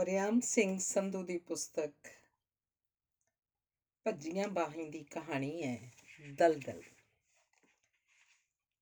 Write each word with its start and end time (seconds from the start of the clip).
ਵਰਿਆਮ 0.00 0.40
ਸਿੰਘ 0.40 0.78
ਸੰਧੂ 0.78 1.22
ਦੀ 1.22 1.38
ਪੁਸਤਕ 1.38 2.08
ਭੱਜੀਆਂ 4.04 4.48
ਬਾਹਾਂ 4.48 4.84
ਦੀ 4.90 5.02
ਕਹਾਣੀ 5.02 5.62
ਹੈ 5.62 5.90
ਦਲਦਲ। 6.30 6.82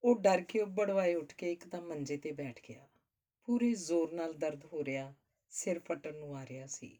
ਉਹ 0.04 0.20
ਡਰ 0.20 0.40
ਕੇ 0.40 0.60
ਉੱਬੜਵਾਏ 0.60 1.14
ਉੱਠ 1.14 1.34
ਕੇ 1.34 1.52
ਇੱਕਦਮ 1.52 1.86
ਮੰਜੇ 1.86 2.16
ਤੇ 2.16 2.32
ਬੈਠ 2.32 2.60
ਗਿਆ। 2.68 2.86
ਪੂਰੇ 3.44 3.74
ਜ਼ੋਰ 3.74 4.12
ਨਾਲ 4.12 4.32
ਦਰਦ 4.32 4.64
ਹੋ 4.64 4.84
ਰਿਹਾ 4.84 5.14
ਸਿਰ 5.50 5.78
ਫਟਣ 5.78 6.14
ਨੂੰ 6.14 6.36
ਆ 6.36 6.46
ਰਿਹਾ 6.46 6.66
ਸੀ। 6.66 6.98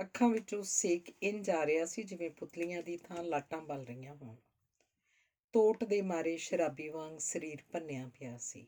ਅੱਖਾਂ 0.00 0.28
ਵਿੱਚੋਂ 0.28 0.62
ਸੇਕ 0.62 1.12
ਇੰਜ 1.22 1.50
ਆ 1.50 1.66
ਰਿਹਾ 1.66 1.84
ਸੀ 1.84 2.02
ਜਿਵੇਂ 2.02 2.30
ਪੁਤਲੀਆਂ 2.30 2.82
ਦੀ 2.82 2.96
ਥਾਂ 2.96 3.24
ਲਾਟਾਂ 3.24 3.60
ਬਲ 3.60 3.84
ਰਹੀਆਂ 3.84 4.14
ਹੋਣ। 4.14 4.36
ਤੋਟ 5.52 5.84
ਦੇ 5.84 6.02
ਮਾਰੇ 6.02 6.36
ਸ਼ਰਾਬੀ 6.36 6.88
ਵਾਂਗ 6.88 7.18
ਸਰੀਰ 7.18 7.62
ਭੰਨਿਆ 7.72 8.10
ਪਿਆ 8.18 8.38
ਸੀ। 8.38 8.66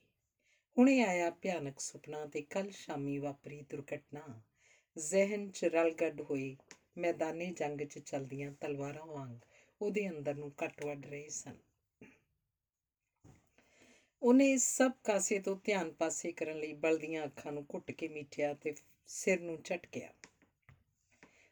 ਹੁਣੇ 0.79 1.03
ਆਇਆ 1.03 1.31
ਭਿਆਨਕ 1.31 1.81
ਸੁਪਨਾ 1.81 2.27
ਤੇ 2.27 2.43
ਕੱਲ 2.43 2.71
ਸ਼ਾਮੀ 2.71 3.19
ਵਾਪਰੀ 3.19 3.63
ਦੁਰਘਟਨਾ। 3.63 4.43
ਜ਼ਿਹਨ 4.97 5.51
'ਚ 5.51 5.65
ਰਲਗੱਡ 5.65 6.21
ਹੋਈ। 6.21 6.57
ਮੈਦਾਨੀ 6.99 7.51
ਜੰਗ 7.51 7.81
'ਚ 7.81 7.99
ਚਲਦੀਆਂ 7.99 8.53
ਤਲਵਾਰਾਂ 8.61 9.07
ਵਾਂਗ 9.07 9.39
ਉਹਦੇ 9.81 10.09
ਅੰਦਰ 10.09 10.35
ਨੂੰ 10.35 10.51
ਕੱਟ 10.51 10.85
ਵੱਢ 10.85 11.07
ਰਹੇ 11.07 11.29
ਸਨ। 11.29 11.57
ਉਹਨੇ 14.23 14.53
ਇਸ 14.53 14.77
ਸਭ 14.77 14.93
ਕਾਸੇ 15.05 15.39
ਤੋਂ 15.39 15.57
ਧਿਆਨ 15.65 15.91
ਪਾਸੇ 15.91 16.33
ਕਰਨ 16.33 16.59
ਲਈ 16.61 16.73
ਬਲਦੀਆਂ 16.73 17.25
ਅੱਖਾਂ 17.25 17.53
ਨੂੰ 17.53 17.65
ਘੁੱਟ 17.75 17.91
ਕੇ 17.91 18.09
ਮੀਟਿਆ 18.09 18.55
ਤੇ 18.55 18.75
ਸਿਰ 19.07 19.41
ਨੂੰ 19.41 19.59
ਝਟਕਿਆ। 19.65 20.13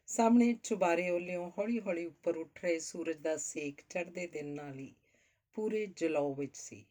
ਸਾਹਮਣੇ 0.07 0.53
ਚੁਬਾਰੇ 0.63 1.09
ਓਲਿਓਂ 1.09 1.49
ਹੌਲੀ-ਹੌਲੀ 1.57 2.05
ਉੱਪਰ 2.05 2.35
ਉੱਠ 2.35 2.63
ਰਹੇ 2.63 2.79
ਸੂਰਜ 2.79 3.17
ਦਾ 3.17 3.37
ਸੇਕ 3.37 3.81
ਚੜ੍ਹਦੇ 3.89 4.27
ਦਿਨ 4.27 4.47
ਨਾਲ 4.47 4.79
ਹੀ 4.79 4.93
ਪੂਰੇ 5.53 5.85
ਜਲਾਉ 5.85 6.33
ਵਿੱਚ 6.33 6.55
ਸੀ। 6.55 6.85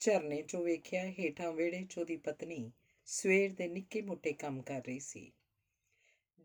ਝਰਨੇ 0.00 0.42
'ਚੋਂ 0.42 0.62
ਵੇਖਿਆ 0.64 1.04
ਹੇਠਾਂ 1.10 1.52
ਵਿਹੜੇ 1.52 1.84
'ਚ 1.84 1.98
ਉਹਦੀ 1.98 2.16
ਪਤਨੀ 2.16 2.70
ਸਵੇਰ 3.06 3.52
ਦੇ 3.52 3.68
ਨਿੱਕੇ 3.68 4.00
ਮੋਟੇ 4.00 4.32
ਕੰਮ 4.32 4.62
ਕਰ 4.62 4.82
ਰਹੀ 4.86 4.98
ਸੀ। 5.00 5.30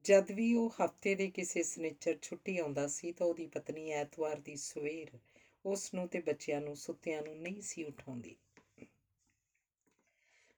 ਜਦ 0.05 0.31
ਵੀ 0.31 0.53
ਉਹ 0.53 0.73
ਹਫ਼ਤੇ 0.85 1.15
ਦੇ 1.15 1.29
ਕਿਸੇ 1.29 1.63
ਸਨਿਚਰ 1.63 2.17
ਛੁੱਟੀ 2.21 2.57
ਆਉਂਦਾ 2.57 2.87
ਸੀ 2.87 3.11
ਤਾਂ 3.11 3.27
ਉਹਦੀ 3.27 3.47
ਪਤਨੀ 3.47 3.91
ਐਤਵਾਰ 3.91 4.39
ਦੀ 4.39 4.55
ਸਵੇਰ 4.55 5.19
ਉਸ 5.65 5.93
ਨੂੰ 5.93 6.07
ਤੇ 6.07 6.19
ਬੱਚਿਆਂ 6.19 6.61
ਨੂੰ 6.61 6.75
ਸੁੱਤਿਆਂ 6.75 7.21
ਨੂੰ 7.21 7.37
ਨਹੀਂ 7.37 7.61
ਸੀ 7.61 7.83
ਉਠਾਉਂਦੀ। 7.83 8.35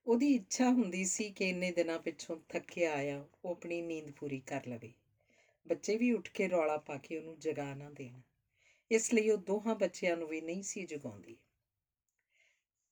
ਉਹਦੀ 0.08 0.36
ਇੱਛਾ 0.36 0.70
ਹੁੰਦੀ 0.70 1.06
ਸੀ 1.06 1.30
ਕਿ 1.30 1.50
ਇੰਨੇ 1.50 1.72
ਦਿਨਾਂ 1.72 2.00
ਪਿੱਛੋਂ 2.00 2.38
ਥੱਕਿਆ 2.50 2.94
ਆਇਆ, 2.94 3.28
ਉਹ 3.46 3.52
ਆਪਣੀ 3.52 3.82
ਨੀਂਦ 3.82 4.12
ਪੂਰੀ 4.12 4.40
ਕਰ 4.40 4.68
ਲਵੇ। 4.68 4.92
ਬੱਚੇ 5.66 5.98
ਵੀ 5.98 6.12
ਉੱਠ 6.12 6.30
ਕੇ 6.30 6.48
ਰੌਲਾ 6.48 6.78
ਪਾ 6.78 6.98
ਕੇ 6.98 7.18
ਉਹਨੂੰ 7.18 7.40
ਜਗਾ 7.40 7.74
ਨਾ 7.74 7.90
ਦੇਣ। 7.90 8.22
ਇਸ 8.92 9.14
ਲਈ 9.14 9.30
ਉਹ 9.30 9.38
ਦੋਹਾਂ 9.38 9.76
ਬੱਚਿਆਂ 9.76 10.18
ਨੂੰ 10.18 10.28
ਵੀ 10.28 10.42
ਨਹੀਂ 10.42 10.64
ਸੀ 10.64 10.86
ਜਗਾਉਂਦੀ। 10.86 11.38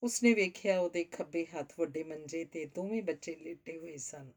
ਉਸਨੇ 0.04 0.34
ਵੇਖਿਆ 0.34 0.80
ਉਹਦੇ 0.80 1.04
ਖੱਬੇ 1.04 1.46
ਹੱਥ 1.46 1.74
ਵੱਡੇ 1.80 2.04
ਮੰਜੇ 2.04 2.46
ਤੇ 2.46 2.66
ਦੋਵੇਂ 2.66 3.02
ਬੱਚੇ 3.02 3.36
ਲੇਟੇ 3.36 3.78
ਹੋਏ 3.78 3.98
ਸਨ। 3.98 4.32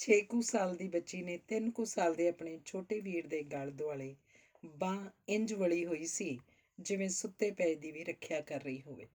6 0.00 0.20
ਕੁ 0.28 0.40
ਸਾਲ 0.40 0.76
ਦੀ 0.76 0.88
ਬੱਚੀ 0.88 1.22
ਨੇ 1.22 1.38
3 1.48 1.70
ਕੁ 1.70 1.84
ਸਾਲ 1.84 2.14
ਦੇ 2.14 2.28
ਆਪਣੇ 2.28 2.58
ਛੋਟੇ 2.64 3.00
ਵੀਰ 3.00 3.26
ਦੇ 3.26 3.42
ਗਲ 3.42 3.70
ਦੁਆਲੇ 3.70 4.14
ਬਾਹ 4.64 5.08
ਇੰਜ 5.28 5.52
ਵਲੀ 5.52 5.84
ਹੋਈ 5.86 6.06
ਸੀ, 6.06 6.38
ਜਿਵੇਂ 6.78 7.08
ਸੁੱਤੇ 7.08 7.50
ਪਏ 7.50 7.74
ਦੀ 7.74 7.90
ਵੀ 7.90 8.04
ਰੱਖਿਆ 8.04 8.40
ਕਰ 8.40 8.62
ਰਹੀ 8.62 8.80
ਹੋਵੇ। 8.82 9.08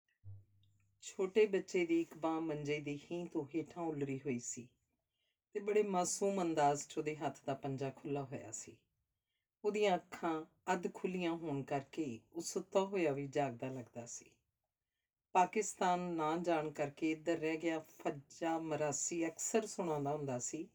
ਛੋਟੇ 1.01 1.45
ਬੱਚੇ 1.45 1.85
ਦੀ 1.85 2.01
ਇੱਕ 2.01 2.17
ਬਾਹ 2.17 2.39
ਮੰਜੇ 2.41 2.79
ਦੀ 2.79 2.99
ਹੀ 3.11 3.23
ਤੋਂ 3.25 3.45
ਹੇਠਾਂ 3.55 3.83
ਉਲਰੀ 3.83 4.19
ਹੋਈ 4.19 4.39
ਸੀ 4.39 4.67
ਤੇ 5.55 5.59
ਬੜੇ 5.59 5.83
ਮਾਸੂਮ 5.83 6.41
ਅੰਦਾਜ਼ 6.41 6.87
'ਚ 6.87 6.97
ਉਹਦੇ 6.97 7.15
ਹੱਥ 7.15 7.39
ਦਾ 7.45 7.53
ਪੰਜਾ 7.53 7.89
ਖੁੱਲਾ 7.89 8.23
ਹੋਇਆ 8.23 8.51
ਸੀ। 8.51 8.75
ਉਹਦੀਆਂ 9.63 9.95
ਅੱਖਾਂ 9.95 10.45
ਅੱਧ 10.73 10.93
ਖੁੱਲੀਆਂ 10.93 11.31
ਹੋਣ 11.31 11.63
ਕਰਕੇ 11.63 12.19
ਉਹ 12.33 12.41
ਸੁੱਤਾ 12.41 12.85
ਹੋਇਆ 12.85 13.11
ਵੀ 13.11 13.27
ਜਾਗਦਾ 13.27 13.69
ਲੱਗਦਾ 13.69 14.05
ਸੀ। 14.05 14.25
ਪਾਕਿਸਤਾਨ 15.35 15.99
ਨਾ 15.99 16.35
ਜਾਣ 16.37 16.69
ਕਰਕੇ 16.69 17.11
ਇੱਧਰ 17.11 17.37
ਰਹਿ 17.37 17.57
ਗਿਆ 17.57 17.79
ਫੱਜਾ 17.79 18.57
ਮਰਾਸੀ। 18.57 19.25
ਅਕਸਰ 19.27 19.65
ਸੁਣਾਉਂਦਾ 19.65 20.15
ਹੁੰਦਾ 20.15 20.39
ਸੀ 20.39 20.67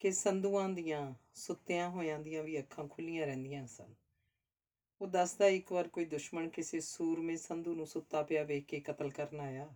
ਕਿ 0.00 0.12
ਸੰਧੂਆਂ 0.12 0.68
ਦੀਆਂ, 0.68 1.14
ਸੁੱਤਿਆਂ 1.34 1.88
ਹੋਇਆਂ 1.90 2.18
ਦੀਆਂ 2.18 2.42
ਵੀ 2.42 2.58
ਅੱਖਾਂ 2.58 2.88
ਖੁੱਲੀਆਂ 2.88 3.26
ਰਹਿੰਦੀਆਂ 3.26 3.66
ਸਨ। 3.66 3.94
ਉਹ 5.00 5.06
ਦੱਸਦਾ, 5.06 5.46
ਇੱਕ 5.46 5.72
ਵਾਰ 5.72 5.88
ਕੋਈ 5.88 6.04
ਦੁਸ਼ਮਣ 6.04 6.48
ਕਿਸੇ 6.48 6.80
ਸੂਰਮੇ 6.80 7.36
ਸੰਧੂ 7.36 7.74
ਨੂੰ 7.74 7.86
ਸੁੱਤਾ 7.86 8.22
ਪਿਆ 8.22 8.42
ਵੇਖ 8.42 8.64
ਕੇ 8.64 8.80
ਕਤਲ 8.80 9.10
ਕਰਨ 9.10 9.40
ਆਇਆ, 9.40 9.68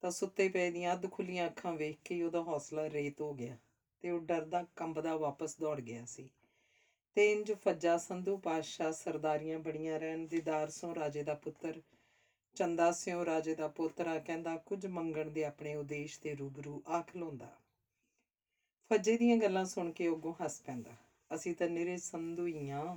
ਤਾਂ 0.00 0.10
ਸੁੱਤੇ 0.10 0.48
ਪਏ 0.48 0.70
ਦੀਆਂ 0.70 0.92
ਅੱਧ 0.92 1.10
ਖੁੱਲੀਆਂ 1.10 1.46
ਅੱਖਾਂ 1.46 1.72
ਵੇਖ 1.72 1.98
ਕੇ 2.04 2.14
ਹੀ 2.14 2.22
ਉਹਦਾ 2.22 2.42
ਹੌਸਲਾ 2.42 2.90
ਰੇਤ 2.90 3.20
ਹੋ 3.20 3.32
ਗਿਆ 3.34 3.56
ਤੇ 4.00 4.10
ਉਹ 4.10 4.20
ਡਰਦਾ 4.20 4.64
ਕੰਬਦਾ 4.76 5.16
ਵਾਪਸ 5.16 5.56
ਦੌੜ 5.60 5.80
ਗਿਆ 5.80 6.04
ਸੀ। 6.04 6.28
ਤੇ 7.14 7.32
ਇੰਜ 7.32 7.52
ਫੱਜਾ 7.52 7.96
ਸੰਧੂ 7.98 8.36
ਪਾਤਸ਼ਾਹ 8.38 8.92
ਸਰਦਾਰੀਆਂ 8.92 9.58
ਬੜੀਆਂ 9.58 10.00
ਰਹਿਣ, 10.00 10.26
ਦੀਦਾਰ 10.26 10.70
ਸੋਂ 10.70 10.94
ਰਾਜੇ 10.94 11.22
ਦਾ 11.22 11.34
ਪੁੱਤਰ 11.34 11.80
ਚੰਦਾ 12.56 12.90
ਸਿਉ 12.92 13.24
ਰਾਜੇ 13.24 13.54
ਦਾ 13.54 13.68
ਪੋਤਰਾ 13.68 14.18
ਕਹਿੰਦਾ, 14.18 14.56
ਕੁਝ 14.56 14.86
ਮੰਗਣ 14.86 15.30
ਦੇ 15.30 15.44
ਆਪਣੇ 15.44 15.74
ਉਦੇਸ਼ 15.74 16.20
ਦੇ 16.20 16.34
ਰੂਬਰੂ 16.34 16.82
ਆ 16.86 17.00
ਖਲੋਂਦਾ 17.02 17.48
ਫੱਜੇ 18.90 19.16
ਦੀਆਂ 19.16 19.36
ਗੱਲਾਂ 19.36 19.64
ਸੁਣ 19.64 19.90
ਕੇ 19.92 20.08
ਅੱਗੋਂ 20.08 20.34
ਹੱਸ 20.44 20.60
ਪੈਂਦਾ। 20.60 20.94
ਅਸੀਂ 21.30 21.54
ਤਾਂ 21.54 21.68
ਨਿਰੇ 21.68 21.96
ਸੰਧੂ 21.96 22.46
ਹੀ 22.46 22.68
ਆਂ 22.70 22.96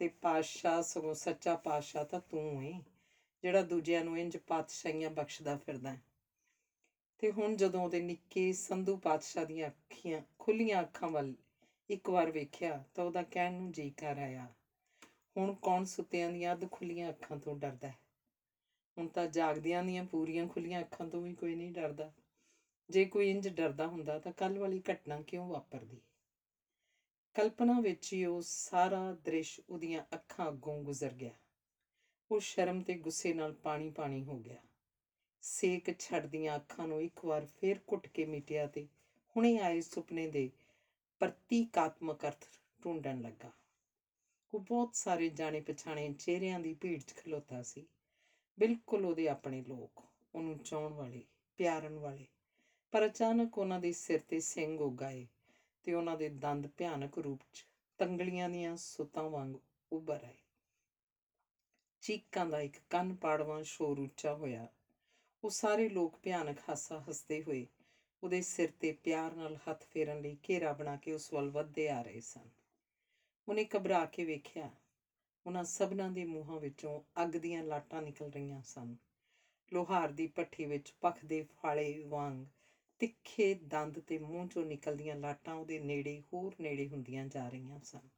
ਤੇ 0.00 0.08
ਪਾਤਸ਼ਾਹ 0.22 0.82
ਸਗੋਂ 0.82 1.14
ਸੱਚਾ 1.14 1.54
ਪਾਤਸ਼ਾਹ 1.56 2.04
ਤਾਂ 2.04 2.20
ਤੂੰ 2.20 2.64
ਏ, 2.64 2.72
ਜਿਹੜਾ 3.44 3.62
ਦੂਜਿਆਂ 3.62 4.04
ਨੂੰ 4.04 4.18
ਇੰਜ 4.18 4.36
ਪਾਤਸ਼ਾਹੀਆਂ 4.36 5.10
ਬਖਸ਼ਦਾ 5.10 5.56
ਫਿਰਦਾ 5.56 5.90
ਹੈ। 5.90 6.00
ਤੇ 7.18 7.30
ਹੁਣ 7.32 7.56
ਜਦੋਂ 7.56 7.84
ਉਹਦੇ 7.84 8.00
ਨਿੱਕੇ 8.00 8.52
ਸੰਧੂ 8.52 8.96
ਪਾਤਸ਼ਾਹ 8.96 9.44
ਦੀਆਂ 9.44 9.68
ਅੱਖੀਆਂ 9.68 10.20
ਖੁੱਲੀਆਂ 10.38 10.82
ਅੱਖਾਂ 10.82 11.08
ਵੱਲ 11.08 11.32
ਇੱਕ 11.90 12.10
ਵਾਰ 12.10 12.30
ਵੇਖਿਆ, 12.30 12.82
ਤਾਂ 12.94 13.04
ਉਹਦਾ 13.04 13.22
ਕਹਿਣ 13.22 13.52
ਨੂੰ 13.52 13.72
ਜੀ 13.72 13.90
ਕਰ 13.90 14.18
ਆਇਆ, 14.18 14.46
ਹੁਣ 15.36 15.54
ਕੌਣ 15.54 15.84
ਸੁੱਤਿਆਂ 15.84 16.30
ਦੀਆਂ 16.30 16.52
ਅੱਧ 16.52 16.70
ਖੁੱਲੀਆਂ 16.70 17.10
ਅੱਖਾਂ 17.10 17.36
ਤੋਂ 17.36 17.56
ਡਰਦਾ 17.56 17.88
ਹੈ 17.88 18.03
ਹੁਣ 18.98 19.08
ਤਾਂ 19.08 19.26
ਜਾਗਦਿਆਂ 19.26 19.82
ਦੀਆਂ 19.82 20.04
ਪੂਰੀਆਂ 20.04 20.46
ਖੁੱਲੀਆਂ 20.46 20.80
ਅੱਖਾਂ 20.80 21.06
ਤੋਂ 21.06 21.22
ਵੀ 21.22 21.34
ਕੋਈ 21.34 21.54
ਨਹੀਂ 21.54 21.72
ਡਰਦਾ। 21.72 22.12
ਜੇ 22.90 23.04
ਕੋਈ 23.04 23.30
ਇੰਜ 23.30 23.48
ਡਰਦਾ 23.48 23.86
ਹੁੰਦਾ 23.86 24.18
ਤਾਂ 24.18 24.32
ਕੱਲ 24.32 24.58
ਵਾਲੀ 24.58 24.82
ਘਟਨਾ 24.92 25.20
ਕਿਉਂ 25.20 25.48
ਵਾਪਰਦੀ? 25.48 26.00
ਕਲਪਨਾ 27.34 27.80
ਵਿੱਚ 27.80 28.12
ਹੀ 28.12 28.24
ਉਹ 28.24 28.40
ਸਾਰਾ 28.42 29.12
ਦ੍ਰਿਸ਼ 29.12 29.60
ਉਹਦੀਆਂ 29.70 30.02
ਅੱਖਾਂ 30.14 30.48
ਅੱਗੋਂ 30.48 30.82
ਗੁਜ਼ਰ 30.82 31.14
ਗਿਆ। 31.14 31.32
ਉਹ 32.30 32.40
ਸ਼ਰਮ 32.40 32.80
ਤੇ 32.80 32.94
ਗੁੱਸੇ 32.94 33.32
ਨਾਲ 33.32 33.52
ਪਾਣੀ 33.52 33.90
ਪਾਣੀ 33.90 34.24
ਹੋ 34.24 34.38
ਗਿਆ। 34.38 34.58
ਸੇਕ 35.42 35.98
ਛੱਡਦੀਆਂ 35.98 36.56
ਅੱਖਾਂ 36.56 36.86
ਨੂੰ 36.86 37.02
ਇੱਕ 37.02 37.24
ਵਾਰ 37.24 37.44
ਫੇਰ 37.44 37.78
ਘੁੱਟ 37.92 38.06
ਕੇ 38.06 38.24
ਮਿਟਿਆ 38.24 38.66
ਤੇ 38.66 38.86
ਹੁਣੇ 39.36 39.58
ਆਏ 39.58 39.80
ਸੁਪਨੇ 39.80 40.26
ਦੇ 40.26 40.50
ਪ੍ਰਤੀਕਾਤਮਕ 41.20 42.26
ਅਰਥ 42.26 42.44
ਢੂੰਡਣ 42.84 43.20
ਲੱਗਾ। 43.20 43.50
ਉਹ 44.54 44.60
ਬਹੁਤ 44.60 44.94
ਸਾਰੇ 44.94 45.28
ਜਾਣੇ 45.28 45.60
ਪਛਾਣੇ 45.60 46.12
ਚਿਹਰਿਆਂ 46.12 46.60
ਦੀ 46.60 46.72
ਭੀੜ 46.72 47.02
'ਚ 47.02 47.14
ਖਲੋਤਾ 47.14 47.62
ਸੀ। 47.62 47.86
ਬਿਲਕੁਲ 48.58 49.04
ਉਹਦੇ 49.04 49.28
ਆਪਣੇ 49.28 49.62
ਲੋਕ, 49.62 50.02
ਉਹਨੂੰ 50.34 50.58
ਚਾਹਣ 50.58 50.92
ਵਾਲੇ, 50.92 51.24
ਪਿਆਰਨ 51.58 51.98
ਵਾਲੇ। 51.98 52.26
ਪਰ 52.92 53.06
ਅਚਾਨਕ 53.06 53.58
ਉਹਨਾਂ 53.58 53.80
ਦੇ 53.80 53.92
ਸਿਰ 53.92 54.20
ਤੇ 54.28 54.40
ਸਿੰਘ 54.40 54.78
ਉਗਾਏ 54.80 55.26
ਤੇ 55.84 55.94
ਉਹਨਾਂ 55.94 56.16
ਦੇ 56.16 56.28
ਦੰਦ 56.28 56.66
ਭਿਆਨਕ 56.66 57.18
ਰੂਪ 57.18 57.40
'ਚ 57.52 57.66
ਤੰਗਲੀਆਂ 57.98 58.48
ਦੀਆਂ 58.48 58.76
ਸੁੱਤਾਂ 58.76 59.28
ਵਾਂਗ 59.28 59.56
ਉੱਭਰ 59.92 60.24
ਆਏ। 60.24 60.38
ਚੀਕਾਂ 62.02 62.46
ਦਾ 62.46 62.60
ਇੱਕ 62.60 62.76
ਕੰਨ 62.90 63.14
ਪਾੜਵਾਂ 63.14 63.62
ਸ਼ੋਰ 63.62 63.98
ਉੱਚਾ 63.98 64.34
ਹੋਇਆ। 64.34 64.68
ਉਹ 65.44 65.50
ਸਾਰੇ 65.50 65.88
ਲੋਕ 65.88 66.18
ਭਿਆਨਕ 66.22 66.58
ਹਾਸਾ 66.68 67.04
ਹੱਸਦੇ 67.08 67.42
ਹੋਏ 67.42 67.66
ਉਹਦੇ 68.22 68.40
ਸਿਰ 68.40 68.70
ਤੇ 68.80 68.92
ਪਿਆਰ 68.92 69.34
ਨਾਲ 69.34 69.56
ਹੱਥ 69.56 69.84
ਫੇਰਨ 69.84 70.20
ਲਈ 70.20 70.36
ਘੇਰਾ 70.48 70.72
ਬਣਾ 70.72 70.96
ਕੇ 70.96 71.12
ਉਸ 71.12 71.32
ਵੱਲ 71.32 71.50
ਵੱਧਦੇ 71.50 71.88
ਆ 71.88 72.02
ਰਹੇ 72.02 72.20
ਸਨ। 72.20 72.48
ਉਹਨੇ 73.48 73.66
ਘਬਰਾ 73.76 74.04
ਕੇ 74.04 74.24
ਵੇਖਿਆ 74.24 74.70
ਉਹਨਾਂ 75.46 75.64
ਸਭਨਾਂ 75.64 76.10
ਦੇ 76.10 76.24
ਮੂੰਹਾਂ 76.24 76.58
ਵਿੱਚੋਂ 76.58 77.00
ਅੱਗ 77.22 77.28
ਦੀਆਂ 77.28 77.62
ਲਾਟਾਂ 77.62 78.02
ਨਿਕਲ 78.02 78.30
ਰਹੀਆਂ 78.30 78.62
ਸਨ। 78.62 78.96
ਲੋਹਾਰ 79.72 80.10
ਦੀ 80.10 80.26
ਭੱਠੀ 80.26 80.66
ਵਿੱਚ 80.66 80.92
ਪਖਦੇ 81.00 81.42
ਫਾਲੇ 81.42 82.02
ਵਾਂਗ 82.02 82.44
ਤਿੱਖੇ 83.00 83.54
ਦੰਦ 83.54 83.98
ਤੇ 83.98 84.18
ਮੂੰਹ 84.18 84.46
ਚੋਂ 84.46 84.64
ਨਿਕਲਦੀਆਂ 84.64 85.16
ਲਾਟਾਂ 85.16 85.54
ਉਹਦੇ 85.54 85.78
ਨੇੜੇ 85.78 86.20
ਹੋਰ 86.32 86.54
ਨੇੜੇ 86.60 86.86
ਹੁੰਦੀਆਂ 86.88 87.24
ਜਾ 87.24 87.48
ਰਹੀਆਂ 87.48 87.78
ਸਨ। 87.82 88.08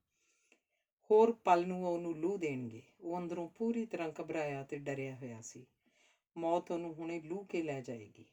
ਹੋਰ 1.11 1.33
ਪਲ 1.45 1.67
ਨੂੰ 1.67 1.85
ਉਹ 1.85 1.93
ਉਹਨੂੰ 1.93 2.17
ਲੂ 2.17 2.37
ਦੇਣਗੇ। 2.37 2.83
ਉਹ 3.01 3.19
ਅੰਦਰੋਂ 3.19 3.49
ਪੂਰੀ 3.49 3.85
ਤਰ੍ਹਾਂ 3.85 4.11
ਘਬਰਾਇਆ 4.21 4.63
ਤੇ 4.63 4.79
ਡਰਿਆ 4.79 5.15
ਹੋਇਆ 5.15 5.41
ਸੀ। 5.41 5.65
ਮੌਤ 6.37 6.71
ਉਹਨੂੰ 6.71 6.93
ਹੁਣੇ 6.95 7.19
ਲੂ 7.21 7.43
ਕੇ 7.45 7.63
ਲੈ 7.63 7.81
ਜਾਏਗੀ। 7.81 8.25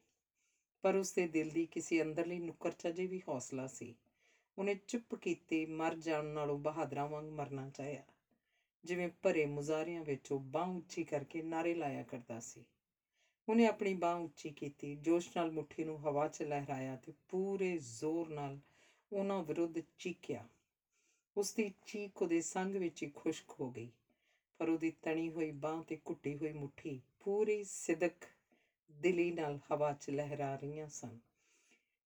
ਪਰ 0.84 0.96
ਉਸਦੇ 0.96 1.26
ਦਿਲ 1.26 1.50
ਦੀ 1.50 1.66
ਕਿਸੇ 1.66 2.02
ਅੰਦਰਲੀ 2.02 2.40
ਨੁੱਕਰ 2.40 2.72
'ਚ 2.72 2.88
ਅਜੇ 2.88 3.06
ਵੀ 3.06 3.20
ਹੌਸਲਾ 3.28 3.68
ਸੀ। 3.68 3.94
ਉਹਨੇ 4.58 4.76
ਚੁੱਪ 4.88 5.16
ਕੀਤੇ 5.16 5.66
ਮਰ 5.66 5.94
ਜਾਣ 5.96 6.24
ਨਾਲੋਂ 6.24 6.58
ਬਹਾਦਰਾਂ 6.58 7.08
ਵਾਂਗ 7.08 7.26
ਮਰਨਾ 7.26 7.70
ਚਾਹਿਆ। 7.70 8.04
ਜਿਵੇਂ 8.86 9.10
ਭਰੇ 9.22 9.46
ਮੁਜ਼ਾਰਿਆਂ 9.46 10.04
ਵਿੱਚ 10.04 10.32
ਉਹ 10.32 10.40
ਬਾਂਹ 10.40 10.70
ਉੱਚੀ 10.70 11.04
ਕਰਕੇ 11.04 11.42
ਨਾਰੇ 11.42 11.74
ਲਾਇਆ 11.74 12.04
ਕਰਦਾ 12.04 12.40
ਸੀ। 12.40 12.64
ਉਹਨੇ 13.50 13.66
ਆਪਣੀ 13.66 13.94
ਬਾਂਹ 13.94 14.20
ਉੱਚੀ 14.20 14.52
ਕੀਤੀ, 14.52 14.96
ਜੋਸ਼ 14.96 15.30
ਨਾਲ 15.38 15.52
ਮੁੱਠੀ 15.52 15.84
ਨੂੰ 15.84 16.00
ਹਵਾ 16.00 16.28
'ਚ 16.28 16.42
ਲਹਿਰਾਇਆ 16.42 16.96
ਤੇ 16.96 17.14
ਪੂਰੇ 17.30 17.78
ਜ਼ੋਰ 17.78 18.30
ਨਾਲ 18.30 18.60
ਉਹਨਾਂ 19.12 19.44
ਵਿਰੁੱਧ 19.44 19.80
ਚੀਕਿਆ। 19.98 20.48
ਉਸ 21.38 21.54
ਦੀ 21.54 21.72
ਚੀਕ 21.86 22.22
ਉਹਦੇ 22.22 22.42
ਸੰਗ 22.42 22.76
ਵਿੱਚ 22.76 23.04
ਹੀ 23.04 23.12
ਖੁਸ਼ਕ 23.16 23.52
ਹੋ 23.60 23.70
ਗਈ, 23.72 23.90
ਪਰ 24.60 24.70
ਉਹਦੀ 24.70 24.92
ਤਣੀ 25.02 25.30
ਹੋਈ 25.30 25.52
ਬਾਂਹ 25.52 25.84
ਤੇ 25.84 25.98
ਘੁੱਟੀ 26.10 26.38
ਹੋਈ 26.38 26.52
ਮੁੱਠੀ 26.52 27.00
ਪੂਰੀ 27.20 27.64
ਸਿਦਕ 27.64 28.26
ਦਿਲੀ 28.92 29.32
ਨਾਲ 29.32 29.60
ਹਵਾ 29.72 29.94
'ਚ 29.94 30.10
ਲਹਿਰਾ 30.10 30.56
ਰਹੀਆਂ 30.56 30.88
ਸਨ। 30.88 31.18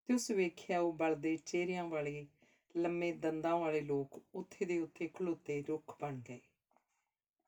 ਤੇ 0.06 0.14
ਉਸ 0.14 0.32
ਵੇਖਿਆ 0.32 0.80
ਉਹ 0.80 0.94
ਬਲਦੇ 0.94 1.38
ਚਿਹਰਿਆਂ 1.38 1.86
ਵਾਲੇ, 1.86 2.26
ਲੰਮੇ 2.78 3.12
ਦੰਦਾਂ 3.12 3.58
ਵਾਲੇ 3.58 3.82
ਲੋਕ 3.82 4.22
ਉੱਥੇ 4.36 4.66
ਦੇ 4.66 4.80
ਉੱਥੇ 4.80 5.08
ਖਲੋਤੇ 5.08 5.64
ਰੁੱਖ 5.68 5.96
ਬਣ 6.02 6.20
ਗਏ। 6.30 6.40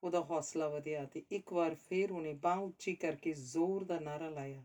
ਉਹਦਾ 0.03 0.21
ਹੌਸਲਾ 0.21 0.69
ਵਧਿਆ 0.69 1.05
ਤੇ 1.05 1.23
ਇੱਕ 1.31 1.53
ਵਾਰ 1.53 1.75
ਫੇਰ 1.75 2.11
ਉਹਨੇ 2.11 2.33
ਬਾਂਹ 2.33 2.59
ਉੱਚੀ 2.59 2.95
ਕਰਕੇ 2.95 3.33
ਜ਼ੋਰ 3.33 3.83
ਦਾ 3.83 3.99
ਨਾਰਾ 3.99 4.29
ਲਾਇਆ। 4.29 4.63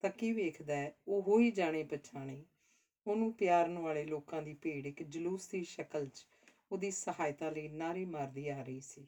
ਤਾਂ 0.00 0.10
ਕੀ 0.10 0.32
ਵੇਖਦਾ 0.32 0.76
ਹੈ? 0.76 0.94
ਉਹ 1.08 1.40
ਹੀ 1.40 1.50
ਜਾਣੇ 1.50 1.82
ਪਛਾਣੇ। 1.82 2.44
ਉਹਨੂੰ 3.06 3.32
ਪਿਆਰਨ 3.32 3.78
ਵਾਲੇ 3.78 4.04
ਲੋਕਾਂ 4.04 4.42
ਦੀ 4.42 4.54
ਭੀੜ 4.54 4.86
ਇੱਕ 4.86 5.02
ਜਲੂਸ 5.02 5.48
ਦੀ 5.48 5.64
ਸ਼ਕਲ 5.64 6.06
'ਚ 6.06 6.26
ਉਹਦੀ 6.72 6.90
ਸਹਾਇਤਾ 6.90 7.50
ਲਈ 7.50 7.68
ਨਾਰੇ 7.68 8.04
ਮਾਰਦੀ 8.04 8.48
ਆ 8.48 8.62
ਰਹੀ 8.62 8.80
ਸੀ। 8.80 9.06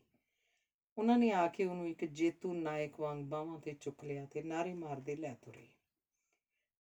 ਉਹਨਾਂ 0.98 1.18
ਨੇ 1.18 1.30
ਆ 1.30 1.46
ਕੇ 1.46 1.64
ਉਹਨੂੰ 1.64 1.88
ਇੱਕ 1.88 2.04
ਜੇਤੂ 2.04 2.54
ਨਾਇਕ 2.54 3.00
ਵਾਂਗ 3.00 3.18
ਬਾਹਾਂ 3.18 3.60
ਤੇ 3.60 3.76
ਚੁੱਕ 3.80 4.04
ਲਿਆ 4.04 4.26
ਤੇ 4.26 4.42
ਨਾਰੇ 4.42 4.74
ਮਾਰਦੇ 4.74 5.16
ਲੈ 5.16 5.34
ਤੁਰੇ। 5.34 5.66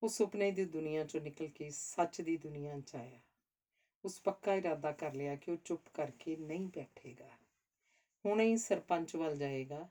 ਉਹ 0.02 0.08
ਸੁਪਨੇ 0.08 0.50
ਦੀ 0.50 0.64
ਦੁਨੀਆ 0.64 1.04
ਚੋਂ 1.04 1.20
ਨਿਕਲ 1.20 1.46
ਕੇ 1.46 1.70
ਸੱਚ 1.70 2.20
ਦੀ 2.20 2.36
ਦੁਨੀਆ 2.36 2.80
'ਚ 2.80 2.96
ਆਇਆ। 2.96 3.20
ਉਸ 4.04 4.20
ਪੱਕਾ 4.20 4.54
ਇਰਾਦਾ 4.54 4.92
ਕਰ 4.92 5.14
ਲਿਆ 5.14 5.36
ਕਿ 5.36 5.50
ਉਹ 5.50 5.56
ਚੁੱਪ 5.64 5.82
ਕਰਕੇ 5.94 6.36
ਨਹੀਂ 6.36 6.66
ਬੈਠੇਗਾ। 6.66 7.39
ਹੁਣੇ 8.26 8.44
ਹੀ 8.44 8.56
ਸਰਪੰਚ 8.56 9.16
ਵੱਲ 9.16 9.36
ਜਾਏਗਾ। 9.36 9.88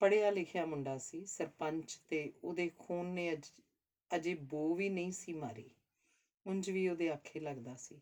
ਪੜਿਆ 0.00 0.30
ਲਿਖਿਆ 0.30 0.64
ਮੁੰਡਾ 0.66 0.98
ਸੀ, 0.98 1.24
ਸਰਪੰਚ 1.24 1.98
ਤੇ 2.08 2.32
ਉਹਦੇ 2.44 2.70
ਖੂਨ 2.78 3.06
ਨੇ 3.06 3.32
ਅਜ, 3.32 3.50
ਅਜੇ 4.16 4.34
ਬੋ 4.34 4.74
ਵੀ 4.74 4.88
ਨਹੀਂ 4.88 5.12
ਸੀ 5.12 5.32
ਮਾਰੀ। 5.32 5.70
ਉਂਝ 6.46 6.70
ਵੀ 6.70 6.88
ਉਹਦੇ 6.88 7.08
ਆਖੇ 7.10 7.40
ਲੱਗਦਾ 7.40 7.74
ਸੀ, 7.76 8.00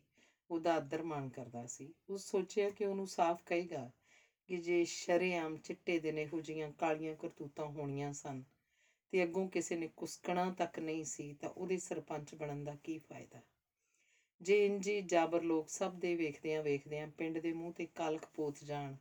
ਉਹਦਾ 0.51 0.75
ਆਦਰ 0.75 1.03
ਮਾਣ 1.03 1.29
ਕਰਦਾ 1.29 1.65
ਸੀ। 1.65 1.93
ਉਹ 2.09 2.17
ਸੋਚਿਆ 2.17 2.69
ਕਿ 2.69 2.85
ਉਹਨੂੰ 2.85 3.07
ਸਾਫ਼ 3.07 3.43
ਕਹੇਗਾ 3.45 3.91
ਕਿ 4.47 4.57
ਜੇ 4.57 4.85
ਸ਼ਰੇਆਮ 4.85 5.57
ਚਿੱਟੇ 5.57 5.99
ਦਿਨ 5.99 6.17
ਇਹੋ 6.17 6.41
ਜਿਹੀਆਂ 6.41 6.71
ਕਾਲੀਆਂ 6.71 7.15
ਕਰਤੂਤਾਂ 7.15 7.65
ਹੋਣੀਆਂ 7.65 8.13
ਸਨ 8.13 8.43
ਤੇ 9.11 9.23
ਅੱਗੋਂ 9.23 9.49
ਕਿਸੇ 9.49 9.75
ਨੇ 9.75 9.89
ਕੁਸਕਣਾ 9.95 10.51
ਤੱਕ 10.57 10.79
ਨਹੀਂ 10.79 11.03
ਸੀ, 11.03 11.33
ਤਾਂ 11.33 11.49
ਉਹਦੇ 11.49 11.77
ਸਰਪੰਚ 11.77 12.35
ਬਣਨ 12.35 12.63
ਦਾ 12.63 12.75
ਕੀ 12.83 12.97
ਫਾਇਦਾ? 12.97 13.41
ਜੇ 14.41 14.65
ਇੰਜੀ 14.65 15.01
ਜਾਬਰ 15.01 15.43
ਲੋਕ 15.43 15.69
ਸਭ 15.69 15.93
ਦੇ 15.93 16.15
ਵੇਖਦਿਆਂ 16.15 16.63
ਵੇਖਦਿਆਂ 16.63 17.07
ਪਿੰਡ 17.07 17.39
ਦੇ 17.39 17.53
ਮੂੰਹ 17.53 17.73
ਤੇ 17.73 17.85
ਕਾਲਖ 17.85 18.25
ਪੋਤ 18.35 18.63
ਜਾਣ 18.63 18.95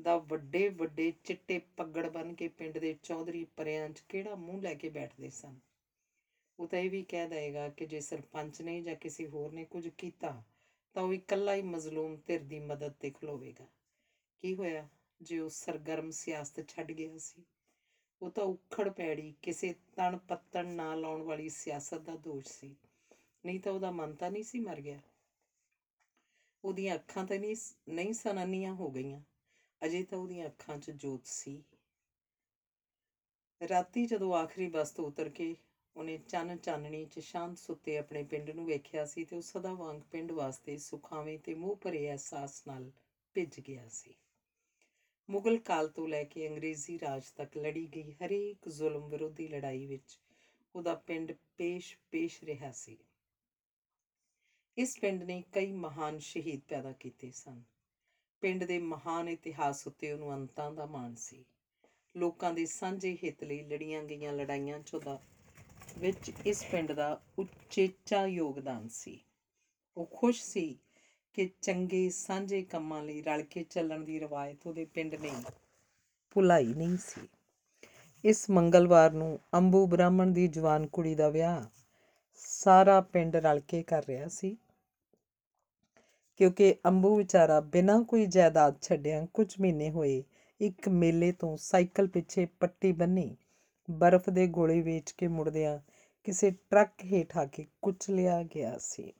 ਦਾ 0.00 0.16
ਵੱਡੇ 0.16 0.68
ਵੱਡੇ 0.68 1.12
ਚਿੱਟੇ 1.24 1.58
ਪੱਗੜ 1.58 2.06
ਬਨ 2.06 2.34
ਕੇ 2.34 2.48
ਪਿੰਡ 2.48 2.78
ਦੇ 2.78 2.94
ਚੌਧਰੀ 3.02 3.44
ਪਰਿਆਂ 3.44 3.88
'ਚ 3.88 4.00
ਕਿਹੜਾ 4.00 4.34
ਮੂੰਹ 4.34 4.62
ਲੈ 4.62 4.74
ਕੇ 4.74 4.88
ਬੈਠਦੇ 4.88 5.28
ਸਨ? 5.28 5.58
ਉਹ 6.58 6.66
ਤਾਂ 6.66 6.78
ਇਹ 6.78 6.90
ਵੀ 6.90 7.02
ਕਹਿ 7.02 7.26
ਦਏਗਾ 7.26 7.68
ਕਿ 7.68 7.86
ਜੇ 7.86 8.00
ਸਰਪੰਚ 8.00 8.62
ਨੇ 8.62 8.80
ਜਾਂ 8.82 8.94
ਕਿਸੇ 8.94 9.26
ਹੋਰ 9.26 9.52
ਨੇ 9.52 9.64
ਕੁਝ 9.64 9.88
ਕੀਤਾ, 9.88 10.42
ਤਾਂ 10.94 11.02
ਉਹ 11.02 11.12
ਇਕੱਲਾ 11.12 11.54
ਹੀ 11.54 11.62
ਮਜ਼ਲੂਮ 11.62 12.16
ਧਿਰ 12.26 12.40
ਦੀ 12.42 12.58
ਮਦਦ 12.58 12.92
ਤੇ 13.00 13.10
ਖਲੋਵੇਗਾ। 13.10 13.66
ਕੀ 14.42 14.54
ਹੋਇਆ 14.54 14.88
ਜੇ 15.22 15.38
ਉਹ 15.38 15.48
ਸਰਗਰਮ 15.48 16.10
ਸਿਆਸਤ 16.10 16.68
ਛੱਡ 16.68 16.92
ਗਿਆ 16.92 17.18
ਸੀ? 17.18 17.42
ਉਹ 18.22 18.30
ਤਾਂ 18.30 18.44
ਉਖੜ 18.44 18.88
ਪੈੜੀ, 18.88 19.34
ਕਿਸੇ 19.42 19.74
ਤਣ 19.96 20.16
ਪੱਤਣ 20.16 20.66
ਨਾ 20.66 20.94
ਲਾਉਣ 20.94 21.22
ਵਾਲੀ 21.22 21.48
ਸਿਆਸਤ 21.48 22.00
ਦਾ 22.00 22.16
ਦੋਸ਼ 22.16 22.46
ਸੀ। 22.46 22.74
ਨਹੀਂ 23.44 23.60
ਤਾਂ 23.60 23.72
ਉਹਦਾ 23.72 23.90
ਮਨ 23.90 24.14
ਤਾਂ 24.14 24.30
ਨਹੀਂ 24.30 24.42
ਸੀ 24.42 24.58
ਮਰ 24.58 24.80
ਗਿਆ। 24.80 24.98
ਉਹਦੀਆਂ 26.64 26.94
ਅੱਖਾਂ 26.94 27.24
ਤਾਂ 27.24 27.38
ਨਹੀਂ 27.38 27.56
ਨਹੀਂ 27.88 28.12
ਸਨਾਨੀਆਂ 28.12 28.74
ਹੋ 28.74 28.90
ਗਈਆਂ। 28.90 29.20
ਅਜੇ 29.82 30.02
ਤਾਂ 30.04 30.18
ਉਹਦੀਆਂ 30.18 30.46
ਅੱਖਾਂ 30.46 30.78
'ਚ 30.78 30.90
ਜੋਤ 30.90 31.26
ਸੀ। 31.26 31.62
ਰਾਤੀ 33.68 34.06
ਜਦੋਂ 34.06 34.34
ਆਖਰੀ 34.34 34.68
ਬੱਸ 34.68 34.90
ਤੋਂ 34.90 35.06
ਉਤਰ 35.06 35.28
ਕੇ 35.28 35.56
ਉਹਨੇ 35.96 36.18
ਚੰਨ 36.18 36.56
ਚਾਨਣੀ 36.56 37.04
'ਚ 37.06 37.18
ਸ਼ਾਂਤ 37.18 37.58
ਸੁੱਤੇ 37.58 37.98
ਆਪਣੇ 37.98 38.22
ਪਿੰਡ 38.22 38.50
ਨੂੰ 38.50 38.66
ਵੇਖਿਆ 38.66 39.04
ਸੀ 39.04 39.24
ਤੇ 39.24 39.36
ਉਹ 39.36 39.40
ਸਦਾ 39.40 39.74
ਵਾਂਗ 39.74 40.00
ਪਿੰਡ 40.00 40.32
ਵਾਸਤੇ 40.32 40.76
ਸੁਖਾਵੇਂ 40.76 41.38
ਤੇ 41.38 41.54
ਮੋਹ 41.54 41.76
ਭਰੇ 41.76 42.08
ਅਹਿਸਾਸ 42.10 42.62
ਨਾਲ 42.66 42.90
ਭਿੱਜ 43.34 43.60
ਗਿਆ 43.60 43.88
ਸੀ। 43.88 44.14
ਮੁਗਲ 45.28 45.58
ਕਾਲ 45.58 45.88
ਤੋਂ 45.88 46.08
ਲੈ 46.08 46.24
ਕੇ 46.24 46.48
ਅੰਗਰੇਜ਼ੀ 46.48 46.98
ਰਾਜ 47.00 47.22
ਤੱਕ 47.36 47.56
ਲੜੀ 47.56 47.86
ਗਈ 47.94 48.12
ਹਰੇਕ 48.12 48.68
ਜ਼ੁਲਮ 48.68 49.08
ਵਿਰੋਧੀ 49.08 49.48
ਲੜਾਈ 49.48 49.86
ਵਿੱਚ 49.86 50.20
ਉਹਦਾ 50.74 50.94
ਪਿੰਡ 50.94 51.32
ਪੇਸ਼-ਪੇਸ਼ 51.56 52.44
ਰਿਹਾ 52.44 52.72
ਸੀ। 52.72 52.98
ਇਸ 54.76 54.98
ਪਿੰਡ 55.00 55.22
ਨੇ 55.22 55.42
ਕਈ 55.52 55.72
ਮਹਾਨ 55.72 56.18
ਸ਼ਹੀਦ 56.18 56.60
ਪੈਦਾ 56.68 56.92
ਕੀਤੇ 56.92 57.30
ਸਨ। 57.30 57.62
ਪਿੰਡ 58.40 58.64
ਦੇ 58.64 58.78
ਮਹਾਨ 58.78 59.28
ਇਤਿਹਾਸ 59.28 59.86
ਉੱਤੇ 59.86 60.12
ਉਹਨੂੰ 60.12 60.34
ਅੰਤਾਂ 60.34 60.72
ਦਾ 60.72 60.86
ਮਾਣ 60.86 61.14
ਸੀ। 61.14 61.44
ਲੋਕਾਂ 62.16 62.52
ਦੇ 62.52 62.66
ਸਾਂਝੇ 62.66 63.16
ਹਿੱਤ 63.24 63.44
ਲਈ 63.44 63.62
ਲੜੀਆਂ 63.62 64.02
ਗਈਆਂ 64.02 64.32
ਲੜਾਈਆਂ 64.32 64.78
'ਚ 64.80 64.94
ਉਹਦਾ 64.94 65.18
ਵਿੱਚ 65.98 66.30
ਇਸ 66.46 66.64
ਪਿੰਡ 66.72 66.92
ਦਾ 66.92 67.20
ਉਚੇਚਾ 67.38 68.26
ਯੋਗਦਾਨ 68.26 68.88
ਸੀ। 68.88 69.20
ਉਹ 69.96 70.06
ਖੁਸ਼ 70.06 70.42
ਸੀ 70.42 70.78
ਕਿ 71.34 71.50
ਚੰਗੇ 71.62 72.10
ਸਾਂਝੇ 72.10 72.62
ਕੰਮਾਂ 72.62 73.02
ਲਈ 73.02 73.22
ਰਲ 73.22 73.42
ਕੇ 73.42 73.62
ਚੱਲਣ 73.62 74.04
ਦੀ 74.04 74.18
ਰਵਾਇਤ 74.18 74.66
ਉਹਦੇ 74.66 74.84
ਪਿੰਡ 74.84 75.14
ਨੇ 75.14 75.32
ਭੁਲਾਈ 76.30 76.74
ਨਹੀਂ 76.74 76.96
ਸੀ। 76.96 77.28
ਇਸ 78.24 78.50
ਮੰਗਲਵਾਰ 78.50 79.12
ਨੂੰ 79.12 79.38
ਅੰਬੂ 79.54 79.86
ਬ੍ਰਾਹਮਣ 79.86 80.26
ਦੀ 80.26 80.48
ਜਵਾਨ 80.48 80.86
ਕੁੜੀ 80.86 81.14
ਦਾ 81.14 81.28
ਵਿਆਹ 81.28 81.64
ਸਾਰਾ 82.34 83.00
ਪਿੰਡ 83.00 83.36
ਰਲ 83.36 83.60
ਕੇ 83.60 83.82
ਕਰ 83.82 84.04
ਰਿਹਾ 84.06 84.28
ਸੀ। 84.28 84.56
ਕਿਉਂਕਿ 86.38 86.76
ਅੰਬੂ 86.86 87.16
ਵਿਚਾਰਾ 87.16 87.60
ਬਿਨਾਂ 87.60 88.02
ਕੋਈ 88.02 88.26
ਜਾਇਦਾਦ 88.26 88.74
ਛੱਡਿਆਂ 88.82 89.26
ਕੁਝ 89.26 89.54
ਮਹੀਨੇ 89.60 89.90
ਹੋਏ 89.90 90.24
ਇੱਕ 90.60 90.88
ਮੇਲੇ 90.88 91.32
ਤੋਂ 91.32 91.56
ਸਾਈਕਲ 91.56 92.06
ਪਿੱਛੇ 92.08 92.46
ਪੱਟੀ 92.46 92.92
ਬੰਨੀ। 92.92 93.36
ਬਰਫ਼ 93.90 94.30
ਦੇ 94.30 94.46
ਗੋਲੇ 94.46 94.80
ਵੇਚ 94.80 95.12
ਕੇ 95.12 95.28
ਮੁੜਦਿਆਂ 95.28 95.78
ਕਿਸੇ 96.24 96.50
ਟਰੱਕ 96.50 97.04
ਹੇਠ 97.04 97.36
ਆ 97.36 97.44
ਕੇ 97.46 97.66
ਕੁਚਲਿਆ 97.82 98.42
ਗਿਆ 98.42 98.78
ਸੀ। 98.78 99.12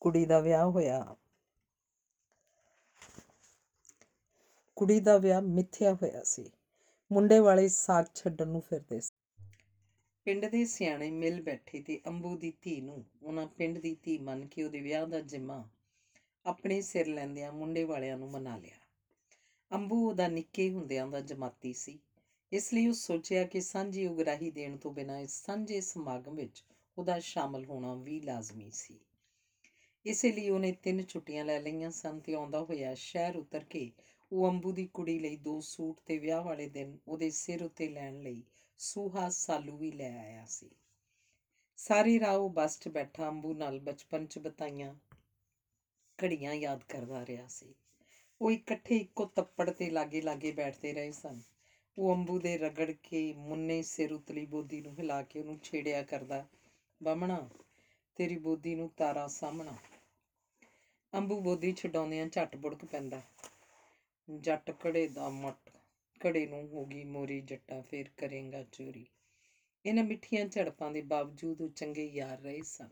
ਕੁੜੀ 0.00 0.26
ਦਾ 0.26 0.40
ਵਿਆਹ 0.40 0.66
ਹੋਇਆ। 0.66 1.16
ਕੁੜੀ 4.76 5.00
ਦਾ 5.00 5.18
ਵਿਆਹ 5.18 5.42
ਮਿੱਥਿਆ 5.42 5.94
ਹੋਇਆ 5.94 6.22
ਸੀ। 6.22 6.50
ਮੁੰਡੇ 7.12 7.38
ਵਾਲੇ 7.38 7.68
ਸਾਗ 7.68 8.04
ਛੱਡਣ 8.14 8.48
ਨੂੰ 8.48 8.60
ਫਿਰਦੇ 8.60 9.00
ਸੀ 9.00 9.21
ਪਿੰਡ 10.24 10.46
ਦੇ 10.46 10.64
ਸਿਆਣੇ 10.64 11.10
ਮਿਲ 11.10 11.42
ਬੈਠੇ 11.42 11.80
ਤੇ 11.80 12.00
ਅੰਬੂ 12.06 12.36
ਦੀ 12.36 12.52
ਧੀ 12.62 12.80
ਨੂੰ 12.80 13.04
ਉਹਨਾਂ 13.22 13.46
ਪਿੰਡ 13.46 13.78
ਦੀ 13.78 13.96
ਧੀ 14.02 14.18
ਮੰਨ 14.18 14.46
ਕੇ 14.46 14.62
ਉਹਦੇ 14.62 14.80
ਵਿਆਹ 14.80 15.06
ਦਾ 15.06 15.20
ਜਿੰਮਾ 15.20 15.68
ਆਪਣੇ 16.46 16.80
ਸਿਰ 16.80 17.06
ਲੈਂਦਿਆਂ 17.06 17.52
ਮੁੰਡੇ 17.52 17.84
ਵਾਲਿਆਂ 17.84 18.18
ਨੂੰ 18.18 18.30
ਮਨਾ 18.30 18.56
ਲਿਆ। 18.56 18.76
ਅੰਬੂ 19.70 20.08
ਉਹਦਾ 20.08 20.28
ਨਿੱਕੇ 20.28 20.70
ਹੁੰਦਿਆਂ 20.70 21.06
ਦਾ 21.06 21.20
ਜਮਾਤੀ 21.20 21.72
ਸੀ। 21.72 21.98
ਇਸ 22.52 22.74
ਲਈ 22.74 22.86
ਉਹ 22.86 22.92
ਸੋਚਿਆ 22.92 23.44
ਕਿ 23.44 23.60
ਸਾਂਝੀ 23.60 24.06
ਉਗਰਾਹੀ 24.06 24.50
ਦੇਣ 24.50 24.76
ਤੋਂ 24.76 24.92
ਬਿਨਾਂ 24.92 25.18
ਇਸ 25.20 25.30
ਸਾਂਝੇ 25.30 25.80
ਸਮਾਗਮ 25.80 26.34
ਵਿੱਚ 26.34 26.64
ਉਹਦਾ 26.98 27.18
ਸ਼ਾਮਲ 27.18 27.64
ਹੋਣਾ 27.64 27.94
ਵੀ 27.94 28.20
ਲਾਜ਼ਮੀ 28.20 28.70
ਸੀ। 28.70 28.98
ਇਸੇ 30.06 30.32
ਲਈ 30.32 30.48
ਉਹਨੇ 30.48 30.72
ਤਿੰਨ 30.72 31.02
ਛੁੱਟੀਆਂ 31.02 31.44
ਲੈ 31.44 31.60
ਲਈਆਂ 31.60 31.90
ਸਨ 31.90 32.20
ਤੇ 32.20 32.34
ਆਉਂਦਾ 32.34 32.60
ਹੋਇਆ 32.60 32.94
ਸ਼ਹਿਰ 32.94 33.36
ਉਤਰ 33.36 33.64
ਕੇ 33.64 33.90
ਉਹ 34.32 34.48
ਅੰਬੂ 34.48 34.72
ਦੀ 34.72 34.86
ਕੁੜੀ 34.86 35.18
ਲਈ 35.18 35.36
ਦੋ 35.36 35.60
ਸੂਟ 35.60 36.00
ਤੇ 36.06 36.18
ਵਿਆਹ 36.18 36.42
ਵਾਲੇ 36.42 36.68
ਦਿਨ 36.68 36.98
ਉਹਦੇ 37.08 37.30
ਸਿਰ 37.30 37.62
ਉੱਤੇ 37.62 37.88
ਲੈਣ 37.88 38.20
ਲਈ 38.20 38.42
ਸੂਹਾ 38.78 39.28
ਸਾਲੂ 39.30 39.76
ਵੀ 39.76 39.92
ਲੈ 39.92 40.18
ਆਇਆ 40.18 40.44
ਸੀ। 40.44 40.70
ਸਾਰੀ 41.76 42.20
ਰਾਹ 42.20 42.36
ਉਹ 42.36 42.50
ਬੱਸ 42.50 42.78
'ਚ 42.80 42.88
ਬੈਠਾ 42.88 43.28
ਅੰਬੂ 43.28 43.54
ਨਾਲ 43.54 43.78
ਬਚਪਨ 43.78 44.26
'ਚ 44.26 44.38
ਬਤਾਈਆਂ 44.38 44.94
ਘੜੀਆਂ 46.24 46.54
ਯਾਦ 46.54 46.84
ਕਰਦਾ 46.88 47.26
ਰਿਹਾ 47.26 47.46
ਸੀ। 47.46 47.74
ਉਹ 48.40 48.50
ਇਕੱਠੇ 48.50 48.96
ਇੱਕੋ 48.96 49.24
ਤੱਪੜ 49.24 49.70
ਤੇ 49.70 49.90
ਲਾਗੇ 49.90 50.20
ਲਾਗੇ 50.20 50.52
ਬੈਠਦੇ 50.52 50.92
ਰਹੇ 50.92 51.12
ਸਨ। 51.12 51.40
ਉਹ 51.98 52.14
ਅੰਬੂ 52.14 52.38
ਦੇ 52.38 52.58
ਰਗੜ 52.58 52.90
ਕੇ 52.90 53.32
ਮੁੰਨੇ 53.32 53.82
ਸਿਰ 53.82 54.12
ਉਤਲੀ 54.12 54.46
ਬੋਦੀ 54.46 54.80
ਨੂੰ 54.80 54.98
ਹਿਲਾ 54.98 55.22
ਕੇ 55.22 55.38
ਉਹਨੂੰ 55.38 55.58
ਛੇੜਿਆ 55.62 56.02
ਕਰਦਾ 56.02 56.46
ਬਾਮਣਾ 57.02 57.48
ਤੇਰੀ 58.16 58.36
ਬੋਦੀ 58.36 58.74
ਨੂੰ 58.74 58.90
ਤਾਰਾ 58.96 59.26
ਸਾਹਮਣਾ। 59.26 59.74
ਅੰਬੂ 61.14 61.40
ਬੋਦੀ 61.40 61.72
ਛਡਾਉਂਦਿਆਂ 61.72 62.26
ਝੱਟ 62.26 62.56
ਬੁੜਕ 62.56 62.84
ਪੈਂਦਾ। 62.84 63.22
ਜੱਟ 64.40 64.70
ਕੜੇ 64.70 65.06
ਦਾ 65.08 65.28
ਮੱਟ। 65.28 65.81
ਕੜੇ 66.22 66.46
ਨੂੰ 66.46 66.68
ਹੋ 66.68 66.84
ਗਈ 66.86 67.04
ਮੋਰੀ 67.04 67.40
ਜੱਟਾ, 67.40 67.80
ਫੇਰ 67.80 68.10
ਕਰੇਗਾ 68.16 68.62
ਚੋਰੀ। 68.62 69.06
ਇਹਨਾਂ 69.84 70.04
ਮਿੱਠੀਆਂ 70.04 70.44
ਝੜਪਾਂ 70.46 70.90
ਦੇ 70.90 71.00
ਬਾਵਜੂਦ 71.00 71.60
ਉਹ 71.60 71.68
ਚੰਗੇ 71.68 72.04
ਯਾਰ 72.04 72.40
ਰਹੇ 72.40 72.62
ਸਨ। 72.62 72.88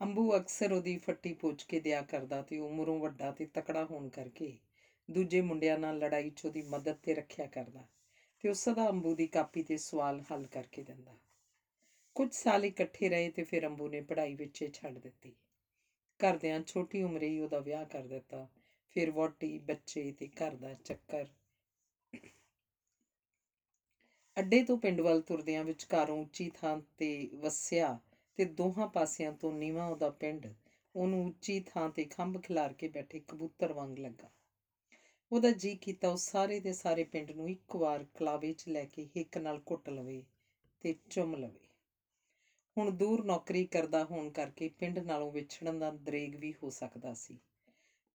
ਅੰਬੂ 0.00 0.36
ਅਕਸਰ 0.36 0.72
ਉਹਦੀ 0.72 0.96
ਫੱਟੀ 0.96 1.32
ਪੁੱਛ 1.32 1.64
ਕੇ 1.64 1.80
ਦਿਆ 1.80 2.02
ਕਰਦਾ 2.02 2.42
ਤੇ 2.42 2.58
ਉਮਰੋਂ 2.58 3.00
ਵੱਡਾ 3.00 3.30
ਤੇ 3.32 3.46
ਤਕੜਾ 3.46 3.84
ਹੋਣ 3.84 4.08
ਕਰਕੇ 4.08 4.58
ਦੂਜੇ 5.10 5.40
ਮੁੰਡਿਆਂ 5.40 5.78
ਨਾਲ 5.78 5.98
ਲੜਾਈ 5.98 6.30
'ਚ 6.30 6.44
ਉਹਦੀ 6.46 6.62
ਮਦਦ 6.62 6.96
ਤੇ 7.02 7.14
ਰੱਖਿਆ 7.14 7.46
ਕਰਦਾ 7.46 7.86
ਤੇ 8.40 8.48
ਉਹ 8.48 8.54
ਸਦਾ 8.54 8.88
ਅੰਬੂ 8.88 9.14
ਦੀ 9.14 9.26
ਕਾਪੀ 9.26 9.62
ਤੇ 9.62 9.76
ਸਵਾਲ 9.76 10.22
ਹੱਲ 10.32 10.46
ਕਰਕੇ 10.46 10.82
ਦਿੰਦਾ। 10.82 11.16
ਕੁਝ 12.14 12.32
ਸਾਲ 12.32 12.64
ਇਕੱਠੇ 12.64 13.08
ਰਹੇ 13.08 13.30
ਤੇ 13.30 13.42
ਫਿਰ 13.42 13.66
ਅੰਬੂ 13.66 13.88
ਨੇ 13.88 14.00
ਪੜ੍ਹਾਈ 14.00 14.34
ਵਿੱਚ 14.34 14.62
ਹੀ 14.62 14.68
ਛੱਡ 14.68 14.98
ਦਿੱਤੀ। 14.98 15.32
ਘਰਦਿਆਂ 16.20 16.60
ਛੋਟੀ 16.60 17.02
ਉਮਰੇ 17.02 17.28
ਹੀ 17.28 17.40
ਉਹਦਾ 17.40 17.58
ਵਿਆਹ 17.58 17.84
ਕਰ 17.84 18.02
ਦਿੱਤਾ। 18.02 18.48
ਫਿਰ 18.90 19.10
ਵੋਟੀ 19.10 19.58
ਬੱਚੇ 19.58 20.12
ਤੇ 20.12 20.28
ਘਰ 20.28 20.54
ਦਾ 20.54 20.74
ਚੱਕਰ 20.74 21.26
ਅੱਡੇ 24.36 24.62
ਤੋਂ 24.62 24.76
ਪਿੰਡ 24.76 25.00
ਵੱਲ 25.00 25.20
ਤੁਰਦਿਆਂ 25.20 25.64
ਵਿਚਕਾਰੋਂ 25.64 26.20
ਉੱਚੀ 26.20 26.48
ਥਾਂ 26.54 26.76
ਤੇ 26.96 27.28
ਵਸਿਆ 27.34 27.98
ਤੇ 28.38 28.44
ਦੋਹਾਂ 28.44 28.86
ਪਾਸਿਆਂ 28.86 29.32
ਤੋਂ 29.32 29.52
ਨੀਵਾਂ 29.52 29.86
ਉਹਦਾ 29.86 30.08
ਪਿੰਡ, 30.10 30.46
ਉਹਨੂੰ 30.94 31.26
ਉੱਚੀ 31.26 31.60
ਥਾਂ 31.60 31.88
ਤੇ 31.88 32.04
ਖੰਭ 32.04 32.40
ਖਿਲਾਰ 32.42 32.72
ਕੇ 32.72 32.88
ਬੈਠੇ 32.88 33.20
ਕਬੂਤਰ 33.28 33.72
ਵਾਂਗ 33.72 33.98
ਲੱਗਾ। 33.98 34.30
ਉਹਦਾ 35.32 35.50
ਜੀ 35.50 35.74
ਕੀਤਾ 35.74 36.08
ਉਹ 36.08 36.16
ਸਾਰੇ 36.16 36.60
ਦੇ 36.60 36.72
ਸਾਰੇ 36.72 37.04
ਪਿੰਡ 37.04 37.30
ਨੂੰ 37.30 37.48
ਇੱਕ 37.50 37.76
ਵਾਰ 37.76 38.04
ਕਲਾਵੇ 38.14 38.52
'ਚ 38.52 38.68
ਲੈ 38.68 38.84
ਕੇ 38.84 39.06
ਹਿੱਕ 39.16 39.38
ਨਾਲ 39.38 39.60
ਘੁੱਟ 39.70 39.88
ਲਵੇ 39.88 40.22
ਤੇ 40.82 40.94
ਚੁੰਮ 41.10 41.34
ਲਵੇ। 41.34 41.66
ਹੁਣ 42.76 42.90
ਦੂਰ 42.90 43.24
ਨੌਕਰੀ 43.24 43.64
ਕਰਦਾ 43.64 44.04
ਹੋਣ 44.04 44.30
ਕਰਕੇ 44.30 44.68
ਪਿੰਡ 44.68 44.98
ਨਾਲੋਂ 44.98 45.30
ਵਿਛੜਨ 45.30 45.78
ਦਾ 45.78 45.90
ਦਰੇਗ 45.90 46.34
ਵੀ 46.34 46.52
ਹੋ 46.62 46.70
ਸਕਦਾ 46.70 47.12
ਸੀ। 47.12 47.38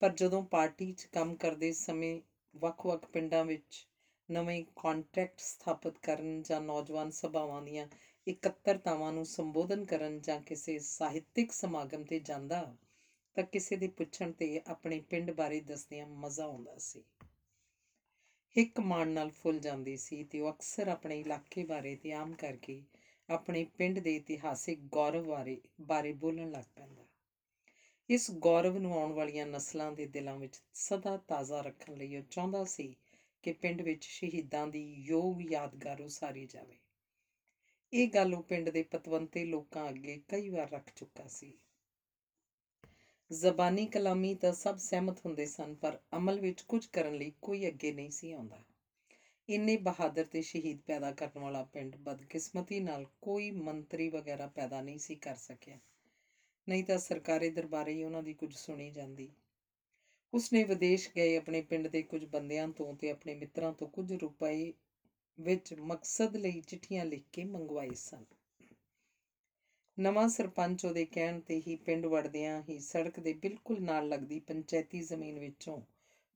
ਪਰ 0.01 0.11
ਜਦੋਂ 0.11 0.43
ਪਾਰਟੀ 0.43 0.91
'ਚ 0.91 1.05
ਕੰਮ 1.05 1.35
ਕਰਦੇ 1.35 1.71
ਸਮੇਂ 1.71 2.19
ਵੱਖ-ਵੱਖ 2.53 3.05
ਪਿੰਡਾਂ 3.05 3.43
ਵਿੱਚ 3.43 3.88
ਨਵੇਂ 4.31 4.65
ਕੰਟਰੈਕਟ 4.75 5.39
ਸਥਾਪਿਤ 5.39 5.98
ਕਰਨ 5.98 6.41
ਜਾਂ 6.41 6.62
ਨੌਜਵਾਨ 6.62 7.12
ਸਭਾਵਾਂ 7.12 7.62
ਦੀਆਂ 7.62 7.88
ਇਕੱਤਰਤਾਵਾਂ 8.27 9.13
ਨੂੰ 9.13 9.25
ਸੰਬੋਧਨ 9.25 9.86
ਕਰਨ 9.86 10.21
ਜਾਂ 10.21 10.41
ਕਿਸੇ 10.41 10.79
ਸਾਹਿਤਿਕ 10.79 11.51
ਸਮਾਗਮ 11.51 12.03
ਤੇ 12.03 12.19
ਜਾਂਦਾ 12.19 12.75
ਤਾਂ 13.36 13.43
ਕਿਸੇ 13.43 13.75
ਦੇ 13.75 13.88
ਪੁੱਛਣ 13.88 14.31
ਤੇ 14.31 14.62
ਆਪਣੇ 14.67 15.00
ਪਿੰਡ 15.00 15.31
ਬਾਰੇ 15.31 15.59
ਦੱਸਦਿਆਂ 15.59 16.07
ਮਜ਼ਾ 16.07 16.43
ਆਉਂਦਾ 16.43 16.77
ਸੀ। 16.77 17.03
ਹਿੱਕ 18.57 18.79
ਮਾਣ 18.79 19.07
ਨਾਲ 19.07 19.29
ਫੁੱਲ 19.29 19.59
ਜਾਂਦੀ 19.59 19.98
ਸੀ 19.98 20.24
ਤੇ 20.24 20.39
ਉਹ 20.39 20.51
ਅਕਸਰ 20.51 20.88
ਆਪਣੇ 20.88 21.19
ਇਲਾਕੇ 21.19 21.63
ਬਾਰੇ 21.63 21.95
ਤੇ 21.95 22.12
ਆਮ 22.12 22.33
ਕਰਕੇ 22.33 22.81
ਆਪਣੇ 23.29 23.63
ਪਿੰਡ 23.77 24.00
ਦੇ 24.00 24.15
ਇਤਿਹਾਸਿਕ 24.15 24.79
ਗੌਰਵ 24.93 25.25
ਬਾਰੇ 25.25 25.62
ਬਾਰੇ 25.81 26.13
ਬੋਲਣ 26.13 26.51
ਲੱਗ 26.51 26.63
ਪੈਂਦਾ। 26.75 27.05
ਇਸ 28.09 28.31
ਗੌਰਵ 28.31 28.77
ਨੂੰ 28.77 28.93
ਆਉਣ 28.93 29.13
ਵਾਲੀਆਂ 29.13 29.45
ਨਸਲਾਂ 29.45 29.91
ਦੇ 29.91 30.05
ਦਿਲਾਂ 30.05 30.36
ਵਿੱਚ 30.36 30.62
ਸਦਾ 30.74 31.17
ਤਾਜ਼ਾ 31.17 31.62
ਰੱਖਣ 31.62 31.95
ਲਈ 31.98 32.17
ਉਹ 32.17 32.24
ਚਾਹੁੰਦਾ 32.31 32.63
ਸੀ 32.63 32.95
ਕਿ 33.43 33.51
ਪਿੰਡ 33.51 33.81
ਵਿੱਚ 33.81 34.05
ਸ਼ਹੀਦਾਂ 34.05 34.67
ਦੀ 34.67 34.93
ਯੋਗ 34.93 35.51
ਯਾਦਗਾਰ 35.51 36.01
ਉਸਾਰੀ 36.01 36.46
ਜਾਵੇ। 36.46 36.77
ਇਹ 37.93 38.08
ਗੱਲ 38.08 38.34
ਉਹ 38.34 38.43
ਪਿੰਡ 38.43 38.69
ਦੇ 38.69 38.84
ਪਤਵੰਤੇ 38.84 39.46
ਲੋਕਾਂ 39.46 39.89
ਅੱਗੇ 39.89 40.22
ਕਈ 40.27 40.50
ਵਾਰ 40.50 40.69
ਰੱਖ 40.69 40.91
ਚੁੱਕਾ 40.96 41.27
ਸੀ। 41.27 41.58
ਜ਼ਬਾਨੀ 43.31 43.86
ਕਲਾਮੀ 43.88 44.36
ਤਾਂ 44.36 44.53
ਸਭ 44.53 44.77
ਸਹਿਮਤ 44.77 45.25
ਹੁੰਦੇ 45.25 45.46
ਸਨ, 45.46 45.75
ਪਰ 45.75 46.00
ਅਮਲ 46.15 46.39
ਵਿੱਚ 46.39 46.62
ਕੁਝ 46.62 46.86
ਕਰਨ 46.86 47.15
ਲਈ 47.15 47.31
ਕੋਈ 47.41 47.67
ਅੱਗੇ 47.67 47.91
ਨਹੀਂ 47.91 48.10
ਸੀ 48.10 48.31
ਆਉਂਦਾ। 48.31 48.63
ਇੰਨੇ 49.50 49.77
ਬਹਾਦਰ 49.77 50.24
ਤੇ 50.24 50.41
ਸ਼ਹੀਦ 50.41 50.79
ਪੈਦਾ 50.88 51.12
ਕਰਨ 51.12 51.39
ਵਾਲਾ 51.39 51.63
ਪਿੰਡ 51.63 51.96
ਬਦਕਿਸਮਤੀ 51.96 52.79
ਨਾਲ 52.79 53.05
ਕੋਈ 53.22 53.51
ਮੰਤਰੀ 53.51 54.10
ਵਗੈਰਾ 54.10 54.48
ਪੈਦਾ 54.48 54.81
ਨਹੀਂ 54.81 54.98
ਸੀ 54.98 55.15
ਕਰ 55.15 55.36
ਸਕਿਆ। 55.36 55.79
ਨਹੀਂ 56.69 56.84
ਤਾਂ 56.84 56.98
ਸਰਕਾਰੀ 56.98 57.50
ਦਰਬਾਰੇ 57.50 57.93
ਹੀ 57.93 58.03
ਉਹਨਾਂ 58.03 58.24
ਦੀ 58.24 58.34
ਕੁਝ 58.34 58.55
ਸੁਣੀ 58.55 58.91
ਜਾਂਦੀ। 58.91 59.29
ਉਸਨੇ 60.33 60.63
ਵਿਦੇਸ਼ 60.63 61.09
ਗਏ 61.15 61.36
ਆਪਣੇ 61.38 61.62
ਪਿੰਡ 61.62 61.88
ਦੇ 61.88 62.01
ਕੁਝ 62.01 62.24
ਬੰਦਿਆਂ 62.25 62.67
ਤੋਂ 62.67 62.93
ਤੇ 62.95 63.09
ਆਪਣੇ 63.12 63.33
ਮਿੱਤਰਾਂ 63.33 63.71
ਤੋਂ 63.74 63.88
ਕੁਝ 63.88 64.13
ਰੁਪਏ 64.13 64.71
ਵਿੱਚ 65.38 65.74
ਮਕਸਦ 65.74 66.36
ਲਈ 66.36 66.62
ਚਿੱਠੀਆਂ 66.62 67.05
ਲਿਖ 67.05 67.24
ਕੇ 67.31 67.43
ਮੰਗਵਾਏ 67.43 67.93
ਸਨ। 67.93 68.24
ਨਵਾਂ 69.98 70.27
ਸਰਪੰਚ 70.29 70.86
ਉਹਦੇ 70.86 71.05
ਕਹਿਣ 71.05 71.39
ਤੇ 71.39 71.62
ਹੀ 71.67 71.75
ਪਿੰਡ 71.75 72.05
ਵੜਦਿਆਂ 72.05 72.62
ਹੀ 72.69 72.79
ਸੜਕ 72.79 73.19
ਦੇ 73.19 73.33
ਬਿਲਕੁਲ 73.33 73.81
ਨਾਲ 73.81 74.07
ਲੱਗਦੀ 74.09 74.39
ਪੰਚਾਇਤੀ 74.39 75.01
ਜ਼ਮੀਨ 75.01 75.39
ਵਿੱਚੋਂ 75.39 75.81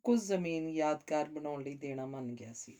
ਕੁਝ 0.06 0.20
ਜ਼ਮੀਨ 0.20 0.70
ਯਾਦਗਾਰ 0.70 1.30
ਬਣਾਉਣ 1.30 1.64
ਲਈ 1.64 1.76
ਦੇਣਾ 1.76 2.06
ਮੰਨ 2.06 2.34
ਗਿਆ 2.36 2.54
ਸੀ। 2.54 2.78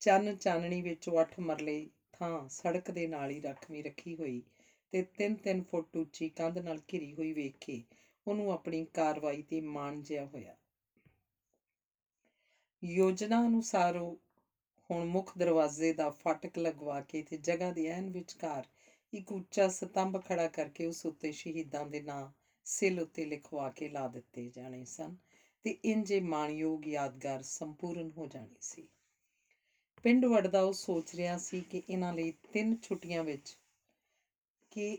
ਚੰਨ 0.00 0.34
ਚਾਨਣੀ 0.34 0.80
ਵਿੱਚੋਂ 0.82 1.20
8 1.20 1.40
ਮਰਲੇ 1.40 1.86
ਥਾਂ 2.12 2.48
ਸੜਕ 2.48 2.90
ਦੇ 2.90 3.06
ਨਾਲ 3.06 3.30
ਹੀ 3.30 3.40
ਰੱਖਵੀਂ 3.40 3.82
ਰੱਖੀ 3.84 4.14
ਹੋਈ 4.14 4.42
ਤੇ 4.92 5.02
3-3 5.18 5.62
ਫੁੱਟ 5.62 5.96
ਉੱਚੀ 5.96 6.28
ਕੰਧ 6.28 6.58
ਨਾਲ 6.58 6.78
ਘਿਰੀ 6.92 7.12
ਹੋਈ 7.14 7.32
ਵੇਖ 7.32 7.56
ਕੇ 7.60 7.82
ਉਹਨੂੰ 8.26 8.52
ਆਪਣੀ 8.52 8.84
ਕਾਰਵਾਈ 8.84 9.42
ਤੇ 9.42 9.60
ਮਾਣ 9.60 10.02
ਜਿਹਾ 10.02 10.24
ਹੋਇਆ। 10.24 10.56
ਯੋਜਨਾ 12.82 13.46
ਅਨੁਸਾਰ 13.46 13.96
ਉਹ 13.96 14.16
ਹੁਣ 14.90 15.04
ਮੁੱਖ 15.04 15.38
ਦਰਵਾਜ਼ੇ 15.38 15.92
ਦਾ 15.92 16.10
ਫਾਟਕ 16.10 16.58
ਲਗਵਾ 16.58 17.00
ਕੇ 17.00 17.22
ਤੇ 17.22 17.36
ਜਗ੍ਹਾ 17.36 17.70
ਦੇ 17.72 17.86
ਐਨ 17.86 18.10
ਵਿਚਕਾਰ 18.10 18.66
ਇੱਕ 19.12 19.32
ਉੱਚਾ 19.32 19.68
ਸਤੰਭ 19.68 20.20
ਖੜਾ 20.24 20.46
ਕਰਕੇ 20.48 20.86
ਉਸ 20.86 21.04
ਉੱਤੇ 21.06 21.32
ਸ਼ਹੀਦਾਂ 21.32 21.84
ਦੇ 21.86 22.00
ਨਾਂ, 22.00 22.30
ਸਿਲ 22.64 23.00
ਉੱਤੇ 23.00 23.24
ਲਿਖਵਾ 23.24 23.70
ਕੇ 23.70 23.88
ਲਾ 23.88 24.06
ਦਿੱਤੇ 24.08 24.48
ਜਾਣੇ 24.48 24.84
ਸਨ 24.84 25.16
ਤੇ 25.64 25.70
ਇੰਜੇ 25.84 26.20
ਮਾਣਯੋਗ 26.20 26.86
ਯਾਦਗਾਰ 26.86 27.42
ਸੰਪੂਰਨ 27.42 28.10
ਹੋ 28.10 28.26
ਜਾਣੀ 28.26 28.56
ਸੀ। 28.60 28.88
ਪਿੰਡ 30.04 30.24
ਵੜਦਾ 30.24 30.62
ਉਹ 30.62 30.72
ਸੋਚ 30.72 31.14
ਰਿਹਾ 31.14 31.36
ਸੀ 31.38 31.60
ਕਿ 31.60 31.82
ਇਹਨਾਂ 31.88 32.12
ਲਈ 32.12 32.32
ਤਿੰਨ 32.52 32.76
ਛੁੱਟੀਆਂ 32.82 33.24
ਵਿੱਚ, 33.24 33.56
ਕਿ 34.70 34.98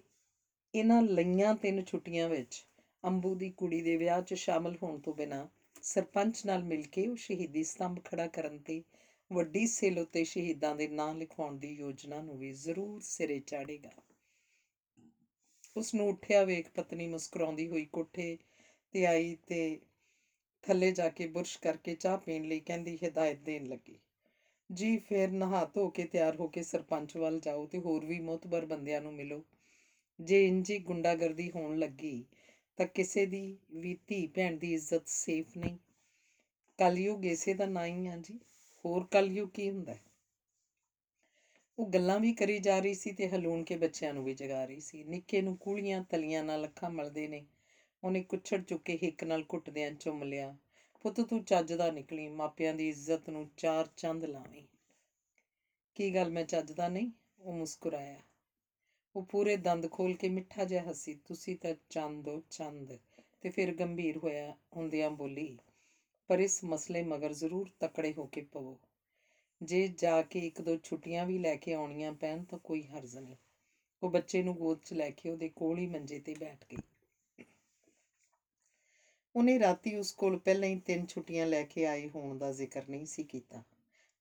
ਇਹਨਾਂ 0.76 1.02
ਲਈਆਂ 1.02 1.54
ਤਿੰਨ 1.56 1.84
ਛੁੱਟੀਆਂ 1.86 2.30
ਵਿੱਚ 2.30 2.66
ਅੰਬੂ 3.04 3.36
ਦੀ 3.36 3.50
ਕੁੜੀ 3.50 3.82
ਦੇ 3.82 3.98
ਵਿਆਹ 3.98 4.22
'ਚ 4.22 4.34
ਸ਼ਾਮਲ 4.34 4.78
ਹੋਣ 4.84 5.00
ਤੋਂ 5.00 5.14
ਬਿਨਾਂ 5.14 5.48
ਸਰਪੰਚ 5.82 6.46
ਨਾਲ 6.46 6.64
ਮਿਲ 6.64 6.82
ਕੇ 6.82 7.08
ਉਹ 7.08 7.16
ਸ਼ਹੀਦੀ 7.16 7.64
ਸਤੰਭ 7.64 8.00
ਖੜਾ 8.04 8.28
ਕਰਨ 8.28 8.58
ਤੇ 8.60 8.84
ਵੱਡੀ 9.32 9.68
ਸੇਲ 9.68 10.00
ਉੱਤੇ 10.00 10.24
ਸ਼ਹੀਦਾਂ 10.24 10.76
ਦੇ 10.76 10.88
ਨਾਂ 10.88 11.14
ਲਿਖਵਾਉਣ 11.16 11.58
ਦੀ 11.58 11.74
ਯੋਜਨਾ 11.74 12.22
ਨੂੰ 12.22 12.38
ਵੀ 12.38 12.52
ਜ਼ਰੂਰ 12.52 13.02
ਸਿਰੇ 13.02 13.40
ਚਾੜੇਗਾ। 13.40 13.92
ਉਸ 15.76 15.94
ਨੂੰ 15.96 16.08
ਉੱਠਿਆ 16.10 16.44
ਵੇਖ 16.44 16.70
ਪਤਨੀ 16.70 17.08
ਮੁਸਕਰਾਉਂਦੀ 17.08 17.68
ਹੋਈ 17.68 17.86
ਕੋਠੇ 17.86 18.38
ਤੇ 18.92 19.06
ਆਈ 19.06 19.36
ਤੇ 19.48 19.80
ਥੱਲੇ 20.64 20.92
ਜਾ 20.92 21.10
ਕੇ 21.10 21.28
ਬੁਰਸ਼ 21.28 21.58
ਕਰਕੇ 21.60 21.96
ਚਾਹ 21.96 22.18
ਪੀਣ 22.18 22.44
ਲਈ 22.44 22.60
ਕਹਿੰਦੀ 22.60 22.98
ਹਦਾਇਤ 22.98 23.40
ਦੇਣ 23.40 23.66
ਲੱਗੀ। 23.66 24.00
ਜੀ, 24.70 24.98
ਫਿਰ 24.98 25.32
ਨਹਾ 25.32 25.66
ਧੋ 25.66 25.90
ਕੇ 25.90 26.06
ਤਿਆਰ 26.06 26.36
ਹੋ 26.36 26.48
ਕੇ 26.48 26.64
ਸਰਪੰਚ 26.64 27.18
ਵੱਲ 27.18 27.40
ਜਾਓ 27.40 27.66
ਤੇ 27.66 27.80
ਹੋਰ 27.80 28.06
ਵੀ 28.06 28.20
ਮੋਤਬਰ 28.20 28.66
ਬੰਦਿਆਂ 28.66 29.02
ਨੂੰ 29.02 29.14
ਮਿਲੋ। 29.14 29.44
ਜੇ 30.20 30.48
ਇੰਜੀ 30.48 30.78
ਗੁੰਡਾਗਰਦੀ 30.80 31.50
ਹੋਣ 31.52 31.78
ਲੱਗੀ 31.80 32.24
ਤਾਂ 32.78 32.86
ਕਿਸੇ 32.86 33.26
ਦੀ 33.26 33.58
ਵੀ 33.72 33.98
ਧੀ 34.08 34.28
ਭੈਣ 34.28 34.58
ਦੀ 34.58 34.74
ਇੱਜ਼ਤ 34.74 35.08
ਸੇਫ 35.08 35.58
ਨਹੀਂ। 35.58 35.78
ਕਲਯੁਗ 36.78 37.26
ਇਸੇ 37.26 37.54
ਦਾ 37.54 37.66
ਨਾਂ 37.66 37.86
ਹੀ 37.86 38.08
ਆ 38.08 38.18
ਜੀ। 38.18 38.40
ਹੋਰ 38.86 39.08
ਕਲਯੁਗ 39.12 39.50
ਕੀ 39.50 39.70
ਹੁੰਦਾ? 39.70 39.94
ਹੈ? 39.94 40.00
ਉਹ 41.80 41.88
ਗੱਲਾਂ 41.88 42.20
ਵੀ 42.20 42.34
ਕਰੀ 42.34 42.60
ਜਾ 42.60 42.80
ਰਹੀ 42.80 42.94
ਸੀ 42.94 43.12
ਤੇ 43.12 43.30
ਹਲੂਣ 43.30 43.64
ਕੇ 43.64 43.78
ਬੱਚਿਆਂ 43.78 44.14
ਨੂੰ 44.14 44.24
ਵੀ 44.24 44.34
ਜਗਾ 44.34 44.66
ਰਹੀ 44.66 44.80
ਸੀ। 44.80 45.04
ਨਿੱਕੇ 45.04 45.42
ਨੂੰ 45.42 45.58
ਕੂਲੀਆਂ 45.58 46.04
ਤਲੀਆਂ 46.04 46.44
ਨਾਲ 46.44 46.66
ਅੱਖਾਂ 46.66 46.90
ਮਲਦੇ 46.90 47.28
ਨੇ। 47.28 47.46
ਉਹਨੇ 48.04 48.24
ਕੁੱਛੜ 48.24 48.62
ਚੁੱਕ 48.62 48.84
ਕੇ 48.84 49.00
ਹਿੱਕ 49.04 49.24
ਨਾਲ 49.24 49.44
ਘੁੱਟਦਿਆਂ 49.54 49.92
ਚੁੰਮ 49.92 50.24
ਲਿਆ। 50.24 50.58
ਪੁੱਤ, 51.02 51.22
ਤੂੰ 51.22 51.44
ਚੱਜ 51.44 51.74
ਦਾ 51.74 51.92
ਨਿਕਲੀ। 51.92 52.28
ਮਾਪਿਆਂ 52.28 52.74
ਦੀ 52.74 52.90
ਇੱਜ਼ਤ 52.90 53.30
ਨੂੰ 53.30 53.50
ਚਾਰ 53.58 53.88
ਚੰਦ 53.98 54.26
ਲਾਵੀਂ। 54.26 54.64
ਕੀ 55.96 56.16
ਗੱਲ 56.16 56.30
ਮੈਂ 56.30 56.44
ਚੱਜ 56.44 56.72
ਦਾ 56.72 56.88
ਨਹੀਂ? 56.88 57.12
ਉਹ 57.40 57.54
ਮੁਸਕਰਾਇਆ। 57.54 58.20
ਉਹ 59.16 59.24
ਪੂਰੇ 59.24 59.56
ਦੰਦ 59.58 59.90
ਖੋਲ 59.92 60.14
ਕੇ 60.14 60.30
ਮਿੱਠਾ 60.30 60.66
ਜਿਹਾ 60.66 60.84
ਹੱਸੀ, 60.84 61.14
ਤੁਸੀਂ 61.26 61.56
ਤਾਂ 61.56 61.74
ਚੰਦ 61.90 62.28
ਹੋ, 62.28 62.42
ਚੰਦ। 62.50 62.98
ਤੇ 63.42 63.50
ਫਿਰ 63.50 63.74
ਗੰਭੀਰ 63.74 64.18
ਹੋਇਆ 64.18 64.54
ਹੁੰਦਿਆਂ 64.78 65.10
ਬੋਲੀ, 65.10 65.58
ਪਰ 66.30 66.40
ਇਸ 66.40 66.64
ਮਸਲੇ 66.64 67.02
ਮਗਰ 67.02 67.34
ਜ਼ਰੂਰ 67.34 67.70
ਤਕੜੇ 67.80 68.14
ਹੋ 68.14 68.26
ਕੇ 68.26 68.42
ਪਵੋ। 68.42 68.78
ਜੇ 69.62 69.88
ਜਾ 69.88 70.22
ਕੇ 70.22 70.46
ਇੱਕ 70.46 70.62
ਦੋ 70.62 70.76
ਛੁੱਟੀਆਂ 70.76 71.26
ਵੀ 71.26 71.38
ਲੈ 71.38 71.56
ਕੇ 71.56 71.74
ਆਉਣੀਆਂ 71.74 72.12
ਪੈਣ 72.12 72.44
ਤਾਂ 72.44 72.60
ਕੋਈ 72.60 72.84
ਹਰਜ਼ 72.84 73.18
ਨਹੀਂ। 73.18 73.36
ਉਹ 74.02 74.10
ਬੱਚੇ 74.10 74.42
ਨੂੰ 74.44 74.56
ਗੋਦ 74.56 74.80
'ਚ 74.86 74.94
ਲੈ 74.94 75.10
ਕੇ 75.10 75.30
ਉਹਦੇ 75.30 75.50
ਕੋਲ 75.50 75.78
ਹੀ 75.78 75.88
ਮੰਜੇ 75.88 76.20
ਤੇ 76.20 76.34
ਬੈਠ 76.40 76.66
ਗਈ। 76.72 76.78
ਉਹਨੇ 79.36 79.60
ਰਾਤੀ 79.60 79.96
ਉਸ 79.96 80.12
ਕੋਲ 80.12 80.38
ਪਹਿਲਾਂ 80.38 80.70
ਹੀ 80.70 80.80
ਤਿੰਨ 80.80 81.06
ਛੁੱਟੀਆਂ 81.06 81.46
ਲੈ 81.46 81.64
ਕੇ 81.64 81.86
ਆਏ 81.86 82.10
ਹੋਣ 82.10 82.38
ਦਾ 82.38 82.52
ਜ਼ਿਕਰ 82.52 82.84
ਨਹੀਂ 82.90 83.06
ਸੀ 83.06 83.24
ਕੀਤਾ। 83.24 83.62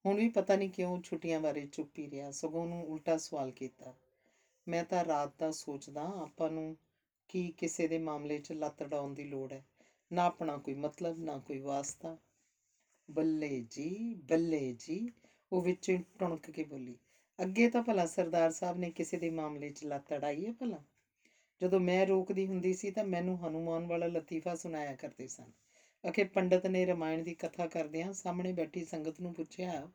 ਹੁਣ 0.04 0.16
ਵੀ 0.16 0.28
ਪਤਾ 0.28 0.56
ਨਹੀਂ 0.56 0.70
ਕਿਉਂ 0.70 1.00
ਛੁੱਟੀਆਂ 1.00 1.40
ਬਾਰੇ 1.40 1.66
ਚੁੱਪ 1.72 1.98
ਹੀ 1.98 2.10
ਰਿਹਾ। 2.10 2.30
ਸਗੋਂ 2.30 2.66
ਨੂੰ 2.66 2.84
ਉਲਟਾ 2.86 3.16
ਸਵਾਲ 3.16 3.50
ਕੀਤਾ 3.50 3.94
ਮੈਂ 4.66 4.84
ਤਾਂ 4.84 5.04
ਰਾਤ 5.04 5.32
ਦਾ 5.38 5.50
ਸੋਚਦਾ 5.50 6.02
ਆਪਾਂ 6.22 6.50
ਨੂੰ 6.50 6.76
ਕੀ 7.28 7.50
ਕਿਸੇ 7.50 7.86
ਦੇ 7.88 7.98
ਮਾਮਲੇ 7.98 8.38
'ਚ 8.38 8.52
ਲੱਤ 8.52 8.82
ਅਡਾਉਣ 8.82 9.14
ਦੀ 9.14 9.24
ਲੋੜ 9.24 9.52
ਹੈ। 9.52 9.64
ਨਾ 10.10 10.24
ਆਪਣਾ 10.24 10.56
ਕੋਈ 10.56 10.74
ਮਤਲਬ, 10.74 11.18
ਨਾ 11.18 11.38
ਕੋਈ 11.38 11.58
ਵਾਸਤਾ। 11.58 12.16
ਬੱਲੇ 13.08 13.64
ਜੀ 13.70 14.14
ਬੱਲੇ 14.14 14.76
ਜੀ। 14.78 15.08
ਉਹ 15.52 15.62
ਵਿੱਚੋਂ 15.62 15.94
ਹੀ 15.94 16.02
ਟੁਣਕ 16.18 16.50
ਕੇ 16.50 16.64
ਬੋਲੀ, 16.64 16.96
ਅੱਗੇ 17.38 17.68
ਤਾਂ 17.68 17.82
ਭਲਾ 17.82 18.06
ਸਰਦਾਰ 18.06 18.50
ਸਾਹਿਬ 18.50 18.78
ਨੇ 18.78 18.90
ਕਿਸੇ 18.90 19.16
ਦੇ 19.16 19.30
ਮਾਮਲੇ 19.30 19.70
'ਚ 19.70 19.84
ਲੱਤ 19.84 20.12
ਅੜਾਈ 20.12 20.46
ਹੈ 20.46 20.52
ਭਲਾ? 20.52 20.82
ਜਦੋਂ 21.60 21.80
ਮੈਂ 21.80 22.06
ਰੋਕਦੀ 22.06 22.46
ਹੁੰਦੀ 22.46 22.72
ਸੀ 22.74 22.90
ਤਾਂ 22.90 23.04
ਮੈਨੂੰ 23.04 23.36
ਹਨੂਮਾਨ 23.38 23.86
ਵਾਲਾ 23.86 24.06
ਲਤੀਫਾ 24.06 24.54
ਸੁਣਾਇਆ 24.54 24.94
ਕਰਦੇ 24.94 25.26
ਸਨ। 25.26 25.50
ਅਖੇ 26.04 26.24
ਪੰਡਤ 26.24 26.66
ਨੇ 26.66 26.84
ਰਮਾਇਣ 26.86 27.22
ਦੀ 27.22 27.34
ਕਥਾ 27.34 27.66
ਕਰਦਿਆਂ 27.66 28.12
ਸਾਹਮਣੇ 28.12 28.52
ਬੈਠੀ 28.52 28.84
ਸੰਗਤ 28.84 29.20
ਨੂੰ 29.20 29.34
ਪੁੱਛਿਆ 29.34 29.88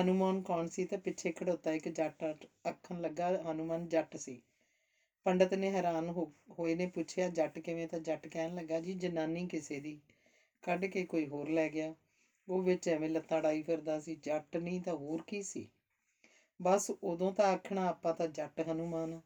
ਹਨੂਮਾਨ 0.00 0.42
ਕੌਣ 0.42 0.66
ਸੀ? 0.66 0.84
ਤਾਂ 0.84 0.98
ਪਿੱਛੇ 0.98 1.32
ਖੜੋਤਾ 1.32 1.72
ਇੱਕ 1.72 1.88
ਜੱਟ 1.88 2.36
ਅੱਖਣ 2.68 3.00
ਲੱਗਾ, 3.00 3.52
ਹਨੂਮਾਨ 3.52 3.88
ਜੱਟ 3.88 4.16
ਸੀ। 4.16 4.42
ਪੰਡਤ 5.24 5.54
ਨੇ 5.54 5.70
ਹੈਰਾਨ 5.70 6.08
ਹੋ- 6.08 6.54
ਹੋਏ 6.58 6.74
ਨੇ 6.74 6.86
ਪੁੱਛਿਆ, 6.86 7.28
ਜੱਟ 7.28 7.58
ਕਿਵੇਂ? 7.58 7.88
ਤਾਂ 7.88 7.98
ਜੱਟ 7.98 8.28
ਕਹਿਣ 8.28 8.54
ਲੱਗਾ, 8.54 8.80
ਜੀ, 8.80 8.94
ਜਨਾਨੀ 8.94 9.48
ਕਿਸੇ 9.48 9.80
ਦੀ। 9.80 10.00
ਕੱਢ 10.62 10.84
ਕੇ 10.84 11.04
ਕੋਈ 11.04 11.26
ਹੋਰ 11.26 11.48
ਲੈ 11.48 11.68
ਗਿਆ। 11.68 11.94
ਉਹ 12.48 12.62
ਵਿੱਚ 12.62 12.88
ਐਵੇਂ 12.88 13.10
ਲੱਤਾਂ 13.10 13.42
ਡਾਈ 13.42 13.62
ਫਿਰਦਾ 13.62 14.00
ਸੀ। 14.00 14.16
ਜੱਟ 14.16 14.56
ਨਹੀਂ 14.56 14.80
ਤਾਂ 14.80 14.94
ਹੋਰ 14.94 15.22
ਕੀ 15.26 15.42
ਸੀ? 15.42 15.68
ਬਸ 16.62 16.90
ਉਦੋਂ 17.02 17.32
ਤਾਂ 17.32 17.46
ਆਖਣਾ, 17.46 17.86
ਆਪਾਂ 17.86 18.14
ਤਾਂ 18.14 18.28
ਜੱਟ 18.28 18.60
ਹਨੂਮਾਨ 18.72 19.14
ਆ। 19.14 19.20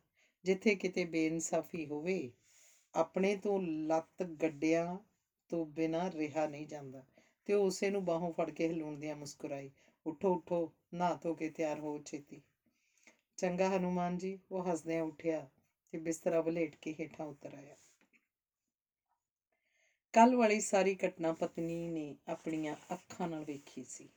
ਜਿੱਥੇ 0.45 0.75
ਕਿਤੇ 0.75 1.05
ਬੇਇਨਸਾਫੀ 1.05 1.87
ਹੋਵੇ, 1.87 2.31
ਆਪਣੇ 2.95 3.37
ਤੋਂ 3.37 3.63
ਲੱਤ 3.63 4.23
ਗੱਡਿਆਂ 4.23 4.99
ਤੋਂ 5.49 5.67
ਬਿਨਾਂ 5.67 6.11
ਰਿਹਾ 6.11 6.47
ਨਹੀਂ 6.47 6.67
ਜਾਂਦਾ 6.67 7.05
ਤੇ 7.45 7.55
ਉਹ 7.55 7.67
ਉਸੇ 7.67 7.91
ਨੂੰ 7.91 8.05
ਬਾਹੋਂ 8.05 8.33
ਫੜ 8.33 8.51
ਕੇ 8.51 8.69
ਹਿਲਾਉਂਦਿਆਂ 8.69 9.17
ਮੁਸਕਰਾਈ। 9.17 9.71
ਉਠੋ 10.07 10.35
ਉਠੋ, 10.35 10.73
ਨਹਾ 10.95 11.15
ਧੋ 11.15 11.35
ਕੇ 11.35 11.49
ਤਿਆਰ 11.51 11.79
ਹੋ 11.79 12.03
ਛੇਤੀ। 12.07 12.41
ਚੰਗਾ 13.37 13.77
ਹਨੂਮਾਨ 13.77 14.19
ਜੀ, 14.19 14.39
ਉਹ 14.51 14.73
ਹੱਸਦਿਆਂ 14.73 15.03
ਉੱਠਿਆ 15.03 15.49
ਤੇ 15.93 15.99
ਬਿਸਤਰਾ 15.99 16.41
ਵਲੇਟ 16.41 16.77
ਕੇ 16.77 16.95
ਹੇਠਾਂ 17.01 17.27
ਉਤਰ 17.27 17.55
ਆਇਆ। 17.55 17.77
ਕੱਲ 20.13 20.37
ਵਾਲੀ 20.37 20.61
ਸਾਰੀ 20.61 20.97
ਘਟਨਾ 21.07 21.33
ਪਤਨੀ 21.33 21.89
ਨੇ 21.89 22.17
ਆਪਣੀਆਂ 22.29 22.77
ਅੱਖਾਂ 22.93 23.29
ਨਾਲ 23.29 23.45
ਵੇਖੀ 23.45 23.85
ਸੀ। 23.85 24.09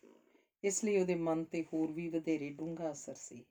ਇਸ 0.64 0.84
ਲਈ 0.84 0.98
ਉਹਦੇ 0.98 1.16
ਮਨ 1.16 1.44
ਤੇ 1.44 1.64
ਹੋਰ 1.74 1.92
ਵੀ 1.92 2.10
ਵਧੇਰੇ 2.10 2.50
ਡੂੰਘਾ 2.50 2.92
ਅਸਰ 2.92 3.14
ਸੀ। 3.14 3.44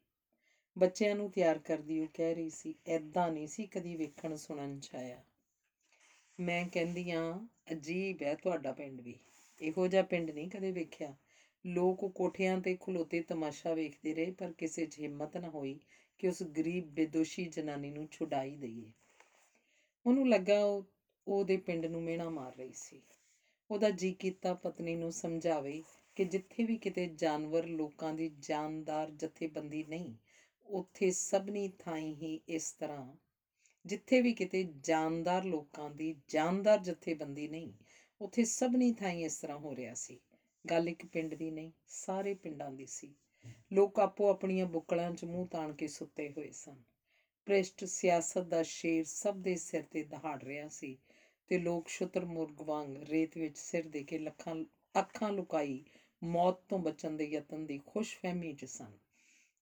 ਬੱਚਿਆਂ 0.79 1.15
ਨੂੰ 1.15 1.31
ਤਿਆਰ 1.31 1.59
ਕਰਦੀ 1.59 2.01
ਉਹ 2.01 2.07
ਕਹਿ 2.15 2.35
ਰਹੀ 2.35 2.51
ਸੀ 2.51 2.75
ਐਦਾਂ 2.87 3.31
ਨਹੀਂ 3.31 3.47
ਸੀ 3.47 3.67
ਕਦੀ 3.67 3.97
ਵੇਖਣ 3.97 4.37
ਸੁਣਨ 4.37 4.81
ਚ 4.81 4.95
ਆਇਆ। 4.95 5.23
ਮੈਂ 6.41 6.69
ਕਹਿੰਦੀ 6.69 7.11
ਆ 7.11 7.41
ਅਜੀਬ 7.73 8.23
ਹੈ 8.23 8.35
ਤੁਹਾਡਾ 8.35 8.73
ਪਿੰਡ 8.73 9.01
ਵੀ। 9.01 9.19
ਇਹੋ 9.61 9.87
ਜਿਹਾ 9.87 10.03
ਪਿੰਡ 10.03 10.31
ਨਹੀਂ 10.31 10.51
ਕਦੇ 10.51 10.71
ਵੇਖਿਆ। 10.73 11.15
ਲੋਕ 11.66 12.12
ਕੋਠਿਆਂ 12.14 12.61
ਤੇ 12.61 12.76
ਖਲੋਤੇ 12.81 13.23
ਤਮਾਸ਼ਾ 13.23 13.75
ਵੇਖਦੇ 13.75 14.14
ਰਹੇ, 14.14 14.31
ਪਰ 14.31 14.52
ਕਿਸੇ 14.52 14.87
'ਚ 14.87 14.99
ਹਿੰਮਤ 15.00 15.37
ਨਾ 15.37 15.49
ਹੋਈ 15.49 15.81
ਕਿ 16.19 16.28
ਉਸ 16.28 16.42
ਗਰੀਬ 16.42 16.87
ਬੇਦੋਸ਼ੀ 16.87 17.45
ਜਨਾਨੀ 17.45 17.90
ਨੂੰ 17.90 18.09
ਛੁਡਾਈ 18.11 18.57
ਦਈਏ। 18.57 18.92
ਉਹਨੂੰ 20.07 20.28
ਲੱਗਾ 20.28 20.64
ਉਹ, 20.64 20.85
ਉਹਦੇ 21.28 21.57
ਪਿੰਡ 21.57 21.87
ਨੂੰ 21.87 22.02
ਮਿਹਣਾ 22.02 22.28
ਮਾਰ 22.31 22.57
ਰਹੀ 22.57 22.73
ਸੀ। 22.75 23.00
ਉਹਦਾ 23.71 23.90
ਜੀ 23.90 24.12
ਕੀਤਾ 24.12 24.54
ਪਤਨੀ 24.54 24.97
ਨੂੰ 24.97 25.12
ਸਮਝਾਵੇ 25.12 25.83
ਕਿ 26.16 26.25
ਜਿੱਥੇ 26.25 26.64
ਵੀ 26.64 26.76
ਕਿਤੇ 26.76 27.07
ਜਾਨਵਰ 27.07 27.66
ਲੋਕਾਂ 27.66 28.14
ਦੀ 28.14 28.31
ਜਾਨਦਾਰ 28.38 29.11
ਜਥੇਬੰਦੀ 29.11 29.85
ਨਹੀਂ, 29.85 30.14
ਉੱਥੇ 30.66 31.11
ਸਭਨੀ 31.11 31.73
ਥਾਈਂ 31.78 32.14
ਹੀ 32.14 32.40
ਇਸ 32.49 32.73
ਤਰ੍ਹਾਂ, 32.73 33.16
ਜਿੱਥੇ 33.87 34.21
ਵੀ 34.21 34.33
ਕਿਤੇ 34.33 34.69
ਜਾਨਦਾਰ 34.81 35.45
ਲੋਕਾਂ 35.45 35.90
ਦੀ 35.90 36.14
ਜਾਨਦਾਰ 36.28 36.78
ਜਥੇਬੰਦੀ 36.78 37.49
ਨਹੀਂ, 37.49 37.73
ਉੱਥੇ 38.21 38.45
ਸਭਨੀ 38.45 38.92
ਥਾਈਂ 38.92 39.25
ਇਸ 39.25 39.38
ਤਰ੍ਹਾਂ 39.38 39.59
ਹੋ 39.59 39.76
ਰਿਹਾ 39.76 39.95
ਸੀ। 39.95 40.19
ਗੱਲ 40.64 40.88
ਇੱਕ 40.88 41.07
ਪਿੰਡ 41.07 41.35
ਦੀ 41.35 41.50
ਨਹੀਂ, 41.50 41.71
ਸਾਰੇ 41.87 42.35
ਪਿੰਡਾਂ 42.35 42.71
ਦੀ 42.71 42.87
ਸੀ। 42.87 43.14
ਲੋਕ 43.73 43.99
ਆਪੋ 44.00 44.28
ਆਪਣੀਆਂ 44.28 44.66
ਬੁੱਕਲਾਂ 44.66 45.11
'ਚ 45.11 45.25
ਮੂੰਹ 45.25 45.47
ਤਾਣ 45.47 45.73
ਕੇ 45.73 45.87
ਸੁੱਤੇ 45.88 46.28
ਹੋਏ 46.31 46.50
ਸਨ। 46.50 46.83
ਭ੍ਰਿਸ਼ਟ 47.47 47.85
ਸਿਆਸਤ 47.85 48.45
ਦਾ 48.45 48.62
ਸ਼ੇਰ 48.62 49.04
ਸਭ 49.04 49.35
ਦੇ 49.35 49.57
ਸਿਰ 49.57 49.83
ਤੇ 49.83 50.02
ਦਹਾੜ 50.02 50.42
ਰਿਹਾ 50.45 50.69
ਸੀ 50.69 50.97
ਤੇ 51.49 51.59
ਲੋਕ 51.59 51.88
ਸ਼ੁਤਰਮੁਰਗ 51.88 52.61
ਵਾਂਗ 52.61 52.97
ਰੇਤ 53.02 53.37
ਵਿੱਚ 53.37 53.59
ਸਿਰ 53.59 53.88
ਦੇ 53.88 54.02
ਕੇ 54.02 54.19
ਲੱਖਾਂ, 54.19 54.54
ਅੱਖਾਂ 54.99 55.33
ਲੁਕਾਈ 55.33 55.83
ਮੌਤ 56.23 56.61
ਤੋਂ 56.69 56.78
ਬਚਣ 56.78 57.16
ਦੇ 57.16 57.25
ਯਤਨ 57.25 57.66
ਦੀ 57.66 57.81
ਖੁਸ਼ਫਹਿਮੀ 57.87 58.52
'ਚ 58.52 58.64
ਸਨ। 58.64 58.97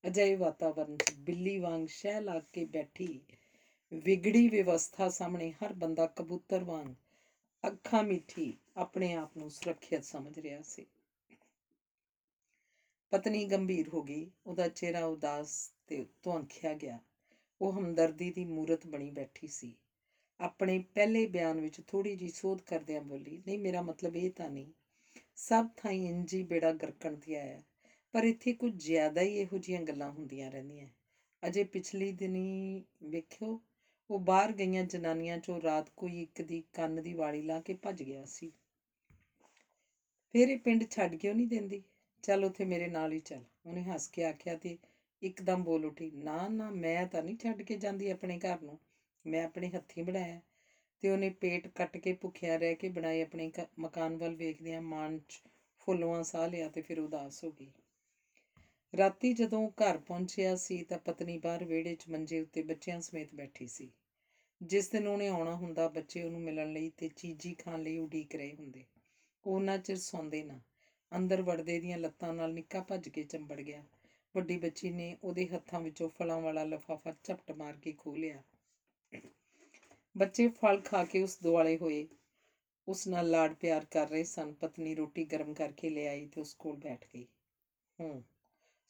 ਅਜਿਹੇ 0.07 0.35
ਵਾਤਾਵਰਣ 0.35 0.97
'ਚ 0.97 1.13
ਬਿੱਲੀ 1.13 1.59
ਵਾਂਗ 1.59 1.87
ਸ਼ਹਿ 1.87 2.21
ਲਾ 2.21 2.39
ਕੇ 2.53 2.65
ਬੈਠੀ 2.65 3.21
ਵਿਗੜੀ 3.93 4.49
ਵਿਵਸਥਾ 4.49 5.09
ਸਾਹਮਣੇ 5.09 5.51
ਹਰ 5.53 5.73
ਬੰਦਾ 5.73 6.07
ਕਬੂਤਰ 6.07 6.65
ਵਾਂਗ 6.65 6.95
ਅੱਖਾਂ 7.65 8.03
ਮਿੱਠੀ 8.03 8.53
ਆਪਣੇ 8.77 9.13
ਆਪ 9.15 9.37
ਨੂੰ 9.37 9.51
ਸੁਰੱਖਿਅਤ 9.51 10.05
ਸਮਝ 10.05 10.39
ਰਿਹਾ 10.39 10.63
ਸੀ। 10.63 10.87
ਪਤਨੀ 13.13 13.45
ਗੰਭੀਰ 13.45 13.89
ਹੋ 13.89 14.03
ਗਈ। 14.03 14.31
ਉਹਦਾ 14.47 14.69
ਚਿਹਰਾ 14.69 15.05
ਉਦਾਸ 15.05 15.73
ਤੇ 15.87 16.05
ਧੁੰਖਿਆ 16.23 16.75
ਗਿਆ। 16.75 16.99
ਉਹ 17.61 17.73
ਹਮਦਰਦੀ 17.73 18.31
ਦੀ 18.31 18.45
ਮੂਰਤ 18.45 18.87
ਬਣੀ 18.87 19.11
ਬੈਠੀ 19.11 19.47
ਸੀ। 19.47 19.75
ਆਪਣੇ 20.41 20.79
ਪਹਿਲੇ 20.79 21.27
ਬਿਆਨ 21.27 21.61
ਵਿੱਚ 21.61 21.81
ਥੋੜੀ 21.87 22.15
ਜੀ 22.17 22.29
ਸੋਧ 22.29 22.61
ਕਰਦਿਆਂ 22.61 23.01
ਬੋਲੀ, 23.01 23.43
ਨਹੀਂ, 23.47 23.59
ਮੇਰਾ 23.59 23.81
ਮਤਲਬ 23.81 24.17
ਇਹ 24.17 24.31
ਤਾਂ 24.31 24.49
ਨਹੀਂ। 24.51 24.73
ਸਭ 25.37 25.67
ਥਾਈਂ 25.77 26.09
ਇੰਜੀ 26.09 26.43
ਬੇੜਾ 26.43 26.73
ਗਰਕਣ 26.73 27.17
ਤੇ 27.17 27.37
ਆਇਆ 27.37 27.61
ਪਰ 28.15 28.25
ਇੱਥੇ 28.25 28.53
ਕੁਝ 28.53 28.73
ਜ਼ਿਆਦਾ 28.85 29.21
ਹੀ 29.21 29.37
ਇਹੋ 29.37 29.59
ਜਿਹੀਆਂ 29.59 29.81
ਗੱਲਾਂ 29.81 30.11
ਹੁੰਦੀਆਂ 30.11 30.51
ਰਹਿੰਦੀਆਂ। 30.51 30.89
ਅਜੇ 31.43 31.63
ਪਿਛਲੀ 31.65 32.13
ਦਿਨੀ 32.13 32.83
ਵੇਖਿਓ 33.03 33.59
ਉਹ 34.11 34.19
ਬਾਹਰ 34.19 34.53
ਗਈਆਂ 34.53 34.85
ਜਨਾਨੀਆਂ 34.85 35.39
ਚੋਂ 35.39 35.61
ਰਾਤ 35.61 35.91
ਕੋਈ 35.97 36.23
ਇੱਕ 36.23 36.43
ਦੀ 36.43 36.63
ਕੰਨ 36.73 37.03
ਦੀ 37.03 37.15
ਵਾਲੀ 37.15 37.43
ਲਾ 37.43 37.61
ਕੇ 37.61 37.75
ਭੱਜ 37.75 38.03
ਗਿਆ 38.03 38.25
ਸੀ। 38.25 38.51
ਫਿਰ 40.33 40.49
ਇਹ 40.49 40.57
ਪਿੰਡ 40.57 40.85
ਛੱਡ 40.91 41.15
ਕਿਉਂ 41.15 41.35
ਨਹੀਂ 41.35 41.47
ਦਿੰਦੀ? 41.47 41.83
ਚੱਲ 42.23 42.45
ਉੱਥੇ 42.45 42.65
ਮੇਰੇ 42.65 42.89
ਨਾਲ 42.89 43.13
ਹੀ 43.13 43.19
ਚੱਲ। 43.19 43.45
ਉਹਨੇ 43.67 43.83
ਹੱਸ 43.83 44.09
ਕੇ 44.09 44.25
ਆਖਿਆ 44.25 44.57
ਤੇ 44.57 44.77
ਇੱਕਦਮ 45.23 45.65
ਬੋਲ 45.65 45.85
ਉੱਠੀ, 45.85 46.11
ਨਾ 46.11 46.49
ਨਾ, 46.49 46.71
ਮੈਂ 46.71 47.07
ਤਾਂ 47.07 47.23
ਨਹੀਂ 47.23 47.37
ਛੱਡ 47.37 47.63
ਕੇ 47.63 47.77
ਜਾਂਦੀ 47.77 48.09
ਆਪਣੇ 48.11 48.39
ਘਰ 48.39 48.63
ਨੂੰ। 48.63 48.79
ਮੈਂ 49.27 49.45
ਆਪਣੇ 49.45 49.69
ਹੱਥੀਂ 49.69 50.03
ਬਣਾਇਆ 50.03 50.41
ਤੇ 51.01 51.11
ਉਹਨੇ 51.11 51.31
ਪੇਟ 51.31 51.69
ਕੱਟ 51.69 51.97
ਕੇ 51.97 52.13
ਭੁੱਖਿਆ 52.13 52.57
ਰਹਿ 52.57 52.75
ਕੇ 52.75 52.89
ਬਣਾਏ 52.89 53.23
ਆਪਣੇ 53.23 53.51
ਘ- 53.61 53.67
ਮਕਾਨ 53.79 54.17
ਵੱਲ 54.17 54.35
ਵੇਖਦਿਆਂ 54.35 54.81
ਮਾਨ 54.81 55.19
'ਚ 55.29 55.43
ਫੁੱਲਵਾਂ 55.79 56.23
ਸਾਹ 56.23 56.49
ਲਿਆ 56.49 56.69
ਤੇ 56.69 56.81
ਫਿਰ 56.81 56.99
ਉਦਾਸ 56.99 57.45
ਹੋ 57.45 57.51
ਗਈ। 57.51 57.71
ਰਾਤੀ 58.97 59.33
ਜਦੋਂ 59.33 59.65
ਉਹ 59.65 59.69
ਘਰ 59.69 59.99
ਪਹੁੰਚਿਆ 59.99 60.55
ਸੀ 60.57 60.83
ਤਾਂ 60.83 60.99
ਪਤਨੀ 60.99 61.37
ਬਾਹਰ 61.37 61.65
ਵਿਹੜੇ 61.65 61.95
'ਚ 61.95 62.09
ਮੰਜੇ 62.09 62.41
ਉੱਤੇ 62.41 62.63
ਬੱਚਿਆਂ 62.63 63.01
ਸਮੇਤ 63.01 63.35
ਬੈਠੀ 63.35 63.67
ਸੀ। 63.67 63.91
ਜਿਸ 64.61 64.89
ਦਿਨ 64.91 65.07
ਉਹਨੇ 65.07 65.29
ਆਉਣਾ 65.29 65.55
ਹੁੰਦਾ 65.55 65.87
ਬੱਚੇ 65.89 66.23
ਉਹਨੂੰ 66.23 66.41
ਮਿਲਣ 66.41 66.73
ਲਈ 66.73 66.89
ਤੇ 66.97 67.09
ਚੀਜੀ 67.09 67.55
ਖਾਣ 67.55 67.83
ਲਈ 67.83 67.99
ਉਡੀਕ 67.99 68.35
ਰਹੇ 68.35 68.55
ਹੁੰਦੇ। 68.55 68.85
ਉਹ 69.45 69.55
ਉਹਨਾਂ 69.55 69.79
ਚਿਰ 69.79 69.97
ਸੌਂਦੇ 69.97 70.43
ਨਾ, 70.43 70.61
ਅੰਦਰ 71.13 71.43
ਵੜਦੇ 71.43 71.79
ਦੀਆਂ 71.81 71.99
ਲੱਤਾਂ 71.99 72.33
ਨਾਲ 72.33 72.53
ਨਿੱਕਾ 72.53 72.81
ਭੱਜ 72.81 73.09
ਕੇ 73.09 73.23
ਚੰਬੜ 73.25 73.61
ਗਿਆ। 73.61 73.83
ਵੱਡੀ 74.35 74.57
ਬੱਚੀ 74.57 74.91
ਨੇ 74.91 75.17
ਉਹਦੇ 75.25 75.47
ਹੱਥਾਂ 75.47 75.81
ਵਿੱਚੋਂ 75.81 76.09
ਫਲਾਂ 76.09 76.41
ਵਾਲਾ 76.41 76.65
ਲਫਾਫਾ 76.65 77.15
ਝਪਟ 77.25 77.51
ਮਾਰ 77.53 77.77
ਕੇ 77.77 77.93
ਖੋਹ 77.93 78.17
ਲਿਆ। 78.17 78.43
ਬੱਚੇ 80.17 80.49
ਫਲ 80.49 80.81
ਖਾ 80.81 81.05
ਕੇ 81.05 81.23
ਉਸ 81.23 81.39
ਦੁਆਲੇ 81.43 81.77
ਹੋਏ। 81.77 82.07
ਉਸ 82.89 83.07
ਨਾਲ 83.09 83.31
ਲਾਡ 83.31 83.55
ਪਿਆਰ 83.55 83.85
ਕਰ 83.85 84.09
ਰਹੇ 84.09 84.25
ਸਨ। 84.25 84.53
ਪਤਨੀ 84.53 84.95
ਰੋਟੀ 84.95 85.25
ਗਰਮ 85.25 85.55
ਕਰਕੇ 85.55 85.89
ਲਿਆਈ 85.89 86.27
ਤੇ 86.27 86.41
ਉਸ 86.41 86.55
ਕੋਲ 86.55 86.77
ਬੈਠ 86.77 87.07
ਗਈ। 87.15 87.27
ਹੂੰ, 87.99 88.23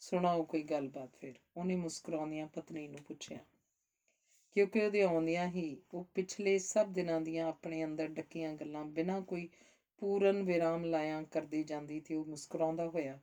ਸੁਣਾਓ 0.03 0.43
ਕੋਈ 0.45 0.62
ਗੱਲਬਾਤ 0.62 1.17
ਫਿਰ? 1.17 1.39
ਉਹਨੇ 1.57 1.77
ਮੁਸਕਰਾਉਂਦਿਆਂ 1.77 2.47
ਪਤਨੀ 2.47 2.87
ਨੂੰ 2.89 3.03
ਪੁੱਛਿਆ। 3.05 3.39
ਕਿਉਂਕਿ 4.52 4.85
ਉਹਦੇ 4.85 5.02
ਆਉਂਦਿਆਂ 5.02 5.47
ਹੀ 5.49 5.76
ਉਹ 5.95 6.07
ਪਿਛਲੇ 6.14 6.59
ਸਭ 6.59 6.92
ਦਿਨਾਂ 6.92 7.21
ਦੀਆਂ 7.21 7.47
ਆਪਣੇ 7.49 7.85
ਅੰਦਰ 7.85 8.09
ਡੱਕੀਆਂ 8.09 8.52
ਗੱਲਾਂ 8.54 8.85
ਬਿਨਾਂ 8.85 9.21
ਕੋਈ 9.23 9.49
ਪੂਰਨ 9.99 10.42
ਵਿਰਾਮ 10.42 10.85
ਲਾਇਆ 10.85 11.23
ਕਰਦੀ 11.30 11.62
ਜਾਂਦੀ 11.62 12.00
ਤੇ 12.00 12.14
ਉਹ 12.14 12.25
ਮੁਸਕਰਾਉਂਦਾ 12.25 12.87
ਹੋਇਆ 12.88 13.19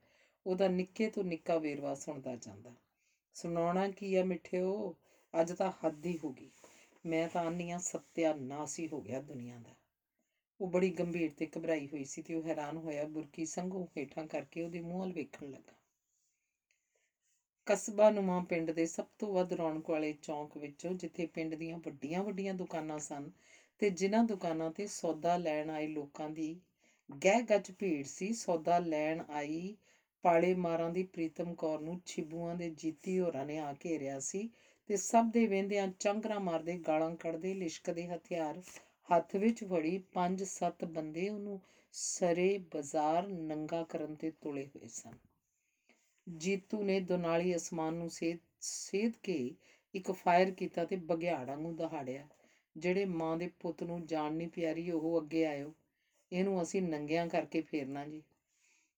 ਉਹਦਾ 0.46 0.67
ਨਿੱਕੇ 0.67 1.07
ਤੋਂ 1.07 1.24
ਨਿੱਕਾ 1.24 1.57
ਵੇਰਵਾ 1.57 1.93
ਸੁਣਦਾ 1.93 2.36
ਜਾਂਦਾ। 2.36 2.74
ਸੁਣਾਉਣਾ 3.36 3.88
ਕੀ 3.88 4.13
ਆ 4.15 4.24
ਮਿੱਠਿਓ? 4.24 4.93
ਅੱਜ 5.34 5.51
ਤਾਂ 5.51 5.72
ਹੱਦ 5.84 6.05
ਹੀ 6.05 6.17
ਹੋ 6.24 6.31
ਗਈ। 6.31 6.50
ਮੈਂ 7.05 7.27
ਤਾਂ 7.27 7.46
ਆਨੀਆਂ 7.46 7.79
ਸਤਿਆਨਾਸ਼ 7.79 8.79
ਹੀ 8.79 8.87
ਹੋ 8.87 9.01
ਗਿਆ 9.01 9.20
ਦੁਨੀਆ 9.20 9.57
ਦਾ। 9.59 9.74
ਉਹ 10.59 10.68
ਬੜੀ 10.68 10.90
ਗੰਭੀਰ 10.90 11.31
ਤੇ 11.37 11.48
ਘਬਰਾਈ 11.57 11.87
ਹੋਈ 11.87 12.03
ਸੀ 12.05 12.22
ਤੇ 12.22 12.33
ਉਹ 12.33 12.44
ਹੈਰਾਨ 12.44 12.77
ਹੋਇਆ 12.77 13.05
ਬੁਰਕੀ 13.05 13.46
ਸੰਘੋਂ 13.46 13.85
ਹੇਠਾਂ 13.98 14.25
ਕਰਕੇ 14.25 14.61
ਉਹਦੇ 14.61 14.79
ਮੂੰਹ 14.79 15.00
ਵੱਲ 15.00 15.13
ਵੇਖਣ 15.13 15.50
ਲੱਗਾ। 15.50 15.76
ਕਸਬਾ 17.68 18.10
ਨੁਮਾ 18.10 18.40
ਪਿੰਡ 18.50 18.72
ਦੇ 18.72 18.86
ਸਭ 18.86 19.06
ਤੋਂ 19.20 19.34
ਵੱਧ 19.34 19.53
ਰੌਣਕ 19.53 19.90
ਵਾਲੇ 19.90 20.12
ਚੌਂਕ 20.22 20.58
ਵਿੱਚੋਂ, 20.58 20.92
ਜਿੱਥੇ 20.92 21.25
ਪਿੰਡ 21.25 21.56
ਦੀਆਂ 21.56 21.77
ਵੱਡੀਆਂ 21.77 22.24
ਵੱਡੀਆਂ 22.24 22.53
ਦੁਕਾਨਾਂ 22.53 23.00
ਸਨ 23.00 23.30
ਤੇ 23.80 23.90
ਜਿਨ੍ਹਾਂ 23.90 24.24
ਦੁਕਾਨਾਂ 24.24 24.70
ਤੇ 24.72 24.88
ਸੌਦਾ 24.88 25.36
ਲੈਣ 25.38 25.70
ਆਏ 25.70 25.88
ਲੋਕਾਂ 25.88 26.30
ਦੀ 26.30 26.60
ਗਹਿ 27.10 27.42
ਗੱਜ 27.42 27.72
ਭੀੜ 27.72 28.06
ਸੀ, 28.06 28.32
ਸੌਦਾ 28.34 28.80
ਲੈਣ 28.80 29.24
ਆਈ 29.30 29.75
ਪਾਲੇ 30.24 30.53
ਮਾਰਾਂ 30.56 30.90
ਦੀ 30.90 31.03
ਪ੍ਰੀਤਮ 31.03 31.53
ਕੌਰ 31.56 31.82
ਨੂੰ 31.82 32.00
ਛਿਬੂਆਂ 32.06 32.56
ਦੇ 32.56 32.70
ਜੀਤੀ 32.70 33.20
ਹੋਰਾਂ 33.20 33.46
ਨੇ 33.46 33.58
ਆ 33.58 33.74
ਘੇਰਿਆ 33.86 34.20
ਸੀ 34.20 34.50
ਤੇ 34.90 34.98
ਸਭ 34.98 35.32
ਦੇ 35.32 35.46
ਵੇਂਦਿਆਂ 35.48 35.88
ਚੰਗਰਾ 36.00 36.40
ਮਾਰਦੇ 36.40 36.77
ਗਾਲਾਂ 36.77 37.16
ਕੱਢਦੇ, 37.16 37.53
ਲਿਸ਼ਕਦੇ 37.53 38.08
ਹਥਿਆਰ 38.08 38.62
ਹੱਥ 39.10 39.36
ਵਿੱਚ 39.36 39.64
ਫੜੀ 39.64 39.98
ਪੰਜ 40.14 40.44
ਸੱਤ 40.44 40.86
ਬੰਦੇ 40.86 41.30
ਉਹਨੂੰ 41.30 41.60
ਸਰੇ 41.94 42.58
ਬਾਜ਼ਾਰ 42.74 43.27
ਨੰਗਾ 43.27 43.84
ਕਰਨ 43.84 44.16
ਤੇ 44.16 44.32
ਤੁਲੇ 44.42 44.66
ਹੋਏ 44.66 44.88
ਸਨ। 44.88 45.18
ਜੀਤੂ 46.27 46.83
ਨੇ 46.83 47.00
ਦੁਨਾਲੀ 47.00 47.55
ਅਸਮਾਨ 47.55 47.94
ਨੂੰ 47.94 48.09
ਸੇਧ 48.09 48.37
ਸੇਧ 48.61 49.11
ਕੇ 49.24 49.55
ਇੱਕ 49.96 50.11
ਫਾਇਰ 50.11 50.51
ਕੀਤਾ 50.51 50.85
ਤੇ 50.85 50.96
ਬਗਿਆੜਾਂ 50.96 51.57
ਨੂੰ 51.57 51.75
ਦਹਾੜਿਆ। 51.75 52.27
ਜਿਹੜੇ 52.75 53.05
ਮਾਂ 53.05 53.37
ਦੇ 53.37 53.50
ਪੁੱਤ 53.59 53.83
ਨੂੰ 53.83 54.05
ਜਾਨ 54.05 54.33
ਨਹੀਂ 54.33 54.48
ਪਿਆਰੀ, 54.48 54.92
ਉਹ 54.92 55.22
ਅੱਗੇ 55.22 55.46
ਆਇਓ। 55.46 55.74
ਇਹਨੂੰ 56.31 56.61
ਅਸੀਂ 56.61 56.81
ਨੰਗਿਆਂ 56.81 57.27
ਕਰਕੇ 57.27 57.61
ਫੇਰਨਾ 57.61 58.05
ਜੀ। 58.05 58.22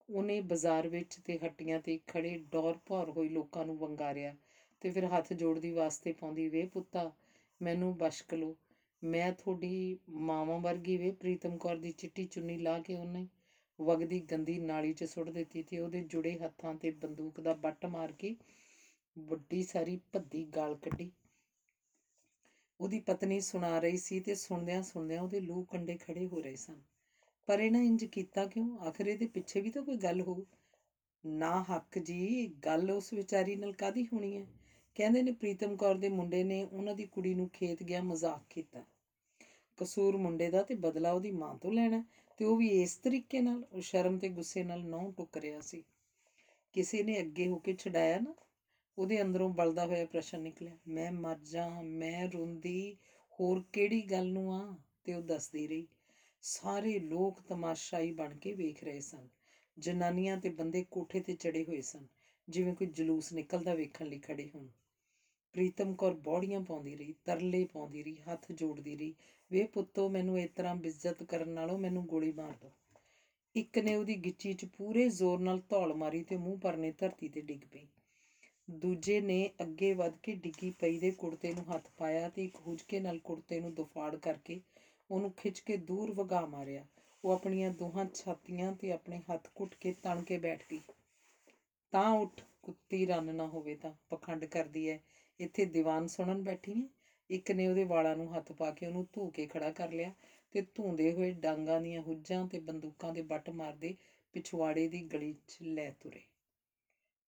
ਉਹਨੇ 0.09 0.41
ਬਾਜ਼ਾਰ 0.41 0.87
ਵਿੱਚ 0.87 1.19
ਤੇ 1.25 1.37
ਹੱਟੀਆਂ 1.37 1.79
ਤੇ 1.79 1.99
ਖੜੇ 2.07 2.37
ਡੌਰ 2.51 2.77
ਭੌਰ 2.85 3.09
ਹੋਏ 3.09 3.29
ਲੋਕਾਂ 3.29 3.65
ਨੂੰ 3.65 3.77
ਵੰਗਾਰਿਆ 3.77 4.35
ਤੇ 4.81 4.89
ਫਿਰ 4.89 5.05
ਹੱਥ 5.05 5.33
ਜੋੜਦੀ 5.33 5.71
ਵਾਸਤੇ 5.71 6.11
ਪਾਉਂਦੀ, 6.11 6.47
ਵੇ 6.47 6.65
ਪੁੱਤਾ, 6.65 7.11
ਮੈਨੂੰ 7.61 7.97
ਬਸ਼ਕ 7.97 8.33
ਲੋ 8.33 8.55
ਮੈਂ 9.03 9.31
ਤੁਹਾਡੀ 9.31 9.97
ਮਾਵਾਂ 10.09 10.59
ਵਰਗੀ 10.59 10.97
ਵੇ, 10.97 11.11
ਪ੍ਰੀਤਮ 11.11 11.57
ਕੌਰ 11.57 11.75
ਦੀ 11.75 11.91
ਚਿੱਟੀ 11.91 12.25
ਚੁੰਨੀ 12.25 12.57
ਲਾ 12.57 12.79
ਕੇ 12.79 12.95
ਉਹਨੇ 12.95 13.27
ਵਗਦੀ 13.81 14.19
ਗੰਦੀ 14.19 14.59
ਨਾਲੀ 14.59 14.93
'ਚ 14.93 15.03
ਸੁੱਟ 15.03 15.29
ਦਿੱਤੀ 15.29 15.63
ਤੇ 15.63 15.79
ਉਹਦੇ 15.79 16.03
ਜੁੜੇ 16.03 16.39
ਹੱਥਾਂ 16.39 16.75
ਤੇ 16.75 16.91
ਬੰਦੂਕ 16.91 17.39
ਦਾ 17.41 17.53
ਬੱਟ 17.53 17.85
ਮਾਰ 17.85 18.11
ਕੇ 18.11 18.35
ਵੱਡੀ 19.19 19.63
ਸਾਰੀ 19.63 19.99
ਭੱਦੀ 20.13 20.43
ਗਾਲ 20.45 20.75
ਕੱਢੀ। 20.75 21.11
ਉਹਦੀ 22.79 22.99
ਪਤਨੀ 22.99 23.39
ਸੁਣਾ 23.41 23.79
ਰਹੀ 23.79 23.97
ਸੀ 23.97 24.19
ਤੇ 24.19 24.35
ਸੁਣਦਿਆਂ 24.35 24.83
ਸੁਣਦਿਆਂ 24.83 25.21
ਉਹਦੇ 25.21 25.39
ਲੂ 25.39 25.63
ਕੰਡੇ 25.63 25.97
ਖੜੇ 25.97 26.27
ਹੋ 26.27 26.41
ਰਹੇ 26.41 26.55
ਸਨ। 26.55 26.81
ਪਰ 27.47 27.59
ਇਹਨਾਂ 27.59 27.81
ਇੰਜ 27.81 28.05
ਕੀਤਾ 28.05 28.45
ਕਿਉਂ? 28.45 28.79
ਆਖਰ 28.79 29.07
ਇਹਦੇ 29.07 29.27
ਪਿੱਛੇ 29.27 29.61
ਵੀ 29.61 29.69
ਤਾਂ 29.69 29.83
ਕੋਈ 29.83 29.97
ਗੱਲ 29.97 30.21
ਹੋਊ 30.21 30.43
ਨਾ 31.25 31.63
ਹੱਕ 31.63 31.99
ਜੀ, 31.99 32.47
ਗੱਲ 32.47 32.91
ਉਸ 32.91 33.13
ਵਿਚਾਰੀ 33.13 33.55
ਨਾਲ 33.55 33.73
ਕਾਦੀ 33.73 34.07
ਹੋਣੀ 34.13 34.37
ਹੈ? 34.37 34.45
ਕਹਿੰਦੇ 34.95 35.21
ਨੇ 35.21 35.31
ਪ੍ਰੀਤਮ 35.31 35.75
ਕੌਰ 35.75 35.95
ਦੇ 35.95 36.09
ਮੁੰਡੇ 36.09 36.43
ਨੇ 36.43 36.63
ਉਹਨਾਂ 36.63 36.95
ਦੀ 36.95 37.05
ਕੁੜੀ 37.05 37.33
ਨੂੰ 37.33 37.49
ਖੇਤ 37.49 37.83
ਗਿਆ 37.83 38.01
ਮਜ਼ਾਕ 38.01 38.43
ਕੀਤਾ। 38.49 38.85
ਕਸੂਰ 39.77 40.17
ਮੁੰਡੇ 40.17 40.49
ਦਾ 40.49 40.63
ਤੇ 40.63 40.75
ਬਦਲਾ 40.75 41.11
ਉਹਦੀ 41.11 41.31
ਮਾਂ 41.31 41.57
ਤੋਂ 41.57 41.73
ਲੈਣਾ। 41.73 42.03
ਤੇ 42.39 42.45
ਉਹ 42.45 42.57
ਵੀ 42.57 42.67
ਇਸ 42.67 42.95
ਤਰੀਕੇ 42.95 43.41
ਨਾਲ, 43.41 43.63
ਉਹ 43.71 43.81
ਸ਼ਰਮ 43.81 44.17
ਤੇ 44.17 44.29
ਗੁੱਸੇ 44.29 44.63
ਨਾਲ 44.63 44.83
ਨਹੁੰ 44.83 45.13
ਟੁੱਕ 45.13 45.37
ਰਿਹਾ 45.37 45.61
ਸੀ। 45.61 45.83
ਕਿਸੇ 46.73 47.03
ਨੇ 47.03 47.19
ਅੱਗੇ 47.19 47.47
ਹੋ 47.47 47.55
ਕੇ 47.55 47.73
ਛਡਾਇਆ 47.73 48.19
ਨਾ, 48.19 48.35
ਉਹਦੇ 48.97 49.21
ਅੰਦਰੋਂ 49.21 49.49
ਬਲਦਾ 49.49 49.85
ਹੋਇਆ 49.85 50.05
ਪ੍ਰਸ਼ਨ 50.05 50.41
ਨਿਕਲਿਆ, 50.41 50.77
ਮੈਂ 50.87 51.11
ਮਰ 51.11 51.37
ਜਾ, 51.37 51.81
ਮੈਂ 51.81 52.27
ਰੋਂਦੀ, 52.27 52.97
ਹੋਰ 53.39 53.63
ਕਿਹੜੀ 53.73 54.01
ਗੱਲ 54.01 54.27
ਨੂੰ 54.27 54.53
ਆ? 54.53 54.77
ਤੇ 55.03 55.13
ਉਹ 55.13 55.21
ਦੱਸਦੀ 55.21 55.67
ਰਹੀ, 55.67 55.87
ਸਾਰੇ 56.41 56.99
ਲੋਕ 56.99 57.41
ਤਮਾਸ਼ਾਈ 57.41 58.11
ਬਣ 58.11 58.37
ਕੇ 58.37 58.53
ਵੇਖ 58.53 58.83
ਰਹੇ 58.83 58.99
ਸਨ। 58.99 59.27
ਜਨਾਨੀਆਂ 59.79 60.37
ਤੇ 60.37 60.49
ਬੰਦੇ 60.49 60.85
ਕੋਠੇ 60.91 61.19
ਤੇ 61.19 61.35
ਚੜੇ 61.35 61.63
ਹੋਏ 61.63 61.81
ਸਨ, 61.81 62.07
ਜਿਵੇਂ 62.49 62.75
ਕੋਈ 62.75 62.87
ਜਲੂਸ 62.87 63.33
ਨਿਕਲਦਾ 63.33 63.73
ਵੇਖਣ 63.73 64.05
ਲਈ 64.05 64.19
ਖੜੇ 64.19 64.49
ਹੋਣ। 64.55 64.67
ਪ੍ਰੀਤਮ 65.53 65.93
ਕੌਰ 65.93 66.13
ਬੌੜੀਆਂ 66.13 66.61
ਪਾਉਂਦੀ 66.61 66.95
ਰਹੀ, 66.95 67.15
ਤਰਲੇ 67.25 67.65
ਪਾਉਂਦੀ 67.65 68.03
ਰਹੀ, 68.03 68.17
ਹੱਥ 68.17 68.51
ਜੋੜਦੀ 68.51 68.95
ਰਹੀ 68.95 69.13
ਵੇ 69.51 69.65
ਪੁੱਤੋ, 69.65 70.07
ਮੈਨੂੰ 70.09 70.39
ਇਸ 70.39 70.49
ਤਰ੍ਹਾਂ 70.49 70.75
ਬਿੱਜ਼ਤ 70.75 71.23
ਕਰਨ 71.23 71.49
ਨਾਲੋਂ 71.49 71.77
ਮੈਨੂੰ 71.77 72.05
ਗੋਲੀ 72.05 72.31
ਮਾਰ 72.31 72.53
ਦੋ 72.61 72.71
ਇੱਕ 73.55 73.77
ਨੇ 73.79 73.95
ਉਹਦੀ 73.95 74.15
ਗਿੱਚੀ 74.15 74.53
'ਚ 74.53 74.65
ਪੂਰੇ 74.77 75.07
ਜ਼ੋਰ 75.09 75.39
ਨਾਲ 75.39 75.59
ਧੌਲ 75.69 75.93
ਮਾਰੀ 75.93 76.21
ਤੇ 76.23 76.35
ਮੂੰਹ 76.37 76.57
ਪਰਨੇ 76.59 76.91
ਧਰਤੀ 76.91 77.27
ਤੇ 77.27 77.41
ਡਿੱਗ 77.41 77.63
ਪਈ। 77.71 77.85
ਦੂਜੇ 78.71 79.19
ਨੇ 79.21 79.49
ਅੱਗੇ 79.61 79.91
ਵੱਧ 79.93 80.17
ਕੇ 80.23 80.33
ਡਿੱਗੀ 80.35 80.69
ਪਈ 80.71 80.97
ਦੇ 80.99 81.11
ਕੁੜਤੇ 81.11 81.51
ਨੂੰ 81.51 81.63
ਹੱਥ 81.65 81.89
ਪਾਇਆ 81.97 82.27
ਤੇ 82.29 82.43
ਇੱਕ 82.43 82.59
ਹੁਜਕੇ 82.59 82.99
ਨਾਲ 82.99 83.17
ਕੁੜਤੇ 83.19 83.59
ਨੂੰ 83.59 83.73
ਦੁਫਾੜ 83.73 84.15
ਕਰਕੇ 84.15 84.59
ਉਹਨੂੰ 85.09 85.31
ਖਿੱਚ 85.37 85.59
ਕੇ 85.59 85.77
ਦੂਰ 85.77 86.11
ਵਗਾ 86.11 86.45
ਮਾਰਿਆ। 86.45 86.85
ਉਹ 87.23 87.31
ਆਪਣੀਆਂ 87.31 87.71
ਦੋਹਾਂ 87.71 88.05
ਛਾਤੀਆਂ 88.05 88.71
ਤੇ 88.71 88.91
ਆਪਣੇ 88.91 89.21
ਹੱਥ 89.31 89.49
ਘੁੱਟ 89.59 89.75
ਕੇ 89.75 89.91
ਤਣ 90.03 90.21
ਕੇ 90.21 90.37
ਬੈਠ 90.37 90.63
ਗਈ। 90.71 90.81
ਤਾਂ 91.93 92.09
ਉੱਠ, 92.11 92.41
ਕੁੱਤੀ 92.63 93.05
ਰੰਨ 93.05 93.35
ਨਾ 93.35 93.47
ਹੋਵੇ 93.47 93.75
ਤਾਂ, 93.75 93.91
ਪਖੰਡ 94.09 94.45
ਕਰਦੀ 94.45 94.87
ਐ। 94.87 94.97
ਇੱਥੇ 95.39 95.65
ਦੀਵਾਨ 95.65 96.07
ਸੁਣਨ 96.07 96.41
ਬੈਠੀ 96.41 96.81
ਹੈ 96.81 96.87
ਇੱਕ 97.29 97.51
ਨੇ 97.51 97.67
ਉਹਦੇ 97.67 97.83
ਵਾਲਾਂ 97.83 98.15
ਨੂੰ 98.15 98.35
ਹੱਥ 98.35 98.51
ਪਾ 98.51 98.71
ਕੇ 98.71 98.85
ਉਹਨੂੰ 98.85 99.05
ਧੂ 99.13 99.29
ਕੇ 99.29 99.45
ਖੜਾ 99.47 99.71
ਕਰ 99.71 99.91
ਲਿਆ 99.91 100.13
ਤੇ 100.51 100.61
ਧੂੰਦੇ 100.75 101.11
ਹੋਏ 101.13 101.31
ਡਾਂਗਾਂ 101.31 101.81
ਦੀਆਂ 101.81 102.01
ਹੁੱਜਾਂ 102.01 102.47
ਤੇ 102.47 102.59
ਬੰਦੂਕਾਂ 102.59 103.13
ਦੇ 103.13 103.21
ਬੱਟ 103.21 103.49
ਮਾਰਦੇ 103.49 103.95
ਪਿਛਵਾੜੇ 104.33 104.87
ਦੀ 104.87 105.01
ਗਲੀ 105.03 105.33
'ਚ 105.47 105.57
ਲੈ 105.61 105.89
ਤੁਰੇ। 105.99 106.21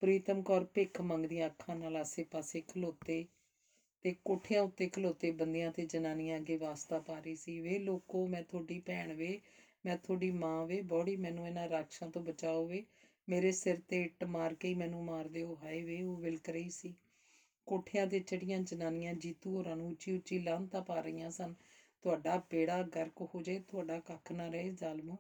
ਪ੍ਰੀਤਮ 0.02 0.42
ਕੌਰ 0.42 0.64
ਭਿੱਖ 0.64 1.02
ਮੰਗਦੀਆਂ 1.02 1.48
ਅੱਖਾਂ 1.48 1.76
ਨਾਲ 1.76 1.98
ਆਸੇ-ਪਾਸੇ 1.98 2.62
ਖਲੋਤੇ 2.62 3.26
ਤੇ 4.06 4.16
ਕੋਠਿਆਂ 4.26 4.62
ਉੱਤੇ 4.64 4.88
ਖਲੋਤੇ 4.90 5.32
ਬੰਦਿਆਂ 5.32 5.72
ਤੇ 5.72 5.86
ਜਨਾਨੀਆਂ 5.86 6.38
ਅੱਗੇ 6.38 6.58
ਵਾਸਤਾ 6.58 7.00
ਪਾ 7.00 7.20
ਰਹੀ 7.20 7.36
ਸੀ, 7.36 7.60
ਵੇ 7.60 7.78
ਲੋਕੋ, 7.80 8.28
ਮੈਂ 8.28 8.44
ਤੁਹਾਡੀ 8.44 8.80
ਭੈਣ 8.80 9.14
ਵੇ, 9.14 9.40
ਮੈਂ 9.86 9.98
ਤੁਹਾਡੀ 9.98 10.32
ਮਾਂ 10.32 10.66
ਵੇ, 10.66 10.82
ਬੋੜੀ, 10.82 11.16
ਮੈਨੂੰ 11.16 11.48
ਇਹਨਾਂ 11.48 11.70
ਰਾਖਸ਼ਾਂ 11.70 12.10
ਤੋਂ 12.10 12.22
ਬਚਾਓ 12.22 12.66
ਵੇ, 12.66 12.84
ਮੇਰੇ 13.28 13.52
ਸਿਰ 13.52 13.80
ਤੇ 13.88 14.02
ਇੱਟ 14.02 14.24
ਮਾਰ 14.24 14.54
ਕੇ 14.54 14.68
ਹੀ 14.68 14.74
ਮੈਨੂੰ 14.74 15.04
ਮਾਰ 15.06 15.28
ਦਿਓ, 15.28 15.58
ਹਾਏ 15.64 15.84
ਵੇ, 15.84 16.02
ਉਹ 16.04 16.18
ਵਿਲਕ 16.18 16.50
ਰਹੀ 16.50 16.70
ਸੀ। 16.70 16.94
ਕੋਠਿਆਂ 17.72 18.08
ਤੇ 18.08 18.20
ਚੜੀਆਂ 18.20 18.60
ਜਨਾਨੀਆਂ 18.60 19.14
ਜੀਤੂ 19.14 19.50
ਹੋਰਾਂ 19.50 19.76
ਨੂੰ 19.76 19.90
ਉੱਚੀ 19.90 20.12
ਉੱਚੀ 20.12 20.40
ਲਾਹਨਤਾਂ 20.40 20.82
ਪਾ 20.82 21.00
ਰਹੀਆਂ 21.02 21.30
ਸਨ। 21.32 21.54
ਤੁਹਾਡਾ 22.02 22.38
ਬੇੜਾ 22.52 22.82
ਗਰਕ 22.84 23.22
ਹੋ 23.22 23.42
ਜੇ 23.42 23.60
ਤੁਹਾਡਾ 23.60 24.00
ਕੱਖ 24.00 24.32
ਨਾ 24.32 24.48
ਰਹੇ 24.48 24.72
ਜ਼ਾਲਮੋ। 24.72 25.18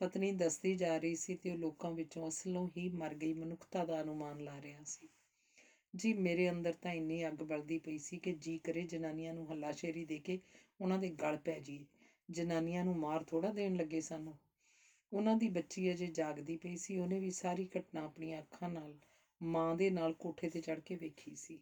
ਪਤਨੀ 0.00 0.32
ਦੱਸਦੀ 0.32 0.74
ਜਾ 0.74 0.96
ਰਹੀ 0.98 1.14
ਸੀ 1.14 1.34
ਤੇ 1.34 1.50
ਉਹ 1.50 1.56
ਲੋਕਾਂ 1.56 1.90
ਵਿੱਚੋਂ 1.90 2.28
ਅਸਲੋਂ 2.28 2.68
ਹੀ 2.76 2.88
ਮਰ 2.88 3.14
ਗਈ, 3.14 3.32
ਮਨੁੱਖਤਾ 3.32 3.84
ਦਾ 3.84 4.00
ਅਨੁਮਾਨ 4.00 4.40
ਲਾ 4.40 4.60
ਰਿਹਾ 4.60 4.82
ਸੀ। 4.84 5.08
ਜੀ, 5.96 6.12
ਮੇਰੇ 6.12 6.50
ਅੰਦਰ 6.50 6.72
ਤਾਂ 6.72 6.92
ਇੰਨੀ 6.92 7.26
ਅੱਗ 7.28 7.42
ਬਲਦੀ 7.42 7.78
ਪਈ 7.78 7.98
ਸੀ 7.98 8.18
ਕਿ 8.18 8.32
ਜੀ 8.32 8.58
ਕਰੇ 8.58 8.84
ਜਨਾਨੀਆਂ 8.84 9.34
ਨੂੰ 9.34 9.50
ਹੱਲਾਸ਼ੇਰੀ 9.50 10.04
ਦੇ 10.04 10.18
ਕੇ 10.18 10.38
ਉਹਨਾਂ 10.80 10.98
ਦੇ 10.98 11.08
ਗਲ 11.08 11.36
ਪੈ 11.36 11.58
ਜੀ 11.58 11.84
ਜਨਾਨੀਆਂ 12.30 12.84
ਨੂੰ 12.84 12.96
ਮਾਰ 12.96 13.22
ਥੋੜਾ 13.22 13.50
ਦੇਣ 13.50 13.76
ਲੱਗੇ 13.76 14.00
ਸਾਨੂੰ। 14.00 14.36
ਉਹਨਾਂ 15.12 15.36
ਦੀ 15.36 15.48
ਬੱਚੀ 15.48 15.92
ਅਜੇ 15.92 16.06
ਜਾਗਦੀ 16.06 16.56
ਪਈ 16.56 16.76
ਸੀ, 16.76 16.98
ਉਹਨੇ 16.98 17.18
ਵੀ 17.18 17.30
ਸਾਰੀ 17.30 17.68
ਘਟਨਾ 17.78 18.04
ਆਪਣੀਆਂ 18.04 18.40
ਅੱਖਾਂ 18.40 18.68
ਨਾਲ, 18.68 18.94
ਮਾਂ 19.42 19.74
ਦੇ 19.74 19.90
ਨਾਲ 19.90 20.12
ਕੋਠੇ 20.12 20.48
ਤੇ 20.48 20.60
ਚੜ 20.60 20.80
ਕੇ 20.80 20.96
ਵੇਖੀ 20.96 21.34
ਸੀ। 21.36 21.58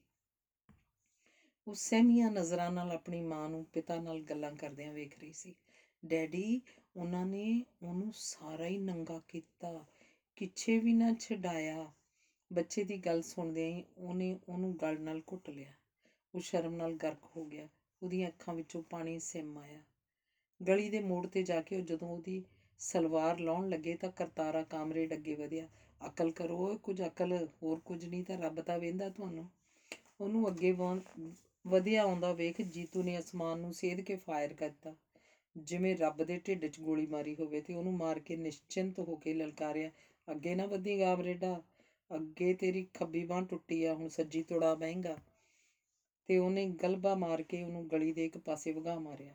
ਉਹ 1.67 1.75
ਸਹਿਮੀਆਂ 1.75 2.31
ਨਜ਼ਰਾਂ 2.31 2.71
ਨਾਲ 2.71 2.91
ਆਪਣੀ 2.93 3.21
ਮਾਂ 3.21 3.49
ਨੂੰ 3.49 3.65
ਪਿਤਾ 3.73 3.99
ਨਾਲ 3.99 4.21
ਗੱਲਾਂ 4.21 4.51
ਕਰਦਿਆਂ 4.53 4.93
ਵੇਖ 4.93 5.19
ਰਹੀ 5.19 5.33
ਸੀ। 5.33 5.53
ਡੈਡੀ 6.03 6.61
ਉਹਨਾਂ 6.97 7.25
ਨੇ 7.27 7.63
ਉਹਨੂੰ 7.83 8.11
ਸਾਰਾ 8.15 8.67
ਹੀ 8.67 8.77
ਨੰਗਾ 8.79 9.19
ਕੀਤਾ 9.29 9.85
ਕਿਛੇ 10.37 10.79
ਵੀ 10.79 10.93
ਨਾ 10.93 11.13
ਛਡਾਇਆ। 11.13 11.91
ਬੱਚੇ 12.51 12.83
ਦੀ 12.83 12.97
ਗੱਲ 12.97 13.23
ਸੁਣਦਿਆਂ 13.23 13.69
ਹੀ 13.69 13.83
ਉਹਨੇ 13.99 14.37
ਉਹਨੂੰ 14.49 14.75
ਗਲ 14.83 14.99
ਨਾਲ 15.01 15.21
ਘੁੱਟ 15.33 15.51
ਲਿਆ। 15.51 15.73
ਉਹ 16.35 16.41
ਸ਼ਰਮ 16.41 16.75
ਨਾਲ 16.75 16.95
ਗਰਕ 16.95 17.25
ਹੋ 17.37 17.45
ਗਿਆ। 17.45 17.69
ਉਹਦੀਆਂ 18.03 18.29
ਅੱਖਾਂ 18.29 18.55
ਵਿੱਚੋਂ 18.55 18.83
ਪਾਣੀ 18.91 19.19
ਸਿਮ 19.19 19.57
ਆਇਆ। 19.59 19.81
ਗਲੀ 20.61 20.89
ਦੇ 20.89 21.01
ਮੋੜ 21.01 21.27
ਤੇ 21.27 21.43
ਜਾ 21.43 21.61
ਕੇ 21.61 21.77
ਉਹ 21.77 21.83
ਜਦੋਂ 21.83 22.09
ਉਹਦੀ 22.09 22.43
ਸਲਵਾਰ 22.81 23.39
ਲਾਉਣ 23.39 23.69
ਲੱਗੇ 23.69 23.95
ਤਾਂ 23.95 24.11
ਕਰਤਾਰਾ 24.11 24.63
ਕਾਮਰੇਡ 24.63 25.13
ਅੱਗੇ 25.15 25.35
ਵਧਿਆ। 25.35 25.69
ਅਕਲ 26.01 26.31
ਕਰੋ 26.31 26.57
ਓਏ, 26.59 26.77
ਕੁਝ 26.77 27.01
ਅਕਲ 27.03 27.47
ਹੋਰ 27.63 27.79
ਕੁਝ 27.85 28.05
ਨਹੀਂ 28.05 28.23
ਤਾਂ 28.23 28.39
ਰੱਬ 28.39 28.61
ਤਾਂ 28.61 28.79
ਵੇਂਦਾ 28.79 29.09
ਤੁਹਾਨੂੰ। 29.09 29.49
ਉਹਨੂੰ 30.21 30.49
ਅੱਗੇ 30.49 30.71
ਵਾਂ- 30.71 30.99
ਵਧਿਆ 31.65 32.03
ਆਉਂਦਾ 32.03 32.33
ਵੇਖ, 32.33 32.61
ਜੀਤੂ 32.63 33.03
ਨੇ 33.03 33.19
ਅਸਮਾਨ 33.19 33.59
ਨੂੰ 33.59 33.73
ਸੇਧ 33.75 34.01
ਕੇ 34.01 34.17
ਫਾਇਰ 34.17 34.55
ਕਰਤਾ। 34.55 34.95
ਜਿਵੇਂ 35.57 35.97
ਰੱਬ 35.97 36.23
ਦੇ 36.25 36.39
ਢਿੱਡ 36.39 36.67
'ਚ 36.67 36.81
ਗੋਲੀ 36.81 37.07
ਮਾਰੀ 37.07 37.35
ਹੋਵੇ 37.35 37.61
ਤੇ 37.61 37.75
ਉਹਨੂੰ 37.75 37.93
ਮਾਰ 37.93 38.19
ਕੇ 38.19 38.37
ਨਿਸ਼ਚਿੰਤ 38.37 38.99
ਹੋ 38.99 39.17
ਕੇ 39.17 39.35
ਲਲਕਾਰਿਆ, 39.35 39.91
ਅੱਗੇ 40.29 40.55
ਨਾ 40.55 40.67
ਵਧੀ 40.67 40.99
ਗਾਬਰੇਡਾ 41.01 41.61
ਅੱਗੇ 42.11 42.53
ਤੇਰੀ 42.55 42.87
ਖੱਬੀ 42.95 43.25
ਬਾਹ 43.25 43.43
ਟੁੱਟੀ 43.43 43.85
ਆ, 43.85 43.95
ਹੁਣ 43.95 44.09
ਸੱਜੀ 44.09 44.43
ਤੋੜਾ 44.43 44.75
ਬਹਿੰਗਾ 44.75 45.17
ਤੇ 46.29 46.39
ਉਹਨੇ 46.39 46.67
ਗਲਬਾ 46.83 47.15
ਮਾਰ 47.15 47.43
ਕੇ 47.43 47.63
ਉਹਨੂੰ 47.63 47.87
ਗਲੀ 47.89 48.13
ਦੇ 48.13 48.25
ਇੱਕ 48.27 48.39
ਪਾਸੇ 48.39 48.73
ਵਗਾ 48.73 48.99
ਮਾਰਿਆ। 48.99 49.35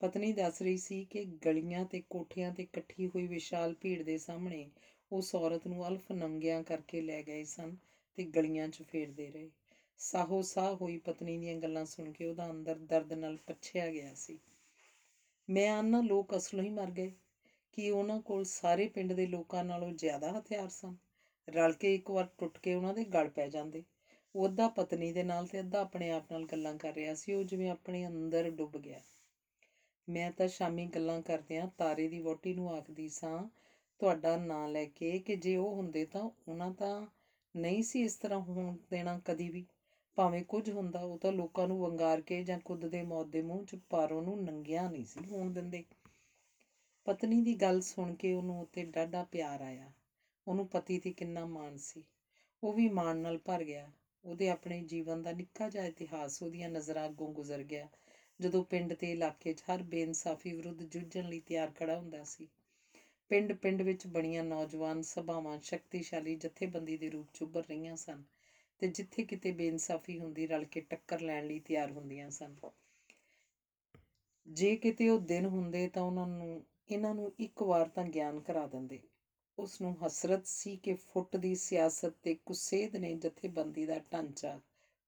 ਪਤਨੀ 0.00 0.32
ਦੱਸ 0.32 0.62
ਰਹੀ 0.62 0.76
ਸੀ 0.76 1.04
ਕਿ 1.04 1.24
ਗਲੀਆਂ 1.44 1.84
ਤੇ 1.84 2.02
ਕੋਠਿਆਂ 2.10 2.52
ਤੇ 2.52 2.62
ਇਕੱਠੀ 2.62 3.06
ਹੋਈ 3.06 3.26
ਵਿਸ਼ਾਲ 3.26 3.74
ਭੀੜ 3.74 4.02
ਦੇ 4.02 4.16
ਸਾਹਮਣੇ 4.18 4.68
ਉਸ 5.12 5.34
ਔਰਤ 5.34 5.66
ਨੂੰ 5.66 5.86
ਅਲਫ 5.88 6.10
ਨੰਗਿਆਂ 6.12 6.62
ਕਰਕੇ 6.62 7.00
ਲੈ 7.00 7.22
ਗਏ 7.22 7.44
ਸਨ 7.44 7.76
ਤੇ 8.18 8.24
ਗਲੀਆਂ 8.26 8.68
'ਚ 8.68 8.82
ਫੇਰਦੇ 8.82 9.30
ਰਹੇ। 9.30 9.50
ਸਾਹੋ 9.98 10.42
ਸਾਹ 10.42 10.74
ਹੋਈ 10.74 10.96
ਪਤਨੀ 10.96 11.38
ਦੀਆਂ 11.38 11.54
ਗੱਲਾਂ 11.54 11.84
ਸੁਣ 11.84 12.12
ਕੇ 12.12 12.24
ਉਹਦਾ 12.24 12.50
ਅੰਦਰ 12.50 12.74
ਦਰਦ 12.74 13.12
ਨਾਲ 13.12 13.36
ਪੱਛਿਆ 13.46 13.88
ਗਿਆ 13.90 14.14
ਸੀ। 14.14 14.38
ਮੈਂ 15.48 15.68
ਆਨਾ 15.70 16.00
ਲੋਕ 16.00 16.36
ਅਸਲੋਂ 16.36 16.64
ਹੀ 16.64 16.68
ਮਰ 16.68 16.90
ਗਏ। 16.90 17.12
ਕਿ 17.72 17.90
ਉਹਨਾਂ 17.90 18.20
ਕੋਲ 18.20 18.44
ਸਾਰੇ 18.44 18.86
ਪਿੰਡ 18.86 19.12
ਦੇ 19.12 19.26
ਲੋਕਾਂ 19.26 19.64
ਨਾਲੋਂ 19.64 19.90
ਜ਼ਿਆਦਾ 19.92 20.38
ਹਥਿਆਰ 20.38 20.68
ਸਨ? 20.68 20.94
ਰਲ 21.48 21.72
ਕੇ 21.72 21.94
ਇੱਕ 21.94 22.10
ਵਾਰ 22.10 22.26
ਟੁੱਟ 22.38 22.58
ਕੇ 22.58 22.74
ਉਹਨਾਂ 22.74 22.94
ਦੇ 22.94 23.04
ਗਲ 23.04 23.28
ਪੈ 23.28 23.48
ਜਾਂਦੇ। 23.48 23.82
ਉਹ 24.34 24.46
ਅੱਧਾ 24.46 24.68
ਪਤਨੀ 24.68 25.12
ਦੇ 25.12 25.22
ਨਾਲ 25.22 25.46
ਤੇ 25.46 25.60
ਅੱਧਾ 25.60 25.80
ਆਪਣੇ 25.80 26.10
ਆਪ 26.10 26.32
ਨਾਲ 26.32 26.44
ਗੱਲਾਂ 26.44 26.74
ਕਰ 26.74 26.94
ਰਿਹਾ 26.94 27.14
ਸੀ, 27.14 27.32
ਉਹ 27.32 27.42
ਜਿਵੇਂ 27.44 27.70
ਆਪਣੇ 27.70 28.06
ਅੰਦਰ 28.06 28.50
ਡੁੱਬ 28.50 28.76
ਗਿਆ। 28.78 29.00
ਮੈਂ 30.08 30.30
ਤਾਂ 30.30 30.48
ਸ਼ਾਮੀ 30.48 30.86
ਗੱਲਾਂ 30.86 31.20
ਕਰਦਿਆਂ 31.22 31.68
ਤਾਰੇ 31.78 32.08
ਦੀ 32.08 32.18
ਵੋਟੀ 32.20 32.52
ਨੂੰ 32.54 32.72
ਆਖਦੀ 32.74 33.08
ਸਾਂ, 33.08 33.48
ਤੁਹਾਡਾ 33.98 34.36
ਨਾਂ 34.36 34.68
ਲੈ 34.68 34.84
ਕੇ 34.84 35.18
ਕਿ 35.18 35.36
ਜੇ 35.36 35.56
ਉਹ 35.56 35.74
ਹੁੰਦੇ 35.74 36.04
ਤਾਂ 36.04 36.30
ਉਹਨਾਂ 36.48 36.70
ਤਾਂ 36.70 37.06
ਨਹੀਂ 37.56 37.82
ਸੀ 37.82 38.02
ਇਸ 38.02 38.14
ਤਰ੍ਹਾਂ 38.16 38.40
ਹੋਣ 38.40 38.76
ਦੇਣਾ 38.90 39.20
ਕਦੀ 39.24 39.48
ਵੀ। 39.48 39.64
ਭਾਵੇਂ 40.18 40.42
ਕੁਝ 40.42 40.70
ਹੁੰਦਾ 40.70 41.02
ਉਹ 41.02 41.18
ਤਾਂ 41.18 41.32
ਲੋਕਾਂ 41.32 41.66
ਨੂੰ 41.66 41.80
ਵੰਗਾਰ 41.80 42.20
ਕੇ 42.20 42.42
ਜਾਂ 42.42 42.58
ਖੁਦ 42.58 42.86
ਦੇ 42.86 43.02
ਮੌਤ 43.02 43.26
ਦੇ 43.26 43.40
ਮੂੰਹ 43.42 43.64
'ਚ 43.64 43.76
ਪਰ 43.90 44.12
ਉਹਨੂੰ 44.12 44.42
ਨੰਗਿਆ 44.44 44.86
ਨਹੀਂ 44.88 45.04
ਸੀ 45.04 45.24
ਹੋਣ 45.30 45.52
ਦਿੰਦੇ। 45.52 45.82
ਪਤਨੀ 47.06 47.40
ਦੀ 47.40 47.54
ਗੱਲ 47.54 47.80
ਸੁਣ 47.80 48.14
ਕੇ 48.14 48.32
ਉਹਨੂੰ 48.32 48.60
ਉੱਤੇ 48.60 48.84
ਡਾਢਾ 48.84 49.22
ਪਿਆਰ 49.22 49.60
ਆਇਆ। 49.60 49.90
ਉਹਨੂੰ 50.46 50.66
ਪਤੀ 50.66 50.98
ਤੇ 50.98 51.10
ਕਿੰਨਾ 51.10 51.44
ਮਾਣ 51.44 51.76
ਸੀ। 51.76 52.02
ਉਹ 52.62 52.72
ਵੀ 52.72 52.88
ਮਾਣ 52.88 53.16
ਨਾਲ 53.16 53.38
ਭਰ 53.38 53.64
ਗਿਆ। 53.64 53.90
ਉਹਦੇ 54.24 54.48
ਆਪਣੇ 54.48 54.80
ਜੀਵਨ 54.82 55.22
ਦਾ 55.22 55.32
ਨਿੱਕਾ 55.32 55.68
ਜਿਹਾ 55.68 55.84
ਇਤਿਹਾਸ 55.84 56.42
ਉਹਦੀਆਂ 56.42 56.68
ਨਜ਼ਰਾਂ 56.68 57.06
ਅੱਗੋਂ 57.06 57.28
ਗੁਜ਼ਰ 57.32 57.62
ਗਿਆ, 57.62 57.88
ਜਦੋਂ 58.40 58.62
ਪਿੰਡ 58.62 58.92
ਤੇ 58.92 59.12
ਇਲਾਕੇ 59.12 59.52
'ਚ 59.52 59.62
ਹਰ 59.70 59.82
ਬੇਇਨਸਾਫੀ 59.82 60.52
ਵਿਰੁੱਧ 60.52 60.82
ਜੂਝਣ 60.82 61.28
ਲਈ 61.28 61.38
ਤਿਆਰ 61.38 61.70
ਖੜਾ 61.70 61.96
ਹੁੰਦਾ 61.96 62.22
ਸੀ। 62.24 62.48
ਪਿੰਡ 63.30 63.52
ਪਿੰਡ 63.52 63.82
ਵਿੱਚ 63.82 64.06
ਬਣੀਆਂ 64.06 64.42
ਨੌਜਵਾਨ 64.42 65.02
ਸਭਾਵਾਂ 65.02 65.58
ਸ਼ਕਤੀਸ਼ਾਲੀ 65.60 66.34
ਜਥੇਬੰਦੀ 66.34 66.96
ਦੇ 66.96 67.10
ਰੂਪ 67.10 67.30
'ਚ 67.34 67.42
ਉੱਭਰ 67.42 67.64
ਰਹੀਆਂ 67.68 67.96
ਸਨ। 67.96 68.22
ਤੇ 68.82 68.88
ਜਿੱਥੇ 68.88 69.24
ਕਿਤੇ 69.24 69.52
ਬੇਇਨਸਾਫੀ 69.52 70.18
ਹੁੰਦੀ, 70.18 70.46
ਰਲ 70.46 70.64
ਕੇ 70.64 70.80
ਟੱਕਰ 70.80 71.20
ਲੈਣ 71.20 71.46
ਲਈ 71.46 71.58
ਤਿਆਰ 71.58 71.90
ਹੁੰਦੀਆਂ 71.90 72.30
ਸਨ। 72.30 72.54
ਜੇ 74.46 74.76
ਕਿਤੇ 74.76 75.08
ਉਹ 75.08 75.18
ਦਿਨ 75.18 75.46
ਹੁੰਦੇ 75.46 75.88
ਤਾਂ 75.88 76.02
ਉਹਨਾਂ 76.02 76.26
ਨੂੰ, 76.26 76.64
ਇਹਨਾਂ 76.90 77.14
ਨੂੰ 77.14 77.32
ਇੱਕ 77.40 77.62
ਵਾਰ 77.62 77.88
ਤਾਂ 77.88 78.04
ਗਿਆਨ 78.04 78.40
ਕਰਾ 78.40 78.66
ਦਿੰਦੇ। 78.66 78.98
ਉਸ 79.58 79.80
ਨੂੰ 79.80 80.06
ਹਸਰਤ 80.06 80.46
ਸੀ 80.46 80.76
ਕਿ 80.76 80.94
ਫੁੱਟ 80.94 81.36
ਦੀ 81.36 81.54
ਸਿਆਸਤ 81.54 82.12
ਤੇ 82.22 82.34
ਕੁਸੇਦ 82.46 82.96
ਨੇ 82.96 83.14
ਜਥੇਬੰਦੀ 83.14 83.86
ਦਾ 83.86 83.98
ਢਾਂਚਾ 84.12 84.60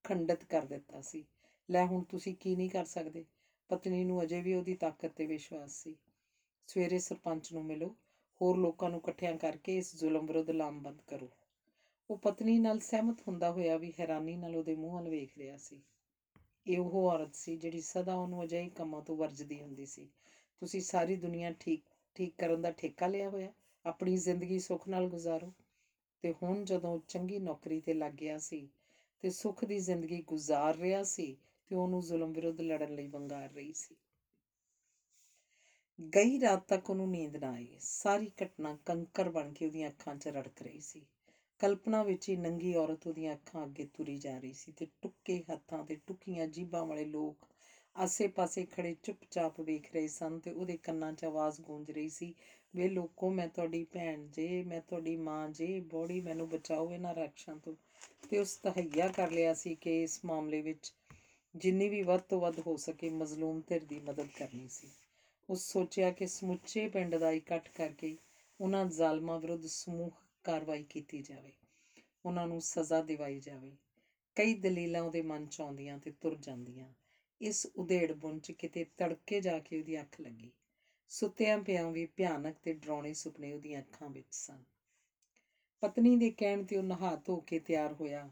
ਖੰਡਿਤ 0.04 0.44
ਕਰ 0.44 0.64
ਦਿੱਤਾ 0.64 1.00
ਸੀ। 1.00 1.24
ਲੈ 1.70 1.86
ਹੁਣ 1.86 2.02
ਤੁਸੀਂ 2.02 2.34
ਕੀ 2.34 2.56
ਨਹੀਂ 2.56 2.70
ਕਰ 2.70 2.84
ਸਕਦੇ? 2.84 3.24
ਪਤਨੀ 3.68 4.04
ਨੂੰ 4.04 4.22
ਅਜੇ 4.22 4.40
ਵੀ 4.40 4.54
ਉਹਦੀ 4.54 4.74
ਤਾਕਤ 4.74 5.12
ਤੇ 5.16 5.26
ਵਿਸ਼ਵਾਸ 5.26 5.70
ਸੀ। 5.70 5.96
ਸਵੇਰੇ 6.68 6.98
ਸਰਪੰਚ 6.98 7.52
ਨੂੰ 7.52 7.64
ਮਿਲੋ, 7.64 7.94
ਹੋਰ 8.42 8.56
ਲੋਕਾਂ 8.56 8.90
ਨੂੰ 8.90 9.00
ਇਕੱਠਿਆਂ 9.00 9.36
ਕਰਕੇ 9.36 9.76
ਇਸ 9.76 9.96
ਜ਼ੁਲਮ 9.96 10.26
ਵਿਰੁੱਧ 10.26 10.50
ਲਾਮਬੰਦ 10.50 11.00
ਕਰੋ। 11.06 11.28
ਉਹ 12.10 12.16
ਪਤਨੀ 12.18 12.58
ਨਾਲ 12.58 12.78
ਸਹਿਮਤ 12.80 13.20
ਹੁੰਦਾ 13.20 13.50
ਹੋਇਆ 13.50 13.76
ਵੀ 13.76 13.92
ਹੈਰਾਨੀ 13.98 14.36
ਨਾਲ 14.36 14.54
ਉਹਦੇ 14.56 14.74
ਮੂੰਹ 14.74 14.94
ਵੱਲ 14.94 15.08
ਵੇਖ 15.08 15.36
ਰਿਹਾ 15.38 15.56
ਸੀ। 15.56 15.80
ਇਹ 16.66 16.78
ਉਹ 16.78 16.94
ਔਰਤ 17.02 17.34
ਸੀ 17.34 17.56
ਜਿਹੜੀ 17.56 17.80
ਸਦਾ 17.82 18.14
ਉਹਨੂੰ 18.14 18.42
ਅਜਿਹੇ 18.42 18.68
ਕੰਮਾਂ 18.70 19.00
ਤੋਂ 19.02 19.16
ਵਰਜਦੀ 19.16 19.60
ਹੁੰਦੀ 19.60 19.84
ਸੀ। 19.86 20.08
ਤੁਸੀਂ 20.62 20.80
ਸਾਰੀ 20.82 21.16
ਦੁਨੀਆ 21.16 21.50
ਠੀਕ 21.60 21.82
ਠੀਕ 22.16 22.32
ਕਰਨ 22.38 22.60
ਦਾ 22.60 22.70
ਠੇਕਾ 22.72 23.06
ਲਿਆ 23.06 23.28
ਹੋਇਆ, 23.28 23.50
ਆਪਣੀ 23.84 24.16
ਜ਼ਿੰਦਗੀ 24.18 24.58
ਸੁੱਖ 24.60 24.88
ਨਾਲ 24.88 25.06
ਗੁਜ਼ਾਰੋ। 25.08 25.52
ਤੇ 26.24 26.30
ਹੁਣ 26.32 26.64
ਜਦੋਂ 26.64 26.98
ਚੰਗੀ 27.08 27.38
ਨੌਕਰੀ 27.40 27.78
ਤੇ 27.80 27.92
ਲੱਗ 27.94 28.12
ਗਿਆ 28.14 28.36
ਸੀ 28.40 28.66
ਤੇ 29.22 29.30
ਸੁੱਖ 29.30 29.64
ਦੀ 29.64 29.78
ਜ਼ਿੰਦਗੀ 29.80 30.20
ਗੁਜ਼ਾਰ 30.26 30.76
ਰਿਹਾ 30.76 31.02
ਸੀ 31.04 31.34
ਤੇ 31.70 31.74
ਉਹਨੂੰ 31.74 32.00
ਜ਼ੁਲਮ 32.02 32.32
ਵਿਰੁੱਧ 32.32 32.60
ਲੜਨ 32.60 32.94
ਲਈ 32.94 33.06
ਵੰਗਾਰ 33.08 33.50
ਰਹੀ 33.50 33.72
ਸੀ। 33.74 33.94
ਗਈ 35.98 36.38
ਰਾਤ 36.40 36.64
ਤੱਕ 36.68 36.90
ਉਹਨੂੰ 36.90 37.08
ਨੀਂਦ 37.08 37.36
ਨਾ 37.36 37.50
ਆਈ। 37.50 37.76
ਸਾਰੀ 37.80 38.30
ਘਟਨਾ 38.42 38.74
ਕੰਕਰ 38.84 39.28
ਬਣ 39.30 39.52
ਕੇ 39.52 39.66
ਉਹਦੀਆਂ 39.66 39.88
ਅੱਖਾਂ 39.88 40.14
'ਚ 40.16 40.28
ਰੜਕ 40.28 40.62
ਰਹੀ 40.62 40.80
ਸੀ। 40.80 41.04
ਕਲਪਨਾ 41.60 42.02
ਵਿੱਚ 42.02 42.28
ਹੀ 42.28 42.36
ਨੰਗੀ 42.36 42.74
ਔਰਤ 42.74 43.06
ਉਹਦੀਆਂ 43.06 43.34
ਅੱਖਾਂ 43.34 43.64
ਅੱਗੇ 43.64 43.84
ਤੁਰੀ 43.94 44.16
ਜਾ 44.16 44.38
ਰਹੀ 44.38 44.52
ਸੀ 44.52 44.72
ਤੇ 44.72 44.86
ਟੁੱਕੇ 45.02 45.42
ਹੱਥਾਂ 45.50 45.84
ਤੇ 45.84 45.96
ਟੁੱਕੀਆਂ 46.06 46.46
ਜੀਭਾਂ 46.46 46.84
ਵਾਲੇ 46.86 47.04
ਲੋਕ 47.04 47.46
ਆਸੇ-ਪਾਸੇ 47.96 48.64
ਖੜੇ 48.64 48.94
ਚੁੱਪਚਾਪ 49.02 49.60
ਵੇਖ 49.60 49.92
ਰਹੇ 49.92 50.08
ਸਨ 50.08 50.38
ਤੇ 50.38 50.50
ਉਹਦੇ 50.50 50.76
ਕੰਨਾਂ 50.76 51.12
'ਚ 51.12 51.24
ਆਵਾਜ਼ 51.24 51.60
ਗੂੰਜ 51.60 51.90
ਰਹੀ 51.90 52.08
ਸੀ, 52.08 52.34
ਵੇ 52.74 52.88
ਲੋਕੋ, 52.88 53.30
ਮੈਂ 53.30 53.48
ਤੁਹਾਡੀ 53.48 53.84
ਭੈਣ 53.84 54.26
ਜੇ, 54.26 54.62
ਮੈਂ 54.62 54.80
ਤੁਹਾਡੀ 54.80 55.16
ਮਾਂ 55.16 55.48
ਜੇ, 55.48 55.80
ਬੋੜੀ 55.80 56.20
ਮੈਨੂੰ 56.20 56.48
ਬਚਾਓ, 56.48 56.90
ਇਹਨਾਂ 56.92 57.14
ਰਾਖਸ਼ਾਂ 57.14 57.56
ਤੋਂ। 57.56 57.74
ਤੇ 58.30 58.38
ਉਸ 58.38 58.56
ਤਹਈਆ 58.56 59.08
ਕਰ 59.08 59.30
ਲਿਆ 59.30 59.54
ਸੀ 59.54 59.74
ਕਿ 59.74 60.02
ਇਸ 60.02 60.20
ਮਾਮਲੇ 60.24 60.60
ਵਿੱਚ 60.62 60.92
ਜਿੰਨੀ 61.54 61.88
ਵੀ 61.88 62.02
ਵੱਧ 62.02 62.20
ਤੋਂ 62.20 62.40
ਵੱਧ 62.40 62.58
ਹੋ 62.58 62.76
ਸਕੇ 62.76 63.10
ਮਜ਼ਲੂਮ 63.10 63.62
ਧਿਰ 63.68 63.84
ਦੀ 63.84 64.00
ਮਦਦ 64.00 64.28
ਕਰਨੀ 64.38 64.68
ਸੀ। 64.68 64.88
ਉਸ 65.48 65.72
ਸੋਚਿਆ 65.72 66.10
ਕਿ 66.10 66.26
ਸਮੁੱਚੇ 66.26 66.88
ਪਿੰਡ 66.88 67.16
ਦਾ 67.16 67.30
ਇਕੱਠ 67.30 67.68
ਕਰਕੇ 67.68 68.16
ਉਹਨਾਂ 68.60 68.84
ਜ਼ਾਲਮਾਂ 68.86 69.40
ਵਿਰੁੱਧ 69.40 69.66
ਸਮੂਹ 69.66 70.10
ਕਾਰਵਾਈ 70.44 70.82
ਕੀਤੀ 70.82 71.22
ਜਾਵੇ। 71.22 71.52
ਉਹਨਾਂ 72.24 72.46
ਨੂੰ 72.46 72.60
ਸਜ਼ਾ 72.60 73.00
ਦਿਵਾਈ 73.02 73.40
ਜਾਵੇ। 73.40 73.76
ਕਈ 74.36 74.54
ਦਲੀਲਾਂ 74.54 75.02
ਉਹਦੇ 75.02 75.22
ਮਨ 75.22 75.46
'ਚ 75.46 75.60
ਆਉਂਦੀਆਂ 75.60 75.98
ਤੇ 75.98 76.10
ਤੁਰ 76.10 76.34
ਜਾਂਦੀਆਂ। 76.34 76.92
ਇਸ 77.40 77.66
ਉਧੇੜ 77.76 78.12
ਬੁਣ 78.12 78.38
'ਚ 78.38 78.52
ਕਿਤੇ 78.52 78.84
ਤੜਕੇ 78.96 79.40
ਜਾ 79.40 79.58
ਕੇ 79.58 79.78
ਉਹਦੀ 79.78 80.00
ਅੱਖ 80.00 80.20
ਲੱਗੀ। 80.20 80.50
ਸੁੱਤਿਆਂ 81.08 81.58
ਪਿਆਂ 81.58 81.90
ਵੀ 81.90 82.06
ਭਿਆਨਕ 82.06 82.58
ਤੇ 82.62 82.72
ਡਰਾਉਣੇ 82.72 83.12
ਸੁਪਨੇ 83.12 83.52
ਉਹਦੀਆਂ 83.52 83.80
ਅੱਖਾਂ 83.80 84.08
ਵਿੱਚ 84.08 84.34
ਸਨ। 84.34 84.62
ਪਤਨੀ 85.82 86.16
ਦੇ 86.16 86.30
ਕਹਿਣ 86.30 86.64
ਤੇ 86.64 86.76
ਉਹ 86.76 86.82
ਨਹਾ 86.82 87.16
ਧੋ 87.16 87.40
ਕੇ 87.40 87.58
ਤਿਆਰ 87.58 87.92
ਹੋਇਆ 87.92 88.28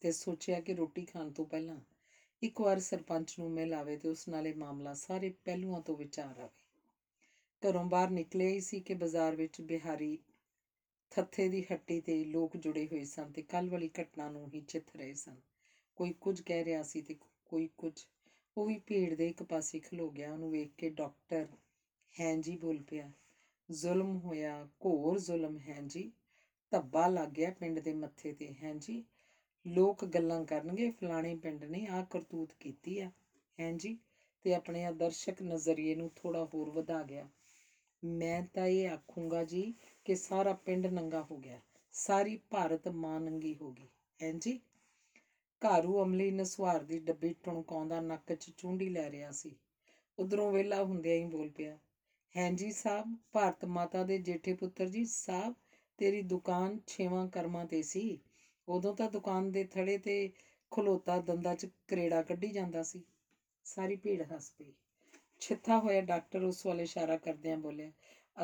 ਤੇ 0.00 0.12
ਸੋਚਿਆ 0.12 0.60
ਕਿ 0.60 0.74
ਰੋਟੀ 0.74 1.04
ਖਾਣ 1.04 1.30
ਤੋਂ 1.30 1.44
ਪਹਿਲਾਂ 1.44 1.80
ਇੱਕ 2.42 2.60
ਵਾਰ 2.60 2.78
ਸਰਪੰਚ 2.78 3.34
ਨੂੰ 3.38 3.50
ਮਿਲ 3.50 3.74
ਆਵੇ 3.74 3.96
ਤੇ 3.96 4.08
ਉਸ 4.08 4.28
ਨਾਲੇ 4.28 4.52
ਮਾਮਲਾ 4.52 4.94
ਸਾਰੇ 4.94 5.30
ਪਹਿਲੂਆਂ 5.44 5.80
ਤੋਂ 5.80 5.96
ਵਿਚਾਰ 5.96 6.38
ਆਵੇ। 6.38 6.66
ਘਰੋਂ 7.62 7.84
ਬਾਹਰ 7.84 8.10
ਨਿਕਲੇ 8.10 8.48
ਹੀ 8.48 8.60
ਸੀ 8.60 8.80
ਕਿ 8.80 8.94
ਬਾਜ਼ਾਰ 8.94 9.36
ਵਿੱਚ 9.36 9.60
ਬਿਹਾਰੀ 9.60 10.18
ਥੱਥੇ 11.12 11.48
ਦੀ 11.48 11.62
ਹੱਟੀ 11.64 12.00
ਤੇ 12.00 12.22
ਲੋਕ 12.24 12.56
ਜੁੜੇ 12.56 12.86
ਹੋਏ 12.86 13.04
ਸਨ 13.04 13.30
ਤੇ 13.32 13.42
ਕੱਲ 13.42 13.68
ਵਾਲੀ 13.68 13.90
ਘਟਨਾ 14.00 14.28
ਨੂੰ 14.28 14.48
ਹੀ 14.48 14.60
ਚਿੱਥ 14.62 14.96
ਰਹੇ 14.96 15.14
ਸਨ। 15.14 15.36
ਕੋਈ 15.96 16.12
ਕੁਝ 16.20 16.40
ਕਹਿ 16.40 16.64
ਰਿਹਾ 16.64 16.82
ਸੀ 16.82 17.00
ਤੇ 17.02 17.14
ਕੋਈ 17.46 17.68
ਕੁਝ, 17.78 17.92
ਉਹ 18.56 18.66
ਵੀ 18.66 18.76
ਭੀੜ 18.78 19.12
ਦੇ 19.14 19.28
ਇੱਕ 19.28 19.42
ਪਾਸੇ 19.42 19.78
ਖਲੋ 19.80 20.08
ਗਿਆ। 20.10 20.32
ਉਹਨੂੰ 20.32 20.50
ਵੇਖ 20.50 20.70
ਕੇ 20.78 20.88
ਡਾਕਟਰ 20.90 21.46
ਹੈਂ 22.14 22.36
ਜੀ 22.36 22.56
ਬੋਲ 22.56 22.80
ਪਿਆ, 22.82 23.10
ਜ਼ੁਲਮ 23.68 24.16
ਹੋਇਆ, 24.16 24.66
ਘੋਰ 24.86 25.18
ਜ਼ੁਲਮ 25.18 25.58
ਹੈ 25.58 25.80
ਜੀ 25.84 26.10
ਧੱਬਾ 26.72 27.06
ਲੱਗ 27.06 27.28
ਗਿਆ 27.28 27.50
ਪਿੰਡ 27.50 27.78
ਦੇ 27.78 27.92
ਮੱਥੇ 27.94 28.32
ਤੇ 28.32 28.52
ਹੈ 28.54 28.72
ਜੀ 28.74 29.02
ਲੋਕ 29.64 30.04
ਗੱਲਾਂ 30.06 30.44
ਕਰਨਗੇ, 30.44 30.88
ਫਲਾਣੇ 30.90 31.34
ਪਿੰਡ 31.34 31.64
ਨੇ 31.64 31.86
ਆ 31.86 32.02
ਕਰਤੂਤ 32.10 32.52
ਕੀਤੀ 32.60 32.98
ਆ 33.00 33.08
ਹੈ 33.58 33.70
ਜੀ 33.72 33.96
ਤੇ 34.44 34.54
ਆਪਣੇ 34.54 34.84
ਆਦਰਸ਼ਕ 34.84 35.42
ਨਜ਼ਰੀਏ 35.42 35.94
ਨੂੰ 35.94 36.10
ਥੋੜਾ 36.16 36.44
ਹੋਰ 36.54 36.70
ਵਧਾ 36.70 37.02
ਗਿਆ। 37.02 37.26
ਮੈਂ 38.02 38.42
ਤਾਂ 38.54 38.66
ਇਹ 38.66 38.88
ਆਖੂੰਗਾ 38.88 39.42
ਜੀ 39.44 39.72
ਕਿ 40.08 40.16
ਸਾਰਾ 40.16 40.52
ਪਿੰਡ 40.52 40.86
ਨੰਗਾ 40.86 41.22
ਹੋ 41.22 41.36
ਗਿਆ। 41.36 41.60
ਸਾਰੀ 41.92 42.36
ਭਾਰਤ 42.50 42.88
ਮਾਂ 42.88 43.20
ਨੰਗੀ 43.20 43.56
ਹੋ 43.56 43.70
ਗਈ। 43.72 43.88
ਹੈਂਜੀ 44.22 44.60
ਘਾਰੂ 45.62 46.02
ਅਮਲੀ 46.02 46.30
ਨਸਵਾਰ 46.30 46.82
ਦੀ 46.82 46.98
ਡੱਬੀ 46.98 47.34
ਟੁਣਕਾਉਂਦਾ 47.42 48.00
ਨੱਕ 48.00 48.32
'ਚ 48.32 48.50
ਚੁੰਡੀ 48.56 48.88
ਲੈ 48.88 49.10
ਰਿਹਾ 49.10 49.30
ਸੀ। 49.30 49.54
ਉਧਰੋਂ 50.18 50.50
ਵਿਹਲਾ 50.52 50.82
ਹੁੰਦਿਆਂ 50.84 51.16
ਹੀ 51.16 51.24
ਬੋਲ 51.24 51.50
ਪਿਆ 51.50 51.78
ਹੈਂਜੀ 52.36 52.70
ਸਾਹਿਬ, 52.72 53.16
ਭਾਰਤ 53.32 53.64
ਮਾਤਾ 53.64 54.04
ਦੇ 54.04 54.18
ਜੇਠੇ 54.18 54.54
ਪੁੱਤਰ 54.54 54.86
ਜੀ, 54.86 55.04
ਸਾਹਿਬ, 55.04 55.54
ਤੇਰੀ 55.98 56.22
ਦੁਕਾਨ 56.22 56.78
ਛੇਵਾਂ 56.86 57.28
ਕਰਮਾਂ 57.28 57.66
ਤੇ 57.66 57.82
ਸੀ। 57.82 58.18
ਉਦੋਂ 58.68 58.94
ਤਾਂ 58.94 59.08
ਦੁਕਾਨ 59.08 59.50
ਦੇ 59.50 59.64
ਥੜੇ 59.64 59.98
ਤੇ 59.98 60.30
ਖਲੋਤਾ 60.70 61.18
ਦੰਦਾਂ 61.18 61.54
'ਚ 61.54 61.66
ਕਰੇੜਾ 61.88 62.22
ਕੱਢੀ 62.22 62.50
ਜਾਂਦਾ 62.50 62.82
ਸੀ। 62.82 63.04
ਸਾਰੀ 63.64 63.96
ਭੀੜ 63.96 64.22
ਹੱਸ 64.22 64.52
ਪਈ। 64.58 64.72
ਛਿੱਥਾ 65.40 65.78
ਹੋਇਆ 65.78 66.00
ਡਾਕਟਰ 66.00 66.42
ਉਸ 66.42 66.66
ਵੱਲ 66.66 66.80
ਇਸ਼ਾਰਾ 66.80 67.16
ਕਰਦਿਆਂ 67.16 67.56
ਬੋਲਿਆ 67.56 67.90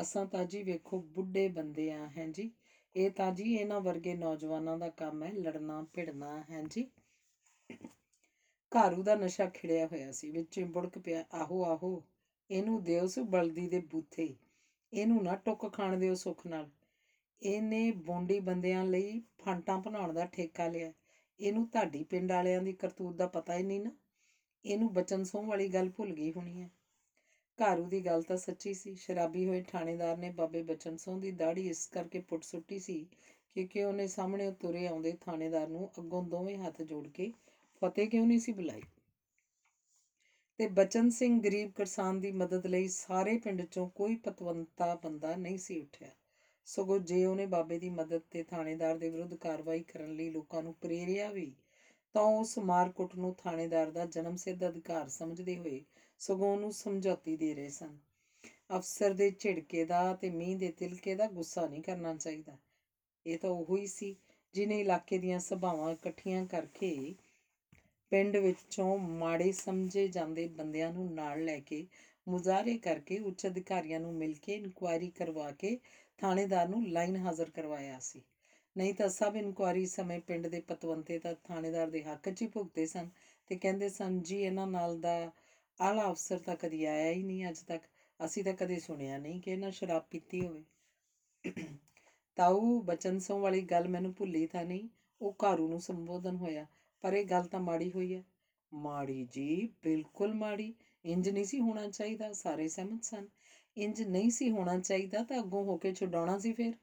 ਅਸਾਂ 0.01 0.25
ਤਾਂ 0.25 0.45
ਜੀ 0.45 0.63
ਵੇਖੋ 0.63 0.99
ਬੁੱਢੇ 0.99 1.47
ਬੰਦੇ 1.47 1.91
ਆ, 1.91 2.07
ਹੈਂ 2.17 2.27
ਜੀ। 2.27 2.51
ਇਹ 2.95 3.11
ਤਾਂ 3.11 3.31
ਜੀ 3.31 3.53
ਇਹਨਾਂ 3.55 3.81
ਵਰਗੇ 3.81 4.13
ਨੌਜਵਾਨਾਂ 4.13 4.77
ਦਾ 4.77 4.89
ਕੰਮ 4.89 5.23
ਹੈ, 5.23 5.31
ਲੜਨਾ, 5.31 5.81
ਭਿੜਨਾ, 5.93 6.43
ਹੈਂ 6.49 6.63
ਜੀ। 6.63 6.87
ਘਾਰੂ 8.71 9.03
ਦਾ 9.03 9.15
ਨਸ਼ਾ 9.15 9.47
ਖਿੜਿਆ 9.47 9.85
ਹੋਇਆ 9.85 10.11
ਸੀ, 10.11 10.29
ਵਿੱਚ 10.29 10.59
ਬੁੜਕ 10.59 10.97
ਪਿਆ, 10.99 11.23
ਆਹੋ 11.33 11.63
ਆਹੋ, 11.63 12.03
ਇਹਨੂੰ 12.49 12.83
ਦਿਓ 12.83 13.07
ਸੁ 13.07 13.23
ਬਲਦੀ 13.23 13.67
ਦੇ 13.67 13.79
ਬੂਥੇ। 13.79 14.35
ਇਹਨੂੰ 14.93 15.23
ਨਾ 15.23 15.35
ਟੁੱਕ 15.35 15.73
ਖਾਣ 15.73 15.97
ਦਿਓ 15.97 16.13
ਸੁੱਖ 16.13 16.45
ਨਾਲ। 16.47 16.69
ਇਹਨੇ 17.41 17.91
ਬੋਂਡੀ 17.91 18.39
ਬੰਦਿਆਂ 18.39 18.85
ਲਈ 18.85 19.21
ਫਾਂਟਾਂ 19.37 19.77
ਬਣਾਉਣ 19.77 20.13
ਦਾ 20.13 20.25
ਠੇਕਾ 20.25 20.67
ਲਿਆ। 20.67 20.91
ਇਹਨੂੰ 21.39 21.67
ਤੁਹਾਡੀ 21.67 22.03
ਪਿੰਡ 22.03 22.31
ਵਾਲਿਆਂ 22.31 22.61
ਦੀ 22.61 22.73
ਕਰਤੂਤ 22.73 23.15
ਦਾ 23.15 23.27
ਪਤਾ 23.27 23.57
ਹੀ 23.57 23.63
ਨਹੀਂ 23.63 23.79
ਨਾ। 23.79 23.91
ਇਹਨੂੰ 24.65 24.93
ਬਚਨ 24.93 25.23
ਸੋਹ 25.23 25.43
ਵਾਲੀ 25.43 25.67
ਗੱਲ 25.67 25.89
ਭੁੱਲ 25.89 26.13
ਗਈ 26.13 26.31
ਹੋਣੀ 26.31 26.61
ਹੈ। 26.61 26.69
ਘਾਰੂ 27.59 27.85
ਦੀ 27.85 27.99
ਗੱਲ 28.05 28.21
ਤਾਂ 28.21 28.37
ਸੱਚੀ 28.37 28.73
ਸੀ। 28.73 28.95
ਸ਼ਰਾਬੀ 28.95 29.45
ਹੋਏ 29.47 29.61
ਥਾਣੇਦਾਰ 29.61 30.17
ਨੇ 30.17 30.29
ਬਾਬੇ 30.31 30.61
ਬਚਨ 30.63 30.97
ਸਿੰਘ 30.97 31.19
ਦੀ 31.21 31.31
ਦਾੜੀ 31.31 31.67
ਇਸ 31.69 31.85
ਕਰਕੇ 31.87 32.19
ਪੁੱਟ 32.19 32.43
ਸੁੱਟੀ 32.43 32.79
ਸੀ 32.79 33.05
ਕਿਉਂਕਿ 33.55 33.83
ਉਹਨੇ 33.83 34.07
ਸਾਹਮਣੇ 34.07 34.51
ਤੁਰੇ 34.51 34.87
ਆਉਂਦੇ 34.87 35.15
ਥਾਣੇਦਾਰ 35.21 35.67
ਨੂੰ 35.67 35.89
ਅੱਗੋਂ 35.99 36.23
ਦੋਵੇਂ 36.23 36.57
ਹੱਥ 36.57 36.81
ਜੋੜ 36.81 37.07
ਕੇ 37.07 37.31
ਫਤਿਹ 37.81 38.09
ਕਿਉਂ 38.09 38.25
ਨਹੀਂ 38.25 38.39
ਸੀ 38.39 38.51
ਬੁਲਾਈ? 38.51 38.81
ਤੇ 40.59 40.67
ਬਚਨ 40.67 41.09
ਸਿੰਘ 41.09 41.39
ਗਰੀਬ 41.41 41.71
ਕਿਸਾਨ 41.71 42.19
ਦੀ 42.19 42.31
ਮਦਦ 42.31 42.65
ਲਈ 42.67 42.87
ਸਾਰੇ 42.87 43.37
ਪਿੰਡ 43.37 43.61
ਚੋਂ 43.61 43.87
ਕੋਈ 43.89 44.15
ਪਤਵੰਤਾ 44.15 44.93
ਬੰਦਾ 44.95 45.35
ਨਹੀਂ 45.35 45.57
ਸੀ 45.57 45.79
ਉੱਠਿਆ। 45.79 46.09
ਸਗੋਂ 46.67 46.99
ਜੇ 46.99 47.25
ਉਹਨੇ 47.25 47.45
ਬਾਬੇ 47.45 47.79
ਦੀ 47.79 47.89
ਮਦਦ 47.89 48.21
ਤੇ 48.31 48.43
ਥਾਣੇਦਾਰ 48.43 48.97
ਦੇ 48.97 49.09
ਵਿਰੁੱਧ 49.09 49.33
ਕਾਰਵਾਈ 49.35 49.83
ਕਰਨ 49.83 50.15
ਲਈ 50.15 50.29
ਲੋਕਾਂ 50.29 50.61
ਨੂੰ 50.63 50.73
ਪ੍ਰੇਰਿਆ 50.73 51.29
ਵੀ, 51.29 51.51
ਤਾਂ 52.15 52.23
ਉਸ 52.23 52.57
ਮਾਰਕੁੱਟ 52.59 53.15
ਨੂੰ 53.15 53.33
ਥਾਣੇਦਾਰ 53.35 53.91
ਦਾ 53.91 54.05
ਜਨਮ 54.05 54.35
ਸਿੱਧ 54.35 54.67
ਅਧਿਕਾਰ 54.67 55.09
ਸਮਝਦੇ 55.09 55.57
ਹੋਏ 55.57 55.83
ਸਗੋਂ 56.19 56.51
ਉਹਨੂੰ 56.51 56.71
ਸਮਝੌਤੀ 56.73 57.35
ਦੇ 57.37 57.53
ਰਹੇ 57.55 57.69
ਸਨ। 57.69 57.97
ਅਫਸਰ 58.77 59.13
ਦੇ 59.13 59.29
ਝਿੜਕੇ 59.31 59.85
ਦਾ 59.85 60.13
ਤੇ 60.13 60.29
ਮੀਂਹ 60.29 60.57
ਦੇ 60.57 60.71
ਤਿਲਕੇ 60.71 61.15
ਦਾ 61.15 61.27
ਗੁੱਸਾ 61.27 61.67
ਨਹੀਂ 61.67 61.81
ਕਰਨਾ 61.83 62.15
ਚਾਹੀਦਾ। 62.15 62.57
ਇਹ 63.25 63.37
ਤਾਂ 63.37 63.49
ਉਹੋ 63.49 63.77
ਹੀ 63.77 63.87
ਸੀ 63.87 64.15
ਜਿਨੇ 64.53 64.79
ਇਲਾਕੇ 64.79 65.17
ਦੀਆਂ 65.17 65.39
ਸਭਾਵਾਂ 65.39 65.91
ਇਕੱਠੀਆਂ 65.93 66.45
ਕਰਕੇ 66.45 67.15
ਪਿੰਡ 68.11 68.37
ਵਿੱਚੋਂ 68.37 68.97
ਮਾੜੇ 68.97 69.51
ਸਮਝੇ 69.51 70.07
ਜਾਂਦੇ 70.07 70.47
ਬੰਦਿਆਂ 70.47 70.91
ਨੂੰ 70.93 71.13
ਨਾਲ 71.13 71.43
ਲੈ 71.45 71.59
ਕੇ 71.59 71.85
ਮੁਜ਼ਾਹਰੇ 72.27 72.77
ਕਰਕੇ 72.77 73.19
ਉੱਚ 73.19 73.47
ਅਧਿਕਾਰੀਆਂ 73.47 73.99
ਨੂੰ 73.99 74.13
ਮਿਲ 74.13 74.33
ਕੇ 74.33 74.53
ਇਨਕੁਆਇਰੀ 74.53 75.09
ਕਰਵਾ 75.09 75.51
ਕੇ 75.51 75.77
ਥਾਣੇਦਾਰ 76.17 76.69
ਨੂੰ 76.69 76.87
ਲਾਈਨ 76.89 77.15
ਹਾਜ਼ਰ 77.15 77.49
ਕਰਵਾਇਆ 77.49 77.99
ਸੀ। 77.99 78.21
ਨਹੀਂ 78.75 78.93
ਤਾਂ 78.93 79.09
ਸਭ 79.09 79.35
ਇਨਕੁਆਇਰੀ 79.35 79.85
ਸਮੇਂ 79.85 80.19
ਪਿੰਡ 80.19 80.47
ਦੇ 80.47 80.59
ਪਤਵੰਤੇ 80.59 81.19
ਤਾਂ 81.19 81.33
ਥਾਣੇਦਾਰ 81.43 81.89
ਦੇ 81.89 82.03
ਹੱਕ 82.03 82.29
'ਚ 82.29 82.41
ਹੀ 82.41 82.47
ਭੁਗਤੇ 82.47 82.85
ਸਨ 82.85 83.09
ਤੇ 83.47 83.55
ਕਹਿੰਦੇ 83.55 83.89
ਸਨ, 83.89 84.21
ਜੀ, 84.21 84.41
ਇਹਨਾਂ 84.41 84.67
ਨਾਲ 84.67 84.99
ਦਾ 84.99 85.31
ਆਲਾ 85.79 86.11
ਅਫਸਰ 86.11 86.37
ਤਾਂ 86.37 86.55
ਕਦੀ 86.55 86.85
ਆਇਆ 86.85 87.11
ਹੀ 87.11 87.23
ਨਹੀਂ 87.23 87.49
ਅੱਜ 87.49 87.59
ਤੱਕ। 87.59 87.83
ਅਸੀਂ 88.25 88.43
ਤਾਂ 88.43 88.53
ਕਦੇ 88.53 88.79
ਸੁਣਿਆ 88.79 89.17
ਨਹੀਂ 89.17 89.41
ਕਿ 89.41 89.51
ਇਹਨਾਂ 89.51 89.71
ਸ਼ਰਾਬ 89.71 90.03
ਪੀਤੀ 90.11 90.47
ਹੋਵੇ। 90.47 90.63
ਤਾਊ 92.35 92.81
ਬਚਨ 92.81 93.19
ਸਿੰਘ 93.19 93.39
ਵਾਲੀ 93.39 93.61
ਗੱਲ 93.61 93.87
ਮੈਨੂੰ 93.87 94.13
ਭੁੱਲੀ 94.13 94.45
ਤਾਂ 94.47 94.65
ਨਹੀਂ। 94.65 94.89
ਉਹ 95.21 95.35
ਘਾਰੂ 95.43 95.67
ਨੂੰ 95.67 95.81
ਸੰਬੋਧਨ 95.81 96.35
ਹੋਇਆ, 96.35 96.65
ਪਰ 97.01 97.13
ਇਹ 97.13 97.25
ਗੱਲ 97.25 97.43
ਤਾਂ 97.43 97.59
ਮਾੜੀ 97.59 97.91
ਹੋਈ 97.91 98.15
ਹੈ। 98.15 98.23
ਮਾੜੀ 98.73 99.27
ਜੀ, 99.31 99.69
ਬਿਲਕੁਲ 99.83 100.33
ਮਾੜੀ। 100.33 100.73
ਇੰਜ 101.05 101.29
ਨਹੀਂ 101.29 101.45
ਸੀ 101.45 101.59
ਹੋਣਾ 101.59 101.87
ਚਾਹੀਦਾ, 101.89 102.33
ਸਾਰੇ 102.33 102.67
ਸਹਿਮਤ 102.67 103.03
ਸਨ। 103.03 103.27
ਇੰਜ 103.77 104.01
ਨਹੀਂ 104.01 104.29
ਸੀ 104.29 104.49
ਹੋਣਾ 104.51 104.79
ਚਾਹੀਦਾ 104.79 105.23
ਤਾਂ 105.23 105.39
ਅੱਗੋਂ 105.39 105.63
ਹੋ 105.63 105.77
ਕੇ 105.77 105.93
ਛੁਡਾਉਣਾ 105.93 106.39
ਸੀ 106.39 106.53
ਫਿਰ। 106.53 106.73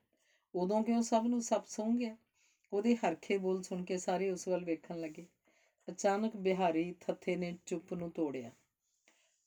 ਉਦੋਂ 0.54 0.82
ਕਿਉਂ 0.82 1.02
ਸਭ 1.02 1.22
ਨੂੰ 1.26 1.42
ਸਭ 1.42 1.62
ਸੌਂ 1.66 1.92
ਗਿਆ? 1.92 2.16
ਉਹਦੇ 2.72 2.96
ਹਰਖੇ 2.96 3.38
ਬੋਲ 3.38 3.62
ਸੁਣ 3.62 3.84
ਕੇ 3.84 3.98
ਸਾਰੇ 3.98 4.30
ਉਸ 4.30 4.48
ਵੱਲ 4.48 4.64
ਵੇਖਣ 4.64 5.00
ਲੱਗੇ। 5.00 5.26
ਅਚਾਨਕ 5.88 6.36
ਬਿਹਾਰੀ 6.36 6.94
ਥੱਥੇ 7.00 7.36
ਨੇ 7.36 7.56
ਚੁੱਪ 7.66 7.94
ਨੂੰ 7.94 8.10
ਤੋੜਿਆ। 8.10 8.50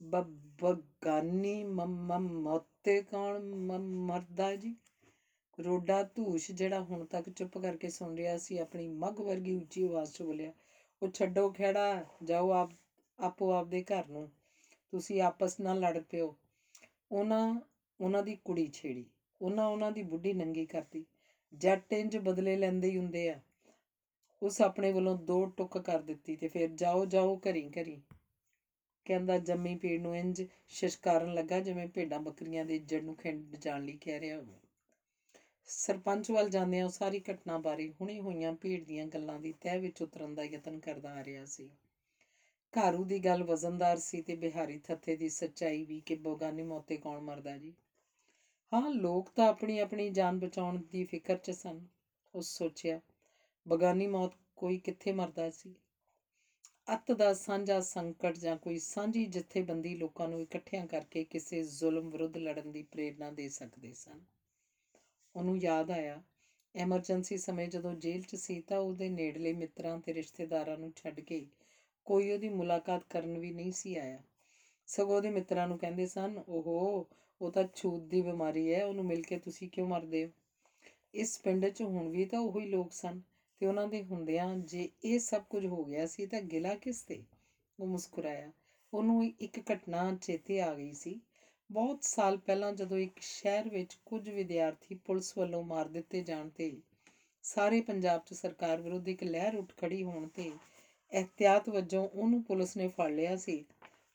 ਬਬਗਾਨੀ 0.04 1.64
ਮੰਮ 1.64 2.18
ਮੋਤੇ 2.42 3.02
ਕੌਣ 3.02 3.56
ਮ- 3.56 3.80
ਮਰਦਾ 3.80 4.56
ਜੀ? 4.56 4.76
ਰੋਡਾ 5.60 6.04
ਧੂਸ਼ 6.04 6.52
ਜਿਹੜਾ 6.52 6.82
ਹੁਣ 6.82 7.06
ਤੱਕ 7.06 7.30
ਚੁੱਪ 7.30 7.58
ਕਰਕੇ 7.58 7.90
ਸੁਣ 7.90 8.16
ਰਿਹਾ 8.16 8.38
ਸੀ, 8.38 8.58
ਆਪਣੀ 8.58 8.88
ਮੱਗ 8.88 9.20
ਵਰਗੀ 9.20 9.54
ਉੱਚੀ 9.54 9.84
ਆਵਾਜ਼ 9.84 10.12
'ਚ 10.12 10.22
ਬੋਲਿਆ, 10.22 10.54
ਉਹ 11.04 11.08
ਛੱਡੋ 11.08 11.50
ਖੇੜਾ 11.50 12.06
ਜਾਓ 12.24 12.50
ਆਪ, 12.50 12.70
ਆਪੋ 13.20 13.52
ਆਪਦੇ 13.52 13.82
ਘਰ 13.82 14.08
ਨੂੰ। 14.08 14.30
ਤੁਸੀਂ 14.92 15.22
ਆਪਸ 15.22 15.60
ਨਾਲ 15.60 15.80
ਲੜ 15.80 16.00
ਪਿਓ। 16.00 16.36
ਉਹਨਾਂ 17.12 17.60
ਉਹਨਾਂ 18.02 18.24
ਦੀ 18.24 18.36
ਕੁੜੀ 18.46 18.68
ਛੇੜੀ। 18.74 19.06
ਉਹਨਾਂ 19.42 19.66
ਉਹਨਾਂ 19.66 19.92
ਦੀ 19.92 20.02
ਬੁੱਢੀ 20.02 20.34
ਨੰਗੀ 20.34 20.66
ਕਰਤੀ। 20.66 21.04
ਜੱਟ 21.54 21.94
ਇੰਜ 21.94 22.18
ਬਦਲੇ 22.18 22.56
ਲੈਂਦੇ 22.56 22.90
ਹੀ 22.90 22.98
ਹੁੰਦੇ 22.98 23.30
ਆ। 23.30 23.40
ਉਸ 24.42 24.62
ਆਪਣੇ 24.62 24.92
ਵੱਲੋਂ 24.92 25.16
ਦੋ 25.16 25.46
ਟੁੱਕ 25.46 25.78
ਕਰ 25.78 26.00
ਦਿੱਤੀ 26.00 26.36
ਤੇ 26.36 26.48
ਫਿਰ 26.48 26.68
ਜਾਓ 26.68 27.06
ਜਾਓ 27.06 27.38
ਘਰੀ 27.38 27.70
ਘਰੀ। 27.70 28.02
ਕਹਿੰਦਾ 29.06 29.38
ਜੰਮੀ 29.38 29.76
ਪੀੜ 29.76 30.02
ਨੂੰ 30.02 30.16
ਇੰਜ 30.18 30.44
ਸ਼ਸ਼ਕਾਰਨ 30.68 31.34
ਲੱਗਾ 31.34 31.60
ਜਿਵੇਂ 31.60 31.88
ਭੇਡਾਂ 31.88 32.20
ਬੱਕਰੀਆਂ 32.20 32.66
ਦੇ 32.66 32.76
ਇੱਜੜ 32.76 33.04
ਨੂੰ 33.04 33.16
ਖਿੰਡ 33.16 33.56
ਜਾਣ 33.56 33.86
ਲਈ 33.86 33.98
ਕਹਿ 34.02 34.20
ਰਿਹਾ 34.20 34.38
ਹੋਵੇ। 34.38 34.60
ਸਰਪੰਚ 35.68 36.32
ਵੱਲ 36.32 36.50
ਜਾਂਦਿਆਂ 36.50 36.86
ਉਹ 36.86 36.90
ਸਾਰੀ 36.90 37.22
ਘਟਨਾ 37.32 37.58
ਬਾਰੇ 37.58 37.90
ਹੁਣੇ 38.02 38.20
ਹੋਈਆਂ 38.20 38.52
ਭੀੜ 38.54 38.84
ਦੀਆਂ 38.84 39.06
ਗੱਲਾਂ 39.06 39.40
ਦੀ 39.40 39.54
ਤਹਿ 39.62 39.80
ਵਿੱਚ 39.80 40.02
ਉਤਰਨ 40.02 40.36
ਦਾ 40.36 40.44
ਯਤਨ 40.44 40.80
ਕਰਦਾ 40.80 41.14
ਆ 41.14 41.24
ਰਿਹਾ 41.24 41.46
ਸੀ। 41.46 41.70
ਘਾਰੂ 42.74 43.04
ਦੀ 43.04 43.20
ਗੱਲ 43.20 43.44
ਵਜ਼ਨਦਾਰ 43.44 43.98
ਸੀ 43.98 44.22
ਤੇ 44.22 44.34
ਬਿਹਾਰੀ 44.34 44.78
ਥੱਥੇ 44.78 45.16
ਦੀ 45.16 45.30
ਸੱਚਾਈ 45.30 45.84
ਵੀ 45.84 46.00
ਕਿ 46.00 46.16
ਬੋਗਾਨੀ 46.16 46.64
ਮੌਤੇ 46.64 46.98
ਕੌਣ 46.98 47.20
ਮਰਦਾ 47.20 47.58
ਜੀ। 47.58 47.74
ਹਾਂ, 48.74 48.90
ਲੋਕ 48.90 49.30
ਤਾਂ 49.36 49.48
ਆਪਣੀ 49.48 49.80
ਆਪਣੀ 49.80 50.10
ਜਾਨ 50.10 50.40
ਬਚਾਉਣ 50.40 50.84
ਦੀ 50.92 51.04
ਫਿਕਰ 51.04 51.36
'ਚ 51.36 51.52
ਸਨ। 51.52 51.86
ਉਸ 52.34 52.58
ਸੋਚਿਆ, 52.58 53.00
ਬਗਾਨੀ 53.68 54.08
ਮੌਤ 54.08 54.32
ਕੋਈ 54.56 54.78
ਕਿੱਥੇ 54.78 55.12
ਮਰਦਾ 55.12 55.50
ਸੀ? 55.50 55.76
ਅੱਤ 56.94 57.12
ਦਾ 57.12 57.34
ਸਾਂਝਾ 57.34 57.82
ਸੰਕਟ 57.82 58.38
ਜਾਂ 58.38 58.58
ਕੋਈ 58.58 58.80
ਸਾਂਝੀ 58.80 59.26
ਜਥੇਬੰਦੀ 59.26 59.96
ਲੋਕਾਂ 59.96 60.28
ਨੂੰ 60.28 60.42
ਇਕੱਠਿਆਂ 60.42 60.88
ਕਰਕੇ 60.88 61.24
ਕਿਸੇ 61.24 61.64
ਜ਼ੁਲਮ 61.64 62.10
ਵਿਰੁੱਧ 62.10 62.38
ਲੜਨ 62.38 62.72
ਦੀ 62.72 62.82
ਪ੍ਰੇਰਣਾ 62.82 63.32
ਦੇ 63.32 63.50
ਸਕਦੇ 63.50 63.94
ਸਨ। 63.94 64.20
ਉਹਨੂੰ 65.36 65.58
ਯਾਦ 65.58 65.92
ਆਇਆ, 65.92 66.22
ਐਮਰਜੈਂਸੀ 66.76 67.38
ਸਮੇਂ 67.38 67.68
ਜਦੋਂ 67.68 67.94
ਜੇਲ੍ਹ 67.94 68.24
'ਚ 68.24 68.36
ਸੀ 68.36 68.62
ਤਾਂ 68.62 68.80
ਉਹਦੇ 68.80 69.10
ਨੇੜਲੇ 69.10 69.54
ਮਿੱਤਰਾਂ 69.54 70.00
ਤੇ 70.00 70.14
ਰਿਸ਼ਤੇਦਾਰਾਂ 70.14 70.78
ਨੂੰ 70.78 70.92
ਛੱਡ 70.96 71.20
ਕੇ 71.20 71.46
ਕੋਈ 72.06 72.32
ਉਹਦੀ 72.32 72.50
ਮੁਲਾਕਾਤ 72.50 73.04
ਕਰਨ 73.10 73.38
ਵੀ 73.38 73.52
ਨਹੀਂ 73.52 73.72
ਸੀ 73.72 73.96
ਆਇਆ। 73.96 74.22
ਸਗੋਂ 74.88 75.16
ਉਹਦੇ 75.16 75.30
ਮਿੱਤਰਾਂ 75.30 75.68
ਨੂੰ 75.68 75.78
ਕਹਿੰਦੇ 75.78 76.06
ਸਨ, 76.06 76.44
ਓਹੋ, 76.50 77.08
ਉਹ 77.42 77.52
ਤਾਂ 77.52 77.64
ਛੂਤ 77.76 78.02
ਦੀ 78.02 78.22
ਬਿਮਾਰੀ 78.22 78.74
ਹੈ, 78.74 78.86
ਉਹਨੂੰ 78.86 79.06
ਮਿਲ 79.06 79.22
ਕੇ 79.22 79.38
ਤੁਸੀਂ 79.38 79.70
ਕਿਉਂ 79.70 79.88
ਮਰਦੇ 79.88 80.26
ਹੋ? 80.26 80.30
ਇਸ 81.14 81.40
ਪਿੰਡ 81.40 81.70
'ਚ 81.70 81.82
ਹੁਣ 81.82 82.10
ਵੀ 82.10 82.26
ਤਾਂ 82.26 82.40
ਉਹੀ 82.40 82.66
ਲੋਕ 82.66 82.92
ਸਨ। 82.92 83.22
ਤੇ 83.62 83.66
ਉਹਨਾਂ 83.66 83.88
ਦੇ 83.88 84.04
ਹੁੰਦਿਆਂ 84.04 84.56
ਜੇ 84.56 84.90
ਇਹ 85.04 85.20
ਸਭ 85.20 85.44
ਕੁਝ 85.50 85.66
ਹੋ 85.66 85.84
ਗਿਆ 85.86 86.06
ਸੀ 86.08 86.26
ਤਾਂ 86.26 86.42
ਗਿਲਾ 86.42 86.76
ਕਿਸ 86.76 87.02
ਤੇ? 87.02 87.24
ਉਹ 87.80 87.88
ਮੁਸਕਰਾਇਆ। 87.88 88.52
ਉਹਨੂੰ 88.94 89.34
ਇੱਕ 89.40 89.60
ਘਟਨਾ 89.72 90.16
ਚੇਤੇ 90.22 90.62
ਆ 90.62 90.74
ਗਈ 90.74 90.94
ਸੀ। 90.94 91.20
ਬਹੁਤ 91.70 92.04
ਸਾਲ 92.04 92.38
ਪਹਿਲਾਂ 92.38 92.72
ਜਦੋਂ 92.74 92.98
ਇੱਕ 92.98 93.20
ਸ਼ਹਿਰ 93.22 93.70
ਵਿੱਚ 93.70 93.98
ਕੁਝ 94.06 94.30
ਵਿਦਿਆਰਥੀ 94.30 94.96
ਪੁਲਿਸ 94.96 95.38
ਵੱਲੋਂ 95.38 95.64
ਮਾਰ 95.64 95.88
ਦਿੱਤੇ 95.88 96.22
ਜਾਣ 96.22 96.50
ਤੇ 96.50 96.72
ਸਾਰੇ 97.44 97.82
ਪੰਜਾਬ 97.82 98.22
'ਚ 98.26 98.34
ਸਰਕਾਰ 98.34 98.82
ਵਿਰੁੱਧ 98.82 99.08
ਇੱਕ 99.08 99.24
ਲਹਿਰ 99.24 99.56
ਉੱਠ 99.56 99.72
ਖੜੀ 99.78 100.04
ਹੋਣ 100.04 100.28
ਤੇ 100.28 100.52
ਅਹਤਿਆਤ 101.12 101.70
ਵਜੋਂ 101.70 102.10
ਉਹਨੂੰ 102.10 102.44
ਪੁਲਿਸ 102.44 102.78
ਨੇ 102.78 102.88
ਫੜ 102.88 103.12
ਲਿਆ 103.12 103.36
ਸੀ, 103.36 103.66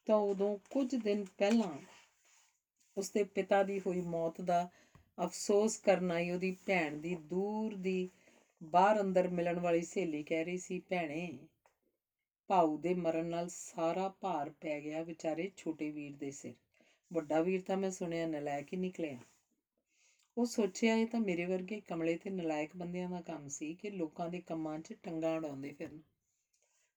ਤਾਂ 0.07 0.17
ਉਦੋਂ 0.17 0.59
ਕੁਝ 0.71 0.95
ਦਿਨ 0.95 1.25
ਪਹਿਲਾਂ 1.39 1.79
ਉਸਦੇ 2.97 3.25
ਪਿਤਾ 3.25 3.63
ਦੀ 3.63 3.81
ਹੋਈ 3.81 4.01
ਮੌਤ 4.01 4.41
ਦਾ 4.41 4.69
ਅਫਸੋਸ 5.25 5.77
ਕਰਨ 5.77 6.11
ਆਈ 6.11 6.31
ਉਹਦੀ 6.31 6.57
ਭੈਣ 6.67 6.97
ਦੀ 6.97 7.15
ਦੂਰ 7.15 7.75
ਦੀ 7.75 8.09
ਬਾਹਰ 8.63 9.01
ਅੰਦਰ 9.01 9.29
ਮਿਲਣ 9.29 9.59
ਵਾਲੀ 9.59 9.83
ਸਹੇਲੀ 9.83 10.23
ਕਹਿ 10.23 10.45
ਰਹੀ 10.45 10.57
ਸੀ, 10.59 10.79
ਭੈਣੇ, 10.79 11.39
ਭਾਊ 12.49 12.77
ਦੇ 12.77 12.95
ਮਰਨ 12.95 13.25
ਨਾਲ 13.25 13.49
ਸਾਰਾ 13.49 14.09
ਭਾਰ 14.09 14.51
ਪੈ 14.51 14.81
ਗਿਆ 14.81 15.03
ਵਿਚਾਰੇ 15.03 15.51
ਛੋਟੇ 15.57 15.91
ਵੀਰ 15.91 16.17
ਦੇ 16.17 16.31
ਸਿਰ। 16.31 16.55
ਵੱਡਾ 17.11 17.41
ਵੀਰ 17.41 17.61
ਤਾਂ 17.61 17.77
ਮੈਂ 17.77 17.91
ਸੁਣਿਆ 17.91 18.27
ਨਲਾਇਕ 18.27 18.73
ਹੀ 18.73 18.79
ਨਿਕਲਿਆ। 18.79 19.19
ਉਹ 20.37 20.45
ਸੋਚਿਆ, 20.45 20.95
ਇਹ 20.95 21.07
ਤਾਂ 21.07 21.21
ਮੇਰੇ 21.21 21.45
ਵਰਗੇ 21.45 21.81
ਕਮਲੇ 21.81 22.17
ਤੇ 22.17 22.31
ਨਲਾਇਕ 22.31 22.77
ਬੰਦਿਆਂ 22.77 23.09
ਦਾ 23.09 23.21
ਕੰਮ 23.21 23.49
ਸੀ 23.49 23.75
ਕਿ 23.75 23.91
ਲੋਕਾਂ 23.91 24.29
ਦੇ 24.29 24.41
ਕੰਮਾਂ 24.41 24.79
'ਚ 24.79 24.95
ਟੰਗਾਂ 25.03 25.37
ਅੜਾਉਂਦੇ 25.39 25.73
ਫਿਰਨ। 25.73 26.01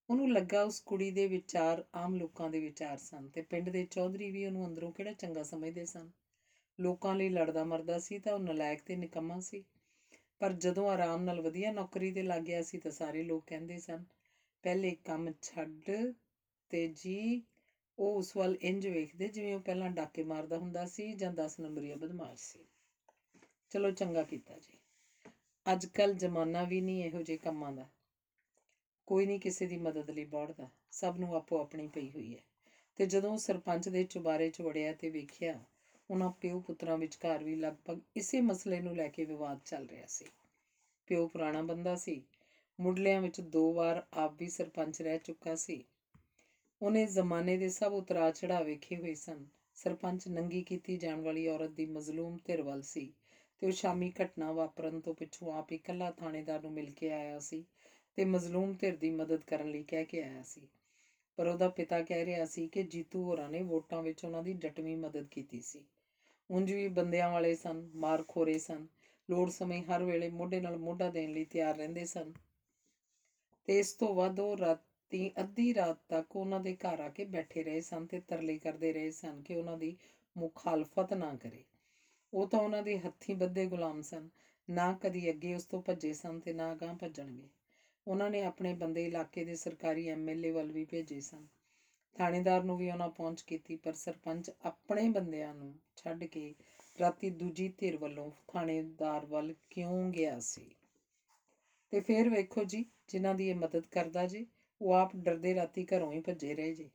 ਉਹਨੂੰ 0.09 0.31
ਲੱਗਾ 0.31 0.63
ਉਸ 0.63 0.79
ਕੁੜੀ 0.79 1.11
ਦੇ 1.11 1.25
ਵਿਚਾਰ 1.27 1.83
ਆਮ 1.95 2.15
ਲੋਕਾਂ 2.15 2.49
ਦੇ 2.49 2.59
ਵਿਚਾਰ 2.59 2.97
ਸਨ 2.97 3.27
ਤੇ 3.27 3.41
ਪਿੰਡ 3.41 3.69
ਦੇ 3.69 3.83
ਚੌਧਰੀ 3.83 4.29
ਵੀ 4.31 4.45
ਉਹਨੂੰ 4.45 4.65
ਅੰਦਰੋਂ 4.65 4.91
ਕਿਹੜਾ 4.91 5.11
ਚੰਗਾ 5.11 5.43
ਸਮਝਦੇ 5.43 5.85
ਸਨ। 5.85 6.09
ਲੋਕਾਂ 6.79 7.15
ਲਈ 7.15 7.29
ਲੜਦਾ 7.29 7.63
ਮਰਦਾ 7.63 7.99
ਸੀ 7.99 8.19
ਤਾਂ 8.19 8.33
ਉਹ 8.33 8.39
ਨਲਾਇਕ 8.39 8.81
ਤੇ 8.81 8.95
ਨਿਕੰਮਾ 8.95 9.39
ਸੀ। 9.39 9.63
ਪਰ 10.43 10.53
ਜਦੋਂ 10.53 10.89
ਆਰਾਮ 10.89 11.23
ਨਾਲ 11.23 11.41
ਵਧੀਆ 11.41 11.71
ਨੌਕਰੀ 11.71 12.11
ਤੇ 12.11 12.21
ਲੱਗ 12.21 12.41
ਗਿਆ 12.41 12.61
ਸੀ 12.61 12.77
ਤਾਂ 12.77 12.91
ਸਾਰੇ 12.91 13.23
ਲੋਕ 13.23 13.43
ਕਹਿੰਦੇ 13.47 13.77
ਸਨ, 13.79 14.03
ਪਹਿਲੇ 14.63 14.97
ਕੰਮ 15.05 15.31
ਛੱਡ 15.41 15.91
ਤੇ 16.69 16.87
ਜੀ। 16.87 17.43
ਉਹ 17.99 18.17
ਉਸ 18.17 18.37
ਵੱਲ 18.37 18.57
ਇੰਜ 18.61 18.87
ਵੇਖਦੇ 18.87 19.27
ਜਿਵੇਂ 19.27 19.55
ਉਹ 19.55 19.59
ਪਹਿਲਾਂ 19.59 19.89
ਡਾਕੇ 19.89 20.23
ਮਾਰਦਾ 20.23 20.57
ਹੁੰਦਾ 20.57 20.85
ਸੀ 20.85 21.13
ਜਾਂ 21.13 21.31
10 21.31 21.59
ਨੰਬਰੀਆ 21.59 21.95
ਬਦਮਾਸ਼ 21.95 22.41
ਸੀ। 22.41 22.59
ਚਲੋ 23.69 23.91
ਚੰਗਾ 23.91 24.23
ਕੀਤਾ 24.23 24.57
ਜੀ। 24.57 24.77
ਅੱਜ 25.73 25.85
ਕੱਲ 25.85 26.13
ਜ਼ਮਾਨਾ 26.13 26.63
ਵੀ 26.63 26.81
ਨਹੀਂ 26.81 27.03
ਇਹੋ 27.03 27.21
ਜਿਹੇ 27.21 27.37
ਕੰਮਾਂ 27.37 27.71
ਦਾ। 27.71 27.89
ਕੋਈ 29.07 29.25
ਨਹੀਂ 29.25 29.39
ਕਿਸੇ 29.39 29.65
ਦੀ 29.65 29.77
ਮਦਦ 29.77 30.09
ਲਈ 30.09 30.25
ਬੋੜਦਾ। 30.25 30.69
ਸਭ 30.91 31.15
ਨੂੰ 31.19 31.35
ਆਪੋ 31.35 31.59
ਆਪਣੀ 31.59 31.87
ਪਈ 31.87 32.11
ਹੋਈ 32.11 32.35
ਹੈ। 32.35 32.41
ਤੇ 32.95 33.05
ਜਦੋਂ 33.05 33.31
ਉਹ 33.31 33.37
ਸਰਪੰਚ 33.37 33.89
ਦੇ 33.89 34.03
ਚੁਬਾਰੇ 34.03 34.49
'ਚ 34.49 34.61
ਵੜਿਆ 34.61 34.93
ਤੇ 34.93 35.09
ਵੇਖਿਆ 35.09 35.59
ਉਹਨਾਂ 36.09 36.29
ਪਿਓ 36.29 36.59
ਪੁੱਤਰਾਂ 36.59 36.97
ਵਿਚਕਾਰ 36.97 37.43
ਵੀ 37.43 37.55
ਲਗਭਗ 37.55 37.99
ਇਸੇ 38.15 38.41
ਮਸਲੇ 38.41 38.79
ਨੂੰ 38.79 38.95
ਲੈ 38.95 39.07
ਕੇ 39.07 39.25
ਵਿਵਾਦ 39.25 39.59
ਚੱਲ 39.65 39.87
ਰਿਹਾ 39.87 40.05
ਸੀ। 40.07 40.25
ਪਿਓ 41.07 41.27
ਪੁਰਾਣਾ 41.27 41.61
ਬੰਦਾ 41.61 41.95
ਸੀ। 41.95 42.21
ਮੁੱਢਲਿਆਂ 42.79 43.21
ਵਿੱਚ 43.21 43.39
ਦੋ 43.41 43.71
ਵਾਰ 43.73 44.03
ਆਪ 44.13 44.35
ਵੀ 44.39 44.49
ਸਰਪੰਚ 44.49 45.01
ਰਹਿ 45.01 45.17
ਚੁੱਕਾ 45.17 45.55
ਸੀ। 45.55 45.83
ਉਹਨੇ 46.81 47.05
ਜ਼ਮਾਨੇ 47.05 47.57
ਦੇ 47.57 47.69
ਸਭ 47.69 47.93
ਉਤਰਾਅ 47.93 48.31
ਚੜ੍ਹਾਅ 48.31 48.63
ਵੇਖੇ 48.63 48.97
ਹੋਏ 48.97 49.13
ਸਨ। 49.15 49.45
ਸਰਪੰਚ 49.75 50.27
ਨੰਗੀ 50.27 50.61
ਕੀਤੀ 50.61 50.97
ਜਾਣ 50.97 51.21
ਵਾਲੀ 51.21 51.47
ਔਰਤ 51.47 51.69
ਦੀ 51.69 51.85
ਮਜ਼ਲੂਮ 51.85 52.37
ਧਿਰ 52.45 52.61
ਵੱਲ 52.61 52.81
ਸੀ 52.81 53.11
ਤੇ 53.61 53.65
ਉਹ 53.67 53.71
ਸ਼ਾਮੀ 53.71 54.11
ਘਟਨਾ 54.21 54.51
ਵਾਪਰਨ 54.51 54.99
ਤੋਂ 54.99 55.13
ਪਿੱਛੋਂ 55.13 55.51
ਆਪ 55.53 55.71
ਹੀ 55.71 55.75
ਇਕੱਲਾ 55.75 56.09
ਥਾਣੇਦਾਰ 56.11 56.61
ਨੂੰ 56.61 56.71
ਮਿਲ 56.71 56.89
ਕੇ 56.91 57.11
ਆਇਆ 57.11 57.39
ਸੀ 57.39 57.63
ਤੇ 58.17 58.25
ਮਜ਼ਲੂਮ 58.25 58.73
ਧਿਰ 58.73 58.95
ਦੀ 58.95 59.09
ਮਦਦ 59.09 59.43
ਕਰਨ 59.43 59.71
ਲਈ 59.71 59.83
ਕਹਿ 59.83 60.05
ਕੇ 60.05 60.21
ਆਇਆ 60.23 60.41
ਸੀ। 60.41 60.67
ਪਰ 61.37 61.47
ਉਹਦਾ 61.47 61.67
ਪਿਤਾ 61.69 62.01
ਕਹਿ 62.01 62.25
ਰਿਹਾ 62.25 62.45
ਸੀ 62.45 62.67
ਕਿ 62.67 62.83
ਜੀਤੂ 62.83 63.23
ਹੋਰਾਂ 63.23 63.49
ਨੇ 63.49 63.61
ਵੋਟਾਂ 63.61 64.01
ਵਿੱਚ 64.01 64.23
ਉਹਨਾਂ 64.25 64.43
ਦੀ 64.43 64.53
ਡਟਵੀਂ 64.53 64.95
ਮਦਦ 64.97 65.27
ਕੀਤੀ 65.27 65.61
ਸੀ। 65.61 65.83
ਉਂਝ 66.51 66.71
ਵੀ 66.73 66.87
ਬੰਦਿਆਂ 66.87 67.31
ਵਾਲੇ 67.31 67.55
ਸਨ 67.55 67.91
ਮਾਰ 67.95 68.23
ਖੋਰੇ 68.27 68.59
ਸਨ। 68.59 68.87
ਲੋੜ 69.29 69.49
ਸਮੇਂ 69.49 69.83
ਹਰ 69.83 70.03
ਵੇਲੇ 70.03 70.29
ਮੋਢੇ 70.29 70.59
ਨਾਲ 70.61 70.77
ਮੋਢਾ 70.77 71.09
ਦੇਣ 71.09 71.33
ਲਈ 71.33 71.45
ਤਿਆਰ 71.45 71.77
ਰਹਿੰਦੇ 71.77 72.05
ਸਨ। 72.05 72.33
ਤੇ 73.65 73.79
ਇਸ 73.79 73.93
ਤੋਂ 73.93 74.15
ਵੱਧ 74.15 74.39
ਉਹ 74.39 74.57
ਰਾਤੀ, 74.57 75.31
ਅੱਧੀ 75.39 75.73
ਰਾਤ 75.73 75.97
ਤੱਕ 76.09 76.35
ਉਹਨਾਂ 76.35 76.59
ਦੇ 76.59 76.75
ਘਰ 76.75 76.99
ਆ 76.99 77.09
ਕੇ 77.09 77.25
ਬੈਠੇ 77.25 77.63
ਰਹੇ 77.63 77.81
ਸਨ 77.81 78.05
ਤੇ 78.05 78.19
ਤਰਲੇ 78.19 78.57
ਕਰਦੇ 78.57 78.93
ਰਹੇ 78.93 79.11
ਸਨ 79.11 79.41
ਕਿ 79.41 79.55
ਉਹਨਾਂ 79.55 79.77
ਦੀ 79.77 79.97
ਮੁਖਾਲਫਤ 80.37 81.13
ਨਾ 81.13 81.35
ਕਰੇ। 81.35 81.63
ਉਹ 82.33 82.47
ਤਾਂ 82.47 82.59
ਉਹਨਾਂ 82.59 82.83
ਦੇ 82.83 82.99
ਹੱਥੀਂ 82.99 83.35
ਬੱਧੇ 83.35 83.65
ਗੁਲਾਮ 83.65 84.01
ਸਨ। 84.01 84.29
ਨਾ 84.69 84.97
ਕਦੀ 85.01 85.29
ਅੱਗੇ 85.29 85.55
ਉਸ 85.55 85.65
ਤੋਂ 85.65 85.81
ਭੱਜੇ 85.81 86.13
ਸਨ 86.13 86.39
ਤੇ 86.39 86.53
ਨਾ 86.53 86.71
ਅਗਾਂਹ 86.73 86.95
ਭੱਜਣਗੇ। 86.95 87.49
ਉਹਨਾਂ 88.07 88.29
ਨੇ 88.29 88.43
ਆਪਣੇ 88.43 88.73
ਬੰਦੇ 88.73 89.05
ਇਲਾਕੇ 89.05 89.45
ਦੇ 89.45 89.55
ਸਰਕਾਰੀ 89.55 90.07
ਐਮਐਲਏ 90.07 90.51
ਵੱਲ 90.51 90.71
ਵੀ 90.71 90.85
ਭੇਜੇ 90.85 91.19
ਸਨ। 91.19 91.47
ਥਾਣੇਦਾਰ 92.15 92.63
ਨੂੰ 92.63 92.77
ਵੀ 92.77 92.91
ਉਹਨਾਂ 92.91 93.09
ਪਹੁੰਚ 93.09 93.41
ਕੀਤੀ, 93.41 93.75
ਪਰ 93.75 93.93
ਸਰਪੰਚ 93.93 94.51
ਆਪਣੇ 94.65 95.09
ਬੰਦਿਆਂ 95.09 95.53
ਨੂੰ 95.53 95.75
ਛੱਡ 95.95 96.23
ਕੇ 96.23 96.55
ਰਾਤੀ 96.99 97.29
ਦੂਜੀ 97.29 97.73
ਧਿਰ 97.77 97.97
ਵੱਲੋਂ 97.97 98.31
ਥਾਣੇਦਾਰ 98.47 99.25
ਵੱਲ 99.25 99.53
ਕਿਉਂ 99.69 100.11
ਗਿਆ 100.11 100.39
ਸੀ? 100.39 100.75
ਤੇ 101.91 101.99
ਫਿਰ 101.99 102.29
ਵੇਖੋ 102.29 102.63
ਜੀ, 102.63 102.85
ਜਿਨ੍ਹਾਂ 103.07 103.35
ਦੀ 103.35 103.49
ਇਹ 103.49 103.55
ਮਦਦ 103.55 103.85
ਕਰਦਾ 103.91 104.27
ਜੀ, 104.27 104.45
ਉਹ 104.81 104.93
ਆਪ 104.93 105.15
ਡਰਦੇ 105.15 105.55
ਰਾਤੀ 105.55 105.85
ਘਰੋਂ 105.85 106.13
ਹੀ 106.13 106.19
ਭੱਜੇ 106.19 106.53
ਰਹੇ 106.55 106.73
ਜੀ। 106.73 106.89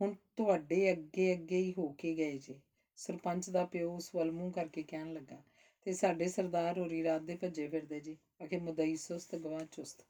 ਹੁਣ 0.00 0.14
ਤੁਹਾਡੇ 0.36 0.92
ਅੱਗੇ 0.92 1.32
ਅੱਗੇ 1.32 1.58
ਹੀ 1.58 1.74
ਹੋ 1.78 1.88
ਕੇ 1.88 2.14
ਗਏ 2.14 2.38
ਜੀ। 2.38 2.60
ਸਰਪੰਚ 2.96 3.50
ਦਾ 3.50 3.64
ਪਿਓ 3.64 3.96
ਉਸ 3.96 4.14
ਵੱਲ 4.14 4.32
ਮੂੰਹ 4.32 4.52
ਕਰਕੇ 4.52 4.82
ਕਹਿਣ 4.82 5.12
ਲੱਗਾ, 5.12 5.42
ਤੇ 5.82 5.92
ਸਾਡੇ 5.92 6.28
ਸਰਦਾਰ 6.28 6.78
ਹੋਰੀ 6.78 7.02
ਰਾਤ 7.04 7.22
ਦੇ 7.22 7.36
ਭੱਜੇ 7.36 7.68
ਫਿਰਦੇ 7.68 8.00
ਜੀ। 8.00 8.16
ਅਖੇ 8.44 8.58
ਮੁਦਈ 8.58 8.96
ਸੁਸਤ, 8.96 9.36
ਗਵਾਹ 9.36 9.64
ਚੁਸਤ। 9.72 10.04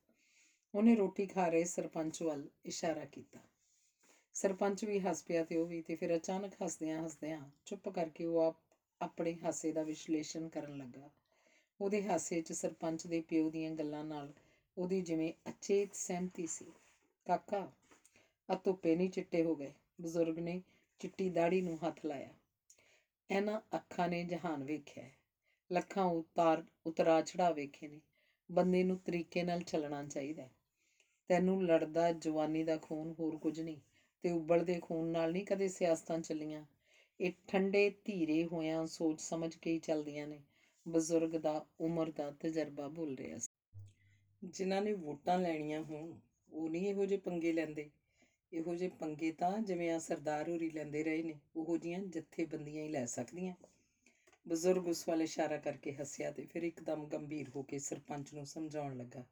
ਉਹਨੇ 0.75 0.97
ਰੋਟੀ 0.97 1.27
ਖਾ 1.27 1.49
ਰਹੇ 1.49 1.65
ਸਰਪੰਚ 1.65 2.23
ਵੱਲ 2.23 2.49
ਇਸ਼ਾਰਾ 2.65 3.05
ਕੀਤਾ। 3.05 3.39
ਸਰਪੰਚ 4.39 4.85
ਵੀ 4.85 5.01
ਹੱਸ 5.01 5.25
ਪਿਆ 5.25 5.43
ਤੇ 5.45 5.57
ਉਹ 5.57 5.67
ਵੀ 5.67 5.81
ਤੇ 5.81 5.95
ਫਿਰ 5.95 6.17
ਅਚਾਨਕ 6.17 6.55
ਹੱਸਦਿਆਂ 6.63 7.05
ਹੱਸਦਿਆਂ 7.05 7.49
ਚੁੱਪ 7.65 7.89
ਕਰਕੇ 7.89 8.25
ਉਹ 8.25 8.39
ਆਪ 8.41 8.55
ਆਪਣੇ 9.01 9.37
ਹਾਸੇ 9.45 9.73
ਦਾ 9.73 9.83
ਵਿਸ਼ਲੇਸ਼ਣ 9.83 10.49
ਕਰਨ 10.49 10.77
ਲੱਗਾ। 10.77 11.11
ਉਹਦੇ 11.81 12.03
ਹਾਸੇ 12.03 12.41
'ਚ 12.41 12.53
ਸਰਪੰਚ 12.53 13.07
ਦੇ 13.07 13.21
ਪਿਓ 13.21 13.51
ਦੀਆਂ 13.51 13.71
ਗੱਲਾਂ 13.71 14.05
ਨਾਲ 14.05 14.33
ਉਹਦੀ 14.77 15.01
ਜਿਵੇਂ 15.01 15.33
ਅਚੇਤ 15.49 15.95
ਸਹਿਮਤੀ 15.95 16.47
ਸੀ। 16.47 16.65
ਕਾਕਾ 17.27 17.71
ਆ 18.51 18.55
ਧੁੱਪੇ 18.55 18.95
ਨਹੀਂ 18.97 19.11
ਚਿੱਟੇ 19.11 19.43
ਹੋ 19.43 19.55
ਗਏ। 19.55 19.73
ਬਜ਼ੁਰਗ 20.01 20.39
ਨੇ 20.39 20.61
ਚਿੱਟੀ 21.01 21.29
ਦਾੜੀ 21.31 21.61
ਨੂੰ 21.61 21.79
ਹੱਥ 21.87 22.07
ਲਾਇਆ। 22.07 22.33
ਇਹਨਾਂ 23.31 23.61
ਅੱਖਾਂ 23.75 24.09
ਨੇ 24.09 24.25
ਜਹਾਨ 24.25 24.65
ਵੇਖਿਆ। 24.65 25.05
ਹੈ। 25.05 25.11
ਲੱਖਾਂ 25.73 26.05
ਉਤਾਰ, 26.05 26.63
ਉਤਰਾ 26.87 27.21
ਚੜਾ 27.21 27.51
ਵੇਖੇ 27.51 27.89
ਨੇ। 27.89 28.01
ਬੰਦੇ 28.51 28.85
ਨੂੰ 28.85 28.97
ਤਰੀਕੇ 28.97 29.43
ਨਾਲ 29.43 29.61
ਚੱਲਣਾ 29.61 30.05
ਚਾਹੀਦਾ 30.05 30.43
ਹੈ। 30.43 30.51
ਤੈਨੂੰ 31.29 31.65
ਲੜਦਾ 31.65 32.13
ਜਵਾਨੀ 32.13 32.63
ਦਾ 32.65 32.77
ਖੂਨ 32.77 33.15
ਹੋਰ 33.19 33.37
ਕੁਝ 33.37 33.61
ਨਹੀਂ। 33.61 33.79
ਤੇ 34.23 34.31
ਉਬਲਦੇ 34.31 34.81
ਖੂਨ 34.83 35.09
ਨਾਲ 35.09 35.33
ਨਹੀਂ 35.33 35.47
ਕਦੇ 35.47 35.69
ਸਿਆਸਤਾਂ 35.69 36.19
ਚੱਲੀਆਂ। 36.19 36.65
ਇਹ 37.21 37.33
ਠੰਡੇ 37.49 37.95
ਧੀਰੇ 38.05 38.45
ਹੋਇਆਂ 38.45 38.87
ਸੋਚ 38.87 39.21
ਸਮਝ 39.21 39.57
ਕੇ 39.57 39.73
ਹੀ 39.73 39.79
ਚੱਲਦੀਆਂ 39.79 40.27
ਨੇ। 40.27 40.41
ਬਜ਼ੁਰਗ 40.89 41.37
ਦਾ 41.37 41.67
ਉਮਰ 41.81 42.11
ਦਾ 42.11 42.31
ਤਜਰਬਾ 42.31 42.89
ਭੁੱਲ 42.89 43.17
ਰਿਹਾ 43.17 43.39
ਸੀ। 43.39 43.81
ਜਿਨ੍ਹਾਂ 44.45 44.83
ਨੇ 44.83 44.93
ਵੋਟਾਂ 44.93 45.39
ਲੈਣੀਆਂ 45.39 45.83
ਹੋਣ, 45.83 46.13
ਉਹ 46.53 46.69
ਨਹੀਂ 46.69 46.89
ਇਹੋ 46.89 47.07
ਜਿਹੇ 47.07 47.21
ਪੰਗੇ 47.21 47.53
ਲੈਂਦੇ। 47.53 47.91
ਇਹੋ 48.53 48.75
ਜਿਹੇ 48.75 48.91
ਪੰਗੇ 48.91 49.33
ਤਾਂ 49.33 49.59
ਜਿਵੇਂ 49.59 49.91
ਆ 49.91 49.99
ਸਰਦਾਰ 49.99 50.49
ਹੋਰੀ 50.49 50.71
ਲੈਂਦੇ 50.71 51.05
ਰਹੇ 51.05 51.23
ਨੇ, 51.23 51.35
ਉਹੋ 51.57 51.77
ਜੀਆਂ 51.77 51.99
ਜਥੇਬੰਦੀਆਂ 51.99 52.85
ਹੀ 52.85 52.89
ਲੈ 52.89 53.07
ਸਕਦੀਆਂ। 53.07 53.55
ਬਜ਼ੁਰਗ 54.49 54.89
ਉਸ 54.89 55.09
ਵੱਲ 55.09 55.23
ਇਸ਼ਾਰਾ 55.23 55.57
ਕਰਕੇ 55.57 55.93
ਹੱਸਿਆ 55.93 56.31
ਤੇ 56.31 56.47
ਫਿਰ 56.47 56.63
ਇੱਕਦਮ 56.63 57.07
ਗੰਭੀਰ 57.07 57.49
ਹੋ 57.49 57.63
ਕੇ 57.63 57.79
ਸਰਪੰਚ 57.79 58.35
ਨੂੰ 58.35 58.47
ਸਮਝਾਉਣ 58.47 58.97
ਲੱਗਾ। 58.97 59.25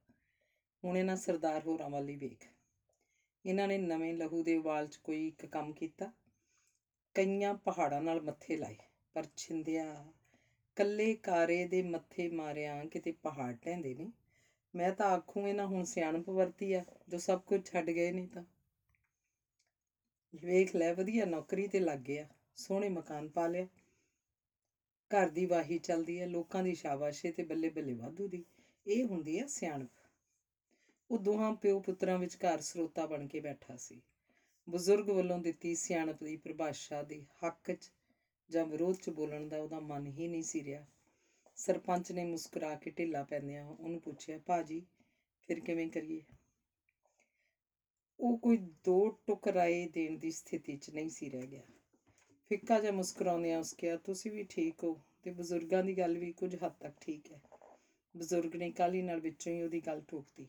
ਹੁਣ 0.85 0.99
ਇਹਨਾਂ 0.99 1.16
ਸਰਦਾਰ 1.16 1.62
ਹੋਰਾਂ 1.66 1.90
ਵੱਲ 1.90 2.09
ਹੀ 2.09 2.16
ਵੇਖ। 2.16 2.44
ਇਹਨਾਂ 3.46 3.68
ਨੇ 3.68 3.78
ਨਵੇਂ 3.78 4.14
ਲਹੂ 4.14 4.42
ਦੇ 4.42 4.56
ਵਾਲ 4.56 4.87
'ਚ 4.87 4.96
ਕੋਈ 4.96 5.26
ਇੱਕ 5.26 5.46
ਕੰਮ 5.46 5.72
ਕੀਤਾ। 5.72 6.11
ਕਈਆਂ 7.14 7.54
ਪਹਾੜਾਂ 7.54 8.00
ਨਾਲ 8.00 8.20
ਮੱਥੇ 8.20 8.56
ਲਾਏ, 8.56 8.76
ਪਰ 9.14 9.26
ਛਿੰਦਿਆ 9.37 10.12
ਕੱਲੇ 10.76 11.14
ਕਾਰੇ 11.14 11.64
ਦੇ 11.64 11.82
ਮੱਥੇ 11.82 12.28
ਮਾਰਿਆਂ 12.28 12.85
ਕਿਤੇ 12.87 13.11
ਪਹਾੜ 13.12 13.54
ਢਹਿੰਦੇ 13.66 13.94
ਨੇ। 13.94 14.11
ਮੈਂ 14.74 14.92
ਤਾਂ 14.92 15.06
ਆਖੂੰ, 15.06 15.48
ਇਹਨਾਂ 15.48 15.66
ਹੁਣ 15.66 15.82
ਸਿਆਣਪ 15.85 16.30
ਵਰਤੀ 16.30 16.72
ਆ, 16.72 16.82
ਜੋ 17.09 17.18
ਸਭ 17.18 17.38
ਕੁਝ 17.46 17.61
ਛੱਡ 17.64 17.90
ਗਏ 17.90 18.11
ਨਹੀਂ 18.11 18.26
ਤਾਂ। 18.28 18.42
ਵੇਖ 20.35 20.74
ਲੈ, 20.76 20.92
ਵਧੀਆ 20.92 21.24
ਨੌਕਰੀ 21.24 21.66
ਤੇ 21.66 21.80
ਲੱਗ 21.80 21.98
ਗਿਆ, 21.98 22.26
ਸੋਹਣੇ 22.56 22.88
ਮਕਾਨ 22.88 23.28
ਪਾ 23.28 23.46
ਲਿਆ। 23.46 23.66
ਘਰ 25.11 25.28
ਦੀ 25.28 25.44
ਵਾਹੀ 25.46 25.78
ਚੱਲਦੀ 25.78 26.20
ਹੈ 26.20 26.26
ਲੋਕਾਂ 26.26 26.62
ਦੀ 26.62 26.74
ਸ਼ਾਬਾਸ਼ੇ 26.74 27.30
ਤੇ 27.30 27.42
ਬੱਲੇ 27.42 27.68
ਬੱਲੇ 27.68 27.92
ਵਾਧੂ 27.92 28.26
ਦੀ। 28.28 28.42
ਇਹ 28.87 29.04
ਹੁੰਦੀ 29.04 29.38
ਹੈ 29.40 29.46
ਸਿਆਣਪ। 29.46 30.06
ਉਹ 31.11 31.19
ਦੋਹਾਂ 31.19 31.55
ਪਿਓ 31.55 31.81
ਪੁੱਤਰਾਂ 31.81 32.19
ਵਿਚਕਾਰ 32.19 32.61
ਸਰੋਤਾ 32.61 33.07
ਬਣ 33.07 33.27
ਕੇ 33.27 33.40
ਬੈਠਾ 33.40 33.77
ਸੀ। 33.77 34.03
ਬਜ਼ੁਰਗ 34.71 35.11
ਵੱਲੋਂ 35.11 35.38
ਦਿੱਤੀ 35.38 35.75
ਸਿਆਣਪ 35.75 36.25
ਦੀ 36.25 36.37
ਪਰਿਭਾਸ਼ਾ 36.37 37.03
ਦੇ 37.03 37.25
ਹੱਕ 37.45 37.73
'ਚ 37.73 37.90
ਜਾਂ 38.51 38.66
ਵਿਰੋਧ 38.66 38.97
'ਚ 38.97 39.11
ਬੋਲਣ 39.11 39.49
ਦਾ 39.49 39.62
ਉਹਦਾ 39.62 39.81
ਮਨ 39.81 40.07
ਹੀ 40.07 40.29
ਨਹੀਂ 40.29 40.42
ਸੀ 40.42 40.64
ਰਿਹਾ। 40.64 40.87
ਸਰਪੰਚ 41.57 42.12
ਨੇ 42.12 42.25
ਮੁਸਕਰਾ 42.25 42.75
ਕੇ 42.75 42.90
ਢਿੱਲਾ 42.90 43.23
ਪੈਂਦਿਆਂ 43.25 43.66
ਉਹਨੂੰ 43.66 44.01
ਪੁੱਛਿਆ, 44.01 44.38
ਭਾਜੀ, 44.38 44.87
ਫਿਰ 45.49 45.61
ਕਿਵੇਂ 45.61 45.90
ਕਰੀਏ? 45.90 46.23
ਉਹ 48.21 48.38
ਕੋਈ 48.38 48.57
ਦੋ 48.57 49.09
ਟੁਕ 49.27 49.49
ਰਾਏ 49.49 49.88
ਦੇਣ 49.88 50.19
ਦੀ 50.19 50.31
ਸਥਿਤੀ 50.31 50.77
'ਚ 50.77 50.90
ਨਹੀਂ 50.90 51.09
ਸੀ 51.09 51.31
ਰਹਿ 51.31 51.47
ਗਿਆ। 51.47 51.62
ਫਿੱਕਾ 52.49 52.81
ਜਿਹਾ 52.81 52.92
ਮੁਸਕਰਾਉਂਦਿਆਂ 52.92 53.61
ਉਸ 53.61 53.73
ਕਿਹਾ, 53.73 53.97
ਤੁਸੀਂ 53.97 54.31
ਵੀ 54.31 54.45
ਠੀਕ 54.45 54.85
ਹੋ 54.85 55.01
ਤੇ 55.23 55.31
ਬਜ਼ੁਰਗਾਂ 55.31 55.85
ਦੀ 55.85 55.99
ਗੱਲ 55.99 56.19
ਵੀ 56.19 56.33
ਕੁਝ 56.33 56.55
ਹੱਦ 56.55 56.73
ਤੱਕ 56.73 56.95
ਠੀਕ 57.01 57.33
ਹੈ। 57.33 57.40
ਬਜ਼ੁਰਗ 58.16 58.57
ਨੇ 58.57 58.71
ਕਾਲੀ 58.71 59.03
ਨਾਲ 59.03 59.21
ਵਿੱਚੋਂ 59.21 59.53
ਹੀ 59.53 59.62
ਉਹਦੀ 59.62 59.81
ਗੱਲ 59.81 60.03
ਠੋਕਤੀ। 60.09 60.49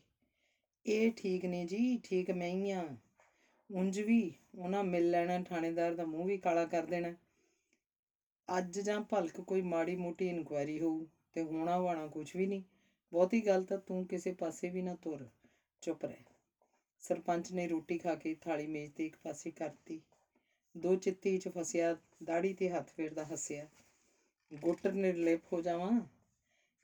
ਇਹ 0.86 1.10
ਠੀਕ 1.16 1.44
ਨੇ 1.44 1.64
ਜੀ, 1.66 1.98
ਠੀਕ 2.04 2.30
ਮੈਂ 2.30 2.48
ਹੀ 2.48 2.70
ਆ 2.70 2.96
ਉਂਝ 3.70 4.00
ਵੀ 4.00 4.32
ਉਹਨਾਂ 4.58 4.84
ਮਿਲ 4.84 5.10
ਲੈਣਾ, 5.10 5.38
ਥਾਣੇਦਾਰ 5.42 5.94
ਦਾ 5.94 6.04
ਮੂੰਹ 6.04 6.26
ਵੀ 6.26 6.38
ਕਾਲਾ 6.38 6.64
ਕਰ 6.64 6.86
ਦੇਣਾ। 6.86 7.14
ਅੱਜ 8.48 8.78
ਜਾਂ 8.80 9.00
ਭਲਕ 9.00 9.40
ਕੋਈ 9.40 9.62
ਮਾੜੀ 9.62 9.96
ਮੋਟੀ 9.96 10.28
ਇਨਕੁਆਇਰੀ 10.28 10.80
ਹੋਊ 10.80 11.06
ਤੇ 11.32 11.42
ਹੋਣਾ 11.42 11.78
ਵਾਣਾ 11.78 12.06
ਕੁਝ 12.06 12.36
ਵੀ 12.36 12.46
ਨਹੀਂ। 12.46 12.62
ਬਹੁਤੀ 13.12 13.46
ਗੱਲ 13.46 13.64
ਤਾਂ 13.64 13.78
ਤੂੰ 13.78 14.06
ਕਿਸੇ 14.06 14.32
ਪਾਸੇ 14.32 14.70
ਵੀ 14.70 14.82
ਨਾ 14.82 14.94
ਤੁਰ, 14.94 15.28
ਚੁੱਪ 15.82 16.04
ਰਹਿ। 16.04 16.22
ਸਰਪੰਚ 17.02 17.52
ਨੇ 17.52 17.68
ਰੋਟੀ 17.68 17.98
ਖਾ 17.98 18.14
ਕੇ 18.14 18.34
ਥਾਲੀ 18.34 18.66
ਮੇਜ਼ 18.66 18.92
ਤੇ 18.92 19.06
ਇੱਕ 19.06 19.16
ਪਾਸੇ 19.16 19.50
ਕਰਤੀ। 19.50 20.00
ਦੋ 20.74 20.96
ਚਿੱਤੀ 20.96 21.38
ਚ 21.38 21.48
ਫਸਿਆ 21.48 21.96
ਦਾੜੀ 22.24 22.54
ਤੇ 22.54 22.70
ਹੱਥ 22.70 22.90
ਫੇਰਦਾ 22.96 23.24
ਹੱਸਿਆ। 23.24 23.68
ਗੁੱਟ 24.52 24.86
ਨਿਰਲੇਪ 24.86 25.52
ਹੋ 25.52 25.60
ਜਾਵਾਂ? 25.60 26.00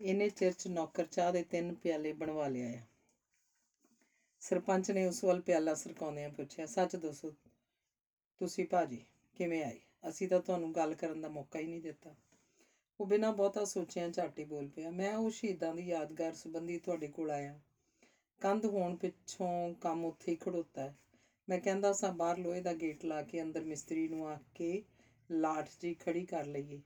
ਇਹਨੇ 0.01 0.29
ਚਿਰ 0.29 0.53
ਚ 0.53 0.69
ਨੌਕਰ 0.69 1.05
ਚਾਹ 1.05 1.33
ਦੇ 1.33 1.43
ਤਿੰਨ 1.43 1.75
ਪਿਆਲੇ 1.75 2.13
ਬਣਵਾ 2.13 2.49
ਲਿਆ 2.49 2.69
ਆ 2.69 2.81
ਸਰਪੰਚ 4.45 4.91
ਨੇ 4.91 5.07
ਉਸ 5.07 5.25
ਵੱਲ 5.25 5.41
ਪਿਆਲਾ 5.41 5.75
ਸਰਕਾਉਂਦਿਆਂ 5.75 6.31
ਪੁੱਛਿਆ, 6.31 6.67
ਸੱਚ 6.67 6.97
ਦੱਸੋ, 6.97 7.35
ਤੁਸੀਂ 8.39 8.67
ਭਾਜੀ 8.67 9.05
ਕਿਵੇਂ 9.35 9.65
ਆਏ? 9.65 9.79
ਅਸੀਂ 10.09 10.29
ਤਾਂ 10.29 10.41
ਤੁਹਾਨੂੰ 10.41 10.75
ਗੱਲ 10.75 10.95
ਕਰਨ 10.95 11.21
ਦਾ 11.21 11.29
ਮੌਕਾ 11.29 11.59
ਹੀ 11.59 11.67
ਨਹੀਂ 11.67 11.81
ਦਿੱਤਾ। 11.81 12.15
ਉਹ 13.01 13.07
ਬਿਨਾਂ 13.07 13.33
ਬਹੁਤਾ 13.33 13.65
ਸੋਚਿਆਂ 13.65 14.09
ਝਾਟੀ 14.09 14.45
ਬੋਲ 14.45 14.69
ਪਿਆ, 14.69 14.91
ਮੈਂ 14.91 15.17
ਉਹ 15.17 15.31
ਸ਼ਹੀਦਾਂ 15.31 15.75
ਦੀ 15.75 15.83
ਯਾਦਗਾਰ 15.83 16.33
ਸੰਬੰਧੀ 16.33 16.79
ਤੁਹਾਡੇ 16.79 17.09
ਕੋਲ 17.09 17.31
ਆਇਆ। 17.31 17.61
ਕੰਧ 18.41 18.65
ਹੋਣ 18.65 18.97
ਪਿੱਛੋਂ 18.97 19.75
ਕੰਮ 19.75 20.05
ਉੱਥੇ 20.05 20.33
ਹੀ 20.33 20.37
ਖੜੋਤਾ 20.37 20.83
ਹੈ। 20.83 20.95
ਮੈਂ 21.49 21.59
ਕਹਿੰਦਾ, 21.61 21.93
ਸਾਂ 21.93 22.13
ਬਾਹਰ 22.13 22.39
ਲੋਹੇ 22.39 22.61
ਦਾ 22.61 22.73
ਗੇਟ 22.73 23.05
ਲਾ 23.05 23.23
ਕੇ 23.23 23.43
ਅੰਦਰ 23.43 23.65
ਮਿਸਤਰੀ 23.65 24.09
ਨੂੰ 24.09 24.29
ਆ 24.29 24.39
ਕੇ 24.55 24.83
ਲਾਠ 25.31 25.69
ਜੀ 25.81 25.95
ਖੜੀ 25.95 26.27
ਕਰ 26.27 26.47
ਲਈਏ 26.47 26.81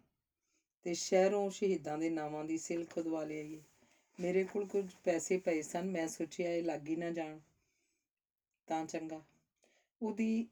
ਤੇ 0.83 0.95
ਸ਼ਹਿਰੋਂ 0.95 1.51
ਸ਼ਹੀਦਾਂ 1.51 1.99
ਦੇ 1.99 2.11
ਨਾਵਾਂ 2.11 2.45
ਦੀ 2.45 2.59
ਸਿਲ 2.59 2.85
ਖੁਦਵਾ 2.85 3.25
ਲਈਏ। 3.25 3.63
ਮੇਰੇ 4.21 4.45
ਕੋਲ 4.45 4.67
ਕੁਝ 4.67 4.85
ਪੈਸੇ 5.05 5.39
ਪਏ 5.39 5.63
ਸਨ, 5.63 5.91
ਮੈਂ 5.91 6.09
ਸੋਚਿਆ, 6.09 6.51
ਇਹ 6.51 6.63
ਲੱਗ 6.63 6.89
ਹੀ 6.89 6.97
ਨਾ 6.97 7.11
ਜਾਣ। 7.11 7.39
ਤਾਂ 8.69 8.87
ਚੰਗਾ। 8.87 9.23
ਉਹਦੀ 10.03 10.49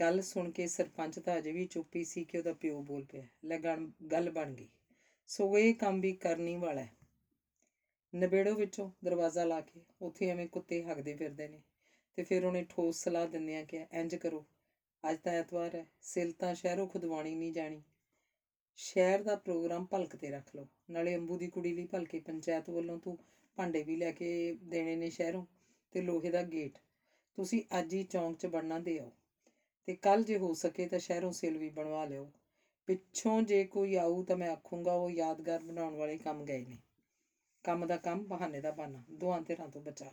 ਗੱਲ 0.00 0.22
ਸੁਣ 0.22 0.50
ਕੇ 0.50 0.66
ਸਰਪੰਚ 0.66 1.18
ਤਾਂ 1.18 1.38
ਅਜੇ 1.38 1.52
ਵੀ 1.52 1.66
ਚੁੱਪੀ 1.66 2.04
ਸੀ 2.04 2.24
ਕਿ 2.24 2.38
ਉਹਦਾ 2.38 2.52
ਪਿਓ 2.52 2.82
ਬੋਲ 2.82 3.04
ਪਿਆ। 3.04 3.26
ਲੈ 3.44 3.58
ਗਣ- 3.58 4.06
ਗੱਲ 4.06 4.30
ਬਣ 4.30 4.52
ਗਈ। 4.52 4.68
ਸੋ 5.26 5.58
ਇਹ 5.58 5.74
ਕੰਮ 5.74 6.00
ਵੀ 6.00 6.12
ਕਰਨੀ 6.12 6.56
ਵਾਲਾ 6.56 6.82
ਹੈ। 6.82 6.92
ਨਵੇੜੋ 8.14 8.54
ਵਿੱਚੋਂ 8.54 8.90
ਦਰਵਾਜ਼ਾ 9.04 9.44
ਲਾ 9.44 9.60
ਕੇ। 9.60 9.80
ਉੱਥੇ 10.02 10.28
ਐਵੇਂ 10.28 10.48
ਕੁੱਤੇ 10.48 10.82
ਹੱਗਦੇ 10.82 11.14
ਫਿਰਦੇ 11.14 11.48
ਨੇ। 11.48 11.62
ਤੇ 12.16 12.22
ਫਿਰ 12.22 12.44
ਉਹਨੇ 12.44 12.66
ਠੋਸ 12.68 13.04
ਸਲਾਹ 13.04 13.26
ਦਿੰਦਿਆਂ 13.26 13.64
ਕਿ 13.64 13.86
ਇੰਜ 13.92 14.14
ਕਰੋ। 14.14 14.44
ਅੱਜ 15.10 15.18
ਤਾਂ 15.24 15.32
ਐਤਵਾਰ 15.32 15.74
ਹੈ। 15.74 15.86
ਸਿਲ 16.00 16.32
ਤਾਂ 16.32 16.54
ਸ਼ਹਿਰੋਂ 16.54 16.88
ਖੁਦਵਾਣੀ 16.88 17.34
ਨਹੀਂ 17.34 17.52
ਜਾਣੀ। 17.52 17.82
ਸ਼ਹਿਰ 18.76 19.22
ਦਾ 19.22 19.36
ਪ੍ਰੋਗਰਾਮ 19.36 19.84
ਭਲਕ 19.84 20.16
ਤੇ 20.16 20.30
ਰੱਖ 20.30 20.56
ਲਓ। 20.56 20.66
ਨਾਲੇ 20.90 21.16
ਅੰਬੂ 21.16 21.38
ਦੀ 21.38 21.48
ਕੁੜੀ 21.48 21.74
ਲਈ 21.74 21.84
ਭਲਕੇ 21.84 22.18
ਪੰਚਾਇਤ 22.20 22.70
ਵੱਲੋਂ 22.70 22.98
ਤੂੰ 22.98 23.18
ਭਾਂਡੇ 23.56 23.82
ਵੀ 23.82 23.96
ਲੈ 23.96 24.12
ਕੇ 24.12 24.58
ਦੇਣੇ 24.62 24.96
ਨੇ 24.96 25.10
ਸ਼ਹਿਰੋਂ। 25.10 25.46
ਤੇ 25.96 26.00
ਲੋਹੇ 26.02 26.30
ਦਾ 26.30 26.42
ਗੇਟ। 26.42 26.78
ਤੁਸੀਂ 27.34 27.62
ਅੱਜ 27.78 27.94
ਹੀ 27.94 28.02
ਚੌਂਕ 28.02 28.38
'ਚ 28.38 28.46
ਬਣਨਾ 28.46 28.78
ਦੇ 28.78 28.98
ਆਓ। 28.98 29.12
ਤੇ 29.86 29.94
ਕੱਲ 29.94 30.22
ਜੇ 30.22 30.36
ਹੋ 30.36 30.52
ਸਕੇ 30.54 30.86
ਤਾਂ 30.86 30.98
ਸ਼ਹਿਰੋਂ 30.98 31.32
ਸਿਲ 31.32 31.58
ਵੀ 31.58 31.68
ਬਣਵਾ 31.68 32.04
ਲਿਓ। 32.04 32.30
ਪਿੱਛੋਂ 32.88 33.42
ਜੇ 33.42 33.64
ਕੋਈ 33.64 33.94
ਆਊ 33.94 34.22
ਤਾਂ 34.22 34.36
ਮੈਂ 34.36 34.48
ਆਖੂੰਗਾ 34.48 34.94
ਉਹ 34.94 35.10
ਯਾਦਗਾਰ 35.10 35.62
ਬਣਾਉਣ 35.62 35.94
ਵਾਲੇ 35.94 36.16
ਕੰਮ 36.16 36.44
ਗਏ 36.44 36.64
ਨੇ। 36.64 36.78
ਕੰਮ 37.64 37.86
ਦਾ 37.86 37.96
ਕੰਮ, 37.96 38.24
ਬਹਾਨੇ 38.24 38.60
ਦਾ 38.60 38.70
ਬਹਾਨਾ 38.70 39.02
ਦੋਹਾਂ 39.10 39.40
ਧਿਰਾਂ 39.40 39.68
ਤੋਂ 39.68 39.80
ਬਚਾ। 39.80 40.12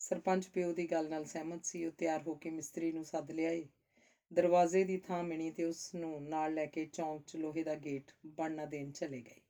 ਸਰਪੰਚ 0.00 0.48
ਪਿਓ 0.48 0.72
ਦੀ 0.72 0.86
ਗੱਲ 0.86 1.08
ਨਾਲ 1.08 1.24
ਸਹਿਮਤ 1.24 1.64
ਸੀ, 1.64 1.84
ਉਹ 1.84 1.90
ਤਿਆਰ 1.90 2.22
ਹੋ 2.22 2.34
ਕੇ 2.34 2.50
ਮਿਸਤਰੀ 2.50 2.92
ਨੂੰ 2.92 3.04
ਸੱਦ 3.04 3.30
ਲਿਆਏ। 3.30 3.66
ਦਰਵਾਜ਼ੇ 4.32 4.84
ਦੀ 4.84 4.96
ਥਾਂ 4.96 5.22
ਮਿਣੀ 5.22 5.50
ਤੇ 5.50 5.64
ਉਸ 5.64 5.94
ਨੂੰ 5.94 6.28
ਨਾਲ 6.28 6.54
ਲੈ 6.54 6.66
ਕੇ 6.66 6.84
ਚੌਂਕ 6.84 7.22
'ਚ 7.26 7.36
ਲੋਹੇ 7.36 7.62
ਦਾ 7.62 7.74
ਗੇਟ 7.74 8.10
ਬਣਨਾ 8.26 8.66
ਦੇਣ 8.66 8.90
ਚਲੇ 8.90 9.20
ਗਏ। 9.20 9.40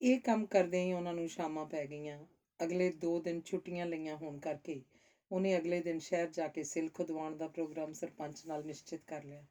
ਇਹ 0.00 0.18
ਕੰਮ 0.18 0.46
ਕਰਦੇ 0.46 0.82
ਹੀ 0.82 0.92
ਉਹਨਾਂ 0.92 1.14
ਨੂੰ 1.14 1.28
ਸ਼ਾਮਾਂ 1.28 1.66
ਪੈ 1.66 1.86
ਗਈਆਂ। 1.86 2.26
ਅਗਲੇ 2.64 2.92
2 3.04 3.20
ਦਿਨ 3.20 3.40
ਛੁੱਟੀਆਂ 3.40 3.86
ਲਈਆਂ 3.86 4.16
ਹੋਣ 4.16 4.38
ਕਰਕੇ 4.38 4.82
ਉਹਨੇ 5.30 5.56
ਅਗਲੇ 5.58 5.80
ਦਿਨ 5.80 5.98
ਸ਼ਹਿਰ 5.98 6.30
ਜਾ 6.30 6.48
ਕੇ 6.48 6.64
ਸਿਲ 6.64 6.88
ਖੁਦਵਾਉਣ 6.88 7.36
ਦਾ 7.36 7.48
ਪ੍ਰੋਗਰਾਮ 7.48 7.92
ਸਰਪੰਚ 7.92 8.46
ਨਾਲ 8.46 8.64
ਨਿਸ਼ਚਿਤ 8.64 9.00
ਕਰ 9.06 9.24
ਲਿਆ। 9.24 9.44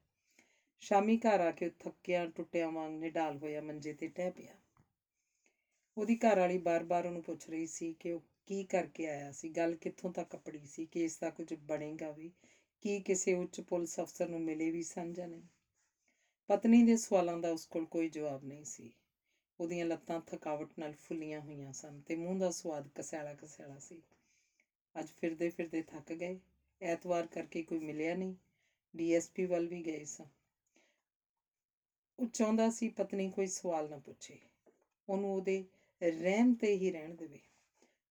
ਸ਼ਾਮੀ 0.80 1.18
ਘਰ 1.18 1.39
ਆ 1.39 1.51
ਕੇ 1.51 1.66
ਉਹ 1.66 1.72
ਥੱਕਿਆ 1.80 2.26
ਟੁੱਟਿਆ 2.26 2.70
ਵਾਂਗ 2.70 2.93
ਨਿਢਾਲ 2.93 3.38
ਹੋਇਆ 3.38 3.62
ਮੰਜੇ 3.62 3.93
ਤੇ 3.93 4.07
ਟਹਿ 4.07 4.32
ਪਿਆ। 4.32 4.55
ਉਹਦੀ 5.97 6.16
ਘਰ 6.16 6.39
ਵਾਲੀ 6.39 6.57
ਬਾਰ-ਬਾਰ 6.57 7.05
ਉਹਨੂੰ 7.05 7.24
ਪੁੱਛ 7.24 7.49
ਰਹੀ 7.49 7.66
ਸੀ 7.66 7.93
ਕਿ 7.93 8.12
ਉਹ 8.12 8.22
ਕੀ 8.45 8.64
ਕਰਕੇ 8.64 9.07
ਆਇਆ 9.07 9.32
ਸੀ, 9.32 9.49
ਗੱਲ 9.49 9.76
ਕਿੱਥੋਂ 9.76 10.12
ਤੱਕ 10.12 10.36
ਅਪੜੀ 10.36 10.66
ਸੀ, 10.66 10.86
ਕੇਸ 10.86 11.20
ਦਾ 11.20 11.30
ਕੁਝ 11.30 11.53
ਬਣੇਗਾ 11.53 12.12
ਵੀ, 12.12 12.32
ਕੀ 12.82 12.99
ਕਿਸੇ 12.99 13.34
ਉੱਚ 13.34 13.62
ਪੁਲਿਸ 13.62 13.99
ਅਫਸਰ 13.99 14.30
ਨੂੰ 14.30 14.41
ਮਿਲੇ 14.41 14.72
ਵੀ 14.72 14.84
ਸਨ 14.84 15.14
ਜਾਂ 15.14 15.28
ਨਹੀਂ। 15.28 15.43
ਪਤਨੀ 16.47 16.84
ਦੇ 16.84 16.97
ਸਵਾਲਾਂ 16.97 17.38
ਦਾ 17.38 17.51
ਉਸ 17.51 17.66
ਕੋਲ 17.66 17.86
ਕੋਈ 17.86 18.09
ਜਵਾਬ 18.09 18.43
ਨਹੀਂ 18.43 18.64
ਸੀ। 18.64 18.91
ਉਹਦੀਆਂ 19.62 19.86
ਲੱਤਾਂ 19.86 20.20
ਥਕਾਵਟ 20.28 20.72
ਨਾਲ 20.80 20.93
ਫੁੱਲੀਆਂ 20.93 21.41
ਹੋਈਆਂ 21.41 21.72
ਸਨ 21.72 21.99
ਤੇ 21.99 22.16
ਮੂੰਹ 22.16 22.39
ਦਾ 22.39 22.49
ਸਵਾਦ 22.49 22.88
ਕਸੈਲਾ 22.95 23.34
ਕਸੈਲਾ 23.34 23.78
ਸੀ। 23.78 24.01
ਅੱਜ 24.95 25.12
ਫਿਰਦੇ 25.12 25.49
ਫਿਰਦੇ 25.49 25.82
ਥੱਕ 25.82 26.12
ਗਏ। 26.14 26.39
ਐਤਵਾਰ 26.82 27.28
ਕਰਕੇ 27.28 27.62
ਕੋਈ 27.64 27.80
ਮਿਲਿਆ 27.80 28.14
ਨਹੀਂ। 28.14 28.36
ਡੀਐਸਪੀ 28.93 29.45
ਵੱਲ 29.45 29.68
ਵੀ 29.68 29.82
ਗਏ 29.82 30.03
ਸਾਂ। 30.03 30.26
ਉਹ 32.20 32.26
ਚਾਹੁੰਦਾ 32.28 32.70
ਸੀ 32.70 32.88
ਪਤਨੀ 32.89 33.30
ਕੋਈ 33.30 33.47
ਸਵਾਲ 33.47 33.89
ਨਾ 33.89 33.97
ਪੁੱਛੇ। 33.97 34.38
ਉਹਨੂੰ 35.07 35.36
ਉਹਦੇ 35.36 35.64
ਰਹਿਮ 36.01 36.53
ਤੇ 36.53 36.74
ਹੀ 36.74 36.91
ਰਹਿਣ 36.91 37.16
ਦੇਵੇ। 37.16 37.39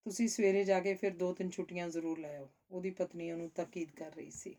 ਤੁਸੀਂ 0.05 0.27
ਸਵੇਰੇ 0.27 0.63
ਜਾ 0.63 0.79
ਕੇ 0.79 0.93
ਫਿਰ 0.93 1.13
ਦੋ 1.13 1.31
ਤਿੰਨ 1.33 1.49
ਛੁੱਟੀਆਂ 1.49 1.87
ਜ਼ਰੂਰ 1.89 2.19
ਲੈ 2.19 2.35
ਆਓ। 2.37 2.49
ਉਹਦੀ 2.71 2.89
ਪਤਨੀ 2.91 3.31
ਉਹਨੂੰ 3.31 3.49
ਤਾਕੀਦ 3.49 3.91
ਕਰ 3.91 4.11
ਰਹੀ 4.15 4.29
ਸੀ। 4.29 4.55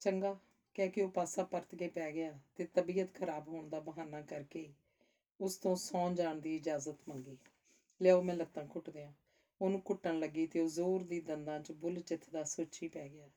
ਚੰਗਾ। 0.00 0.34
ਕਹਿ 0.74 0.88
ਕੇ 0.88 1.02
ਉਹ 1.02 1.08
ਪਾਸਾ 1.08 1.44
ਪਰਤ 1.44 1.74
ਕੇ 1.74 1.88
ਪੈ 1.88 2.10
ਗਿਆ 2.12 2.38
ਤੇ 2.56 2.64
ਤਬੀਅਤ 2.64 3.14
ਖਰਾਬ 3.14 3.48
ਹੋਣ 3.48 3.68
ਦਾ 3.68 3.80
ਬਹਾਨਾ 3.80 4.20
ਕਰਕੇ 4.22 4.72
ਉਸ 5.40 5.56
ਤੋਂ 5.56 5.76
ਸੌਂ 5.76 6.10
ਜਾਣ 6.10 6.40
ਦੀ 6.40 6.56
ਇਜਾਜ਼ਤ 6.56 7.08
ਮੰਗੀ। 7.08 7.36
ਲਿਆਓ 8.00 8.22
ਮੈਂ 8.22 8.34
ਲੱਤਾਂ 8.34 8.64
ਘੁੱਟ 8.64 8.90
ਦਿਆਂ 8.90 9.12
ਉਹਨੂੰ 9.60 9.82
ਘੁੱਟਣ 9.90 10.18
ਲੱਗੀ 10.18 10.46
ਤੇ 10.46 10.60
ਉਹ 10.60 10.68
ਜ਼ੋਰ 10.68 11.02
ਦੀ 11.02 11.20
ਦੰਦਾਂ 11.20 11.60
'ਚ 11.60 11.72
ਬੁੱਲ 11.72 12.00
ਚਿੱਥ 12.00 12.30
ਦਾ 12.30 12.44
ਸੋਚੀ 12.44 12.88
ਪੈ 12.88 13.08
ਗਿਆ। 13.08 13.28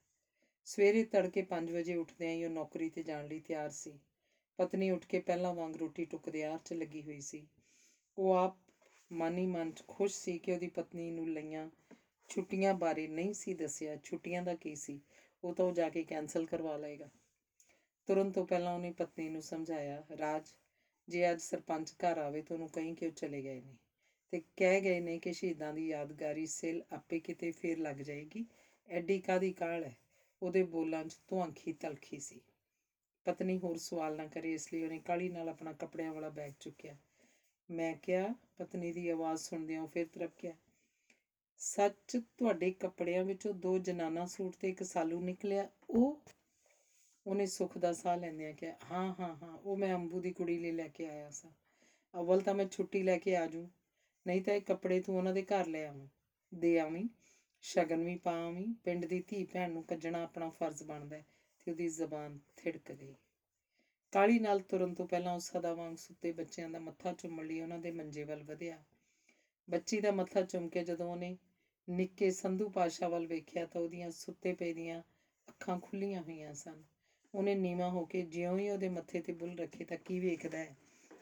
ਸਵੇਰੇ 0.65 1.03
ਤੜਕੇ 1.03 1.41
5 1.41 1.71
ਵਜੇ 1.71 1.95
ਉੱਠਦਿਆਂ 1.95 2.31
ਹੀ 2.31 2.43
ਉਹ 2.45 2.49
ਨੌਕਰੀ 2.49 2.89
ਤੇ 2.89 3.03
ਜਾਣ 3.03 3.27
ਲਈ 3.27 3.39
ਤਿਆਰ 3.39 3.69
ਸੀ। 3.69 3.97
ਪਤਨੀ 4.59 4.89
ਉੱਠ 4.91 5.05
ਕੇ 5.05 5.19
ਪਹਿਲਾਂ 5.19 5.53
ਵਾਂਗ 5.53 5.75
ਰੋਟੀ 5.75 6.05
ਟੁੱਕਦੇ 6.05 6.43
ਆਰ 6.43 6.57
'ਚ 6.57 6.73
ਲੱਗੀ 6.73 7.03
ਹੋਈ 7.03 7.19
ਸੀ। 7.19 7.45
ਉਹ 8.17 8.33
ਆਪ 8.33 8.57
ਮਨ 9.11 9.37
ਹੀ 9.37 9.45
ਮਨ 9.45 9.71
'ਚ 9.71 9.83
ਖੁਸ਼ 9.87 10.15
ਸੀ 10.15 10.39
ਕਿ 10.39 10.51
ਉਹਦੀ 10.51 10.67
ਪਤਨੀ 10.67 11.11
ਨੂੰ 11.11 11.29
ਲਈਆਂ 11.29 11.69
ਛੁੱਟੀਆਂ 12.29 12.73
ਬਾਰੇ 12.73 13.07
ਨਹੀਂ 13.07 13.33
ਸੀ 13.33 13.53
ਦੱਸਿਆ। 13.53 13.95
ਛੁੱਟੀਆਂ 14.03 14.41
ਦਾ 14.41 14.55
ਕੀ 14.55 14.75
ਸੀ? 14.75 14.99
ਉਹ 15.43 15.53
ਤਾਂ 15.53 15.65
ਉਹ 15.65 15.71
ਜਾ 15.71 15.89
ਕੇ 15.89 16.03
ਕੈਨਸਲ 16.03 16.45
ਕਰਵਾ 16.45 16.77
ਲਏਗਾ। 16.77 17.09
ਤੁਰੰਤ 18.07 18.33
ਤੋਂ 18.33 18.45
ਪਹਿਲਾਂ 18.45 18.73
ਉਹਨੇ 18.73 18.91
ਪਤਨੀ 18.91 19.29
ਨੂੰ 19.29 19.41
ਸਮਝਾਇਆ, 19.41 20.03
ਰਾਜ, 20.19 20.53
ਜੇ 21.07 21.31
ਅੱਜ 21.31 21.41
ਸਰਪੰਚ 21.41 21.93
ਘਰ 21.93 22.17
ਆਵੇ 22.17 22.41
ਤਾਂ 22.41 22.55
ਉਹਨੂੰ 22.55 22.69
ਕਹੀਂ 22.69 22.95
ਕਿ 22.95 23.05
ਉਹ 23.05 23.11
ਚਲੇ 23.11 23.41
ਗਏ 23.41 23.61
ਨੇ 23.61 23.75
ਤੇ 24.33 24.41
ਕਹਿ 24.57 24.81
ਗਏ 24.81 24.99
ਨੇ 24.99 25.17
ਕਿ 25.19 25.33
ਸ਼ਹੀਦਾਂ 25.33 25.73
ਦੀ 25.73 25.87
ਯਾਦਗਾਰੀ 25.87 26.45
ਸਿਲ 26.45 26.81
ਆਪੇ 26.91 27.19
ਕਿਤੇ 27.19 27.51
ਫੇਰ 27.51 27.77
ਲੱਗ 27.77 27.95
ਜਾਏਗੀ। 27.95 28.45
ਐਡੀ 28.87 29.19
ਕਾਦੀ 29.19 29.51
ਕਾਲ 29.51 29.83
ਹੈ? 29.83 29.95
ਉਹਦੇ 30.41 30.63
ਬੋਲਾਂ 30.63 31.03
'ਚ 31.03 31.17
ਧੁਆਂਖੀ 31.27 31.71
ਤਲਖੀ 31.71 32.19
ਸੀ। 32.19 32.39
ਪਤਨੀ 33.25 33.57
ਹੋਰ 33.57 33.77
ਸਵਾਲ 33.77 34.15
ਨਾ 34.15 34.25
ਕਰੇ, 34.27 34.53
ਇਸ 34.53 34.73
ਲਈ 34.73 34.83
ਉਹਨੇ 34.83 34.99
ਕਾਲੀ 34.99 35.29
ਨਾਲ 35.29 35.49
ਆਪਣਾ 35.49 35.73
ਕੱਪੜਿਆਂ 35.73 36.13
ਵਾਲਾ 36.13 36.29
ਬੈਗ 36.29 36.51
ਚੁੱਕਿਆ। 36.59 36.95
ਮੈਂ 37.69 37.95
ਕਿਹਾ, 37.95 38.33
ਪਤਨੀ 38.57 38.91
ਦੀ 38.91 39.09
ਆਵਾਜ਼ 39.09 39.41
ਸੁਣਦਿਆਂ 39.41 39.81
ਉਹ 39.81 39.87
ਫਿਰ 39.87 40.05
ਤਰਪਕਿਆ, 40.05 40.53
ਸੱਚ 41.57 42.17
ਤੁਹਾਡੇ 42.37 42.71
ਕੱਪੜਿਆਂ 42.71 43.23
ਵਿੱਚੋਂ 43.23 43.53
ਦੋ 43.53 43.77
ਜਨਾਨਾ 43.77 44.25
ਸੂਟ 44.25 44.55
ਤੇ 44.55 44.69
ਇੱਕ 44.69 44.83
ਸਾਲੂ 44.83 45.21
ਨਿਕਲਿਆ? 45.21 45.67
ਉਹ 45.89 46.21
ਉਹਨੇ 47.27 47.45
ਸੁੱਖ 47.45 47.77
ਦਾ 47.77 47.91
ਸਾਹ 47.93 48.17
ਲੈਂਦਿਆਂ 48.17 48.53
ਕਿਹਾ 48.53 48.73
ਹਾਂ 48.91 49.13
ਹਾਂ 49.19 49.35
ਹਾਂ, 49.35 49.57
ਉਹ 49.57 49.75
ਮੈਂ 49.77 49.93
ਅੰਬੂ 49.95 50.19
ਦੀ 50.19 50.31
ਕੁੜੀ 50.31 50.57
ਲਈ 50.57 50.71
ਲੈ 50.71 50.87
ਕੇ 50.87 51.07
ਆਇਆ 51.07 51.29
ਸਾਂ। 51.29 51.51
ਅਵਲ 52.13 52.41
ਤਾਂ 52.41 52.53
ਮੈਂ 52.53 52.65
ਛੁੱਟੀ 52.65 53.01
ਲੈ 53.01 53.17
ਕੇ 53.17 53.35
ਆ 53.35 53.47
ਜੂ 53.47 53.67
ਨਹੀਂ 54.25 54.41
ਤਾਂ 54.41 54.53
ਇਹ 54.53 54.61
ਕੱਪੜੇ 54.61 54.99
ਤੂੰ 54.99 55.17
ਉਹਨਾਂ 55.17 55.33
ਦੇ 55.33 55.41
ਘਰ 55.41 55.67
ਲੈ 55.67 55.85
ਆਵੀਂ। 55.85 56.07
ਦੇ 56.51 56.79
ਆਵੀਂ। 56.79 57.07
ਸ਼ਗਨ 57.63 58.03
ਵੀ 58.03 58.15
ਪਾਵੀਂ 58.15 58.73
ਪਿੰਡ 58.83 59.05
ਦੀ 59.05 59.19
ਧੀ 59.27 59.43
ਭੈਣ 59.43 59.69
ਨੂੰ 59.69 59.83
ਕੱਜਣਾ 59.83 60.21
ਆਪਣਾ 60.23 60.49
ਫਰਜ਼ 60.49 60.83
ਬਣਦਾ 60.83 61.15
ਹੈ 61.15 61.23
ਤੇ 61.59 61.71
ਉਹਦੀ 61.71 61.87
ਜ਼ਬਾਨ 61.87 62.37
ਥਿੜਕ 62.57 62.91
ਗਈ। 62.91 63.13
ਕਾਲੀ 64.13 64.39
ਨਾਲ 64.39 64.59
ਤੁਰਨ 64.59 64.93
ਤੋਂ 64.93 65.05
ਪਹਿਲਾਂ 65.05 65.33
ਉਹ 65.33 65.39
ਸਦਾ 65.39 65.73
ਵਾਂਗ 65.73 65.95
ਸੁੱਤੇ 65.95 66.31
ਬੱਚਿਆਂ 66.31 66.69
ਦਾ 66.69 66.79
ਮੱਥਾ 66.79 67.11
ਚੁੰਮਣ 67.11 67.45
ਲਈ 67.45 67.59
ਉਹਨਾਂ 67.61 67.79
ਦੇ 67.79 67.91
ਮੰਜੇ 67.91 68.23
ਵੱਲ 68.23 68.43
ਵਧਿਆ। 68.43 68.81
ਬੱਚੀ 69.67 69.99
ਦਾ 69.99 70.11
ਮੱਥਾ 70.11 70.41
ਚੁੰਮ 70.41 70.67
ਕੇ 70.67 70.83
ਜਦੋਂ 70.83 71.09
ਉਹਨੇ 71.11 71.35
ਨਿੱਕੇ 71.87 72.29
ਸੰਧੂ 72.31 72.69
ਪਾਸ਼ਾ 72.69 73.07
ਵੱਲ 73.07 73.25
ਵੇਖਿਆ 73.25 73.65
ਤਾਂ 73.65 73.81
ਉਹਦੀਆਂ 73.81 74.09
ਸੁੱਤੇ 74.11 74.53
ਪਏ 74.53 74.73
ਦੀਆਂ 74.73 75.01
ਅੱਖਾਂ 75.47 75.77
ਖੁੱਲੀਆਂ 75.77 76.21
ਹੋਈਆਂ 76.21 76.53
ਸਨ। 76.53 76.83
ਉਹਨੇ 77.37 77.55
ਨੀਵਾ 77.55 77.89
ਹੋ 77.89 78.05
ਕੇ 78.05 78.21
ਜਿਉਂ 78.21 78.59
ਹੀ 78.59 78.69
ਉਹਦੇ 78.69 78.89
ਮੱਥੇ 78.89 79.21
ਤੇ 79.21 79.33
ਬੁੱਲ 79.33 79.57
ਰੱਖੇ 79.57 79.85
ਤਾਂ 79.85 79.97
ਕੀ 79.97 80.19
ਵੇਖਦਾ 80.19 80.57
ਹੈ 80.57 80.75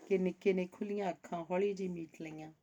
ਕਿ 0.07 0.18
ਨਿੱਕੇ 0.18 0.53
ਨੇ 0.53 0.68
ਖੁੱਲੀਆਂ 0.72 1.09
ਅੱਖਾਂ, 1.09 1.45
ਹੌਲੀ 1.51 1.74
ਜਿਹੀ 1.74 1.89
ਮੀਟ 1.89 2.22
ਲਈਆਂ 2.22 2.53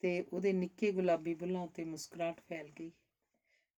ਤੇ 0.00 0.24
ਉਹਦੇ 0.32 0.52
ਨਿੱਕੇ 0.52 0.92
ਗੁਲਾਬੀ 0.92 1.34
ਬੁੱਲਾਂ 1.34 1.62
ਉੱਤੇ 1.62 1.84
ਮੁਸਕਰਾਹਟ 1.84 2.40
ਫੈਲ 2.40 2.68
ਗਈ। 2.68 2.92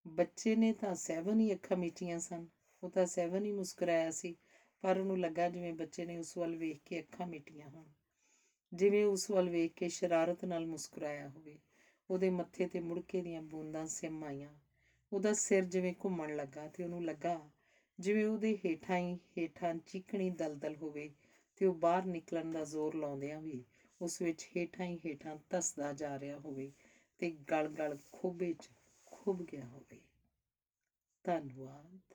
ਬੱਚੇ 0.07 0.57
ਨੇ 0.57 0.73
ਤਾਂ 0.73 0.95
ਸੈਵਨ 0.95 1.41
ਹੀ 1.41 1.53
ਅੱਖਾਂ 1.53 1.77
ਮੀਚੀਆਂ 1.77 2.19
ਸਨ। 2.19 2.47
ਉਹ 2.83 2.91
ਤਾਂ 2.91 3.07
ਸੈਵਨ 3.07 3.45
ਹੀ 3.45 3.53
ਮੁਸਕਰਾਇਆ 3.53 4.11
ਸੀ, 4.11 4.37
ਪਰ 4.81 4.99
ਉਹਨੂੰ 4.99 5.19
ਲੱਗਾ 5.19 5.49
ਜਿਵੇਂ 5.49 5.73
ਬੱਚੇ 5.73 6.05
ਨੇ 6.05 6.17
ਉਸ 6.17 6.37
ਵੱਲ 6.37 6.57
ਵੇਖ 6.57 6.81
ਕੇ 6.85 7.01
ਅੱਖਾਂ 7.01 7.27
ਮੀਟੀਆਂ 7.27 7.69
ਹੋਣ। 7.69 7.85
ਜਿਵੇਂ 8.75 9.05
ਉਸ 9.05 9.31
ਵੱਲ 9.31 9.49
ਵੇਖ 9.49 9.73
ਕੇ 9.73 9.89
ਸ਼ਰਾਰਤ 9.89 10.45
ਨਾਲ 10.45 10.67
ਮੁਸਕਰਾਇਆ 10.67 11.29
ਹੋਵੇ। 11.29 11.59
ਉਹਦੇ 12.11 12.31
ਮੱਥੇ 12.31 12.67
ਤੇ 12.67 12.81
ਮੁੜਕੇ 12.81 13.23
ਦੀਆਂ 13.23 13.43
ਬੂੰਦਾਂ 13.43 13.87
ਸਿਮ 13.87 14.25
ਆਈਆਂ। 14.25 14.55
ਉਹਦਾ 15.13 15.33
ਸਿਰ 15.33 15.65
ਜਿਵੇਂ 15.65 15.95
ਘੁੰਮਣ 16.05 16.37
ਲੱਗਾ 16.37 16.69
ਤੇ 16.69 16.85
ਉਹਨੂੰ 16.85 17.05
ਲੱਗਾ 17.05 17.52
ਜਿਵੇਂ 18.03 18.27
ਉਹਦੇ 18.27 18.57
ਹੇਠਾਂ 18.57 18.99
ਹੀ, 18.99 19.19
ਹੇਠਾਂ 19.39 19.75
ਚੀਕਣੀ 19.75 20.31
ਦਲਦਲ 20.31 20.77
ਹੋਵੇ 20.77 21.11
ਤੇ 21.57 21.67
ਉਹ 21.67 21.75
ਬਾਹਰ 21.75 22.05
ਨਿਕਲਣ 22.05 22.53
ਦਾ 22.53 22.65
ਜ਼ੋਰ 22.65 22.95
ਲਾਉਂਦਿਆਂ 22.95 23.41
ਵੀ 23.41 23.65
ਉਸ 24.01 24.23
ਵਿੱਚ 24.23 24.49
ਹੇਠਾਂ 24.57 24.87
ਹੀ 24.87 24.99
ਹੇਠਾਂ 25.07 25.37
ਧੱਸਦਾ 25.51 25.93
ਜਾ 25.93 26.19
ਰਿਹਾ 26.19 26.39
ਹੋਵੇ 26.39 26.73
ਤੇ 27.19 27.31
ਗਲ 27.31 27.69
ਗਲ 27.69 27.99
ਖੋਬੇ 28.13 28.53
'ਚ 28.53 28.71
ਖੁੱਭ 29.07 29.43
ਗਿਆ 29.43 29.67
ਹੋਵੇ। 29.67 30.01
ਧੰਨਵਾਦ। 31.25 32.12